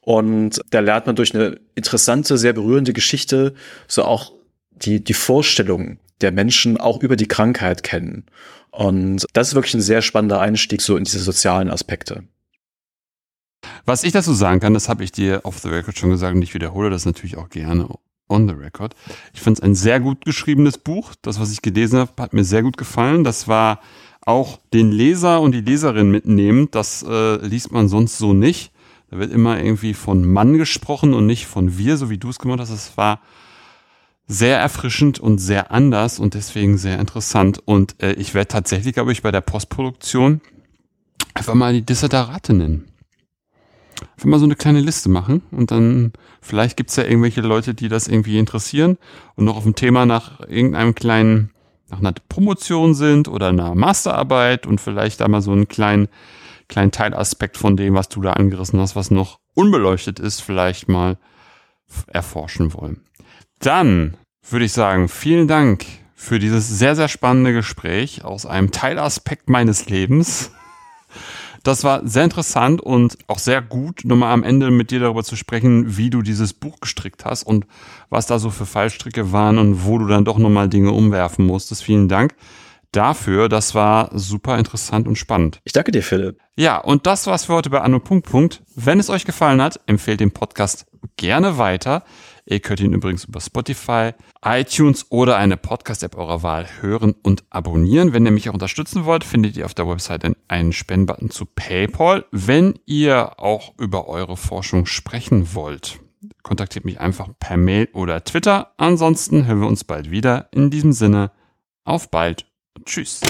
Und 0.00 0.60
da 0.70 0.80
lernt 0.80 1.06
man 1.06 1.16
durch 1.16 1.34
eine 1.34 1.60
interessante, 1.74 2.38
sehr 2.38 2.52
berührende 2.52 2.92
Geschichte 2.92 3.54
so 3.86 4.04
auch 4.04 4.32
die, 4.70 5.04
die 5.04 5.14
Vorstellung 5.14 5.98
der 6.20 6.32
Menschen 6.32 6.78
auch 6.78 7.02
über 7.02 7.16
die 7.16 7.28
Krankheit 7.28 7.82
kennen. 7.82 8.24
Und 8.70 9.26
das 9.32 9.48
ist 9.48 9.54
wirklich 9.54 9.74
ein 9.74 9.80
sehr 9.80 10.02
spannender 10.02 10.40
Einstieg 10.40 10.80
so 10.80 10.96
in 10.96 11.04
diese 11.04 11.18
sozialen 11.18 11.70
Aspekte. 11.70 12.24
Was 13.84 14.04
ich 14.04 14.12
dazu 14.12 14.32
sagen 14.32 14.60
kann, 14.60 14.74
das 14.74 14.88
habe 14.88 15.04
ich 15.04 15.12
dir 15.12 15.40
off 15.44 15.58
the 15.58 15.68
record 15.68 15.98
schon 15.98 16.10
gesagt 16.10 16.34
und 16.34 16.42
ich 16.42 16.54
wiederhole 16.54 16.90
das 16.90 17.04
natürlich 17.04 17.36
auch 17.36 17.50
gerne 17.50 17.88
on 18.28 18.48
the 18.48 18.54
record. 18.54 18.94
Ich 19.34 19.40
finde 19.40 19.58
es 19.58 19.62
ein 19.62 19.74
sehr 19.74 20.00
gut 20.00 20.24
geschriebenes 20.24 20.78
Buch. 20.78 21.14
Das, 21.22 21.40
was 21.40 21.52
ich 21.52 21.62
gelesen 21.62 21.98
habe, 21.98 22.12
hat 22.18 22.32
mir 22.32 22.44
sehr 22.44 22.62
gut 22.62 22.76
gefallen. 22.76 23.24
Das 23.24 23.48
war 23.48 23.80
auch 24.24 24.60
den 24.72 24.92
Leser 24.92 25.40
und 25.40 25.52
die 25.52 25.60
Leserin 25.60 26.10
mitnehmend. 26.10 26.74
Das 26.74 27.02
äh, 27.02 27.36
liest 27.44 27.72
man 27.72 27.88
sonst 27.88 28.18
so 28.18 28.32
nicht. 28.32 28.72
Da 29.10 29.18
wird 29.18 29.32
immer 29.32 29.60
irgendwie 29.60 29.94
von 29.94 30.24
Mann 30.24 30.56
gesprochen 30.56 31.14
und 31.14 31.26
nicht 31.26 31.46
von 31.46 31.76
wir, 31.76 31.96
so 31.96 32.10
wie 32.10 32.18
du 32.18 32.30
es 32.30 32.38
gemacht 32.38 32.60
hast. 32.60 32.70
Es 32.70 32.96
war 32.96 33.20
sehr 34.28 34.60
erfrischend 34.60 35.18
und 35.18 35.38
sehr 35.38 35.72
anders 35.72 36.20
und 36.20 36.34
deswegen 36.34 36.78
sehr 36.78 37.00
interessant. 37.00 37.60
Und 37.64 38.00
äh, 38.00 38.12
ich 38.12 38.34
werde 38.34 38.46
tatsächlich, 38.46 38.94
glaube 38.94 39.10
ich, 39.10 39.22
bei 39.22 39.32
der 39.32 39.40
Postproduktion 39.40 40.40
einfach 41.34 41.54
mal 41.54 41.72
die 41.72 41.82
Dissertarate 41.82 42.52
nennen. 42.52 42.84
Einfach 44.00 44.26
mal 44.26 44.38
so 44.38 44.44
eine 44.44 44.54
kleine 44.54 44.80
Liste 44.80 45.08
machen 45.08 45.42
und 45.50 45.72
dann 45.72 46.12
vielleicht 46.40 46.76
gibt's 46.76 46.94
ja 46.94 47.02
irgendwelche 47.02 47.40
Leute, 47.40 47.74
die 47.74 47.88
das 47.88 48.06
irgendwie 48.06 48.38
interessieren 48.38 48.96
und 49.34 49.44
noch 49.44 49.56
auf 49.56 49.64
dem 49.64 49.74
Thema 49.74 50.06
nach 50.06 50.40
irgendeinem 50.48 50.94
kleinen, 50.94 51.50
nach 51.90 51.98
einer 51.98 52.14
Promotion 52.28 52.94
sind 52.94 53.26
oder 53.26 53.48
einer 53.48 53.74
Masterarbeit 53.74 54.66
und 54.66 54.80
vielleicht 54.80 55.20
da 55.20 55.28
mal 55.28 55.42
so 55.42 55.50
einen 55.50 55.68
kleinen 55.68 56.08
kleinen 56.70 56.92
Teilaspekt 56.92 57.58
von 57.58 57.76
dem, 57.76 57.94
was 57.94 58.08
du 58.08 58.22
da 58.22 58.32
angerissen 58.32 58.80
hast, 58.80 58.96
was 58.96 59.10
noch 59.10 59.40
unbeleuchtet 59.54 60.18
ist, 60.18 60.40
vielleicht 60.40 60.88
mal 60.88 61.18
erforschen 62.06 62.72
wollen. 62.72 63.02
Dann 63.58 64.16
würde 64.48 64.64
ich 64.64 64.72
sagen, 64.72 65.08
vielen 65.08 65.48
Dank 65.48 65.84
für 66.14 66.38
dieses 66.38 66.68
sehr, 66.68 66.96
sehr 66.96 67.08
spannende 67.08 67.52
Gespräch 67.52 68.24
aus 68.24 68.46
einem 68.46 68.70
Teilaspekt 68.70 69.50
meines 69.50 69.88
Lebens. 69.88 70.52
Das 71.62 71.84
war 71.84 72.06
sehr 72.06 72.24
interessant 72.24 72.80
und 72.80 73.18
auch 73.26 73.38
sehr 73.38 73.60
gut, 73.60 74.04
nochmal 74.04 74.32
am 74.32 74.42
Ende 74.42 74.70
mit 74.70 74.90
dir 74.90 75.00
darüber 75.00 75.24
zu 75.24 75.36
sprechen, 75.36 75.98
wie 75.98 76.08
du 76.08 76.22
dieses 76.22 76.54
Buch 76.54 76.80
gestrickt 76.80 77.26
hast 77.26 77.42
und 77.42 77.66
was 78.08 78.26
da 78.26 78.38
so 78.38 78.48
für 78.50 78.64
Fallstricke 78.64 79.32
waren 79.32 79.58
und 79.58 79.84
wo 79.84 79.98
du 79.98 80.06
dann 80.06 80.24
doch 80.24 80.38
nochmal 80.38 80.70
Dinge 80.70 80.92
umwerfen 80.92 81.44
musstest. 81.44 81.82
Vielen 81.82 82.08
Dank. 82.08 82.34
Dafür. 82.92 83.48
Das 83.48 83.74
war 83.74 84.10
super 84.16 84.58
interessant 84.58 85.08
und 85.08 85.16
spannend. 85.16 85.60
Ich 85.64 85.72
danke 85.72 85.92
dir, 85.92 86.02
Philipp. 86.02 86.38
Ja, 86.56 86.78
und 86.78 87.06
das 87.06 87.26
war's 87.26 87.46
für 87.46 87.54
heute 87.54 87.70
bei 87.70 87.80
Anno. 87.80 88.00
Punkt, 88.00 88.26
Punkt. 88.26 88.62
Wenn 88.74 89.00
es 89.00 89.10
euch 89.10 89.24
gefallen 89.24 89.62
hat, 89.62 89.80
empfehlt 89.86 90.20
den 90.20 90.32
Podcast 90.32 90.86
gerne 91.16 91.58
weiter. 91.58 92.04
Ihr 92.46 92.60
könnt 92.60 92.80
ihn 92.80 92.92
übrigens 92.92 93.24
über 93.24 93.40
Spotify, 93.40 94.10
iTunes 94.44 95.06
oder 95.10 95.36
eine 95.36 95.56
Podcast-App 95.56 96.16
eurer 96.16 96.42
Wahl 96.42 96.66
hören 96.80 97.14
und 97.22 97.44
abonnieren. 97.50 98.12
Wenn 98.12 98.26
ihr 98.26 98.32
mich 98.32 98.48
auch 98.48 98.54
unterstützen 98.54 99.04
wollt, 99.04 99.22
findet 99.22 99.56
ihr 99.56 99.66
auf 99.66 99.74
der 99.74 99.88
Website 99.88 100.26
einen 100.48 100.72
Spendenbutton 100.72 101.30
zu 101.30 101.46
PayPal. 101.46 102.24
Wenn 102.32 102.78
ihr 102.86 103.38
auch 103.38 103.72
über 103.78 104.08
eure 104.08 104.36
Forschung 104.36 104.86
sprechen 104.86 105.54
wollt, 105.54 106.00
kontaktiert 106.42 106.84
mich 106.84 107.00
einfach 107.00 107.28
per 107.38 107.56
Mail 107.56 107.88
oder 107.92 108.24
Twitter. 108.24 108.72
Ansonsten 108.78 109.46
hören 109.46 109.60
wir 109.60 109.68
uns 109.68 109.84
bald 109.84 110.10
wieder. 110.10 110.48
In 110.50 110.70
diesem 110.70 110.92
Sinne, 110.92 111.30
auf 111.84 112.10
bald. 112.10 112.49
Tschüss. 112.84 113.20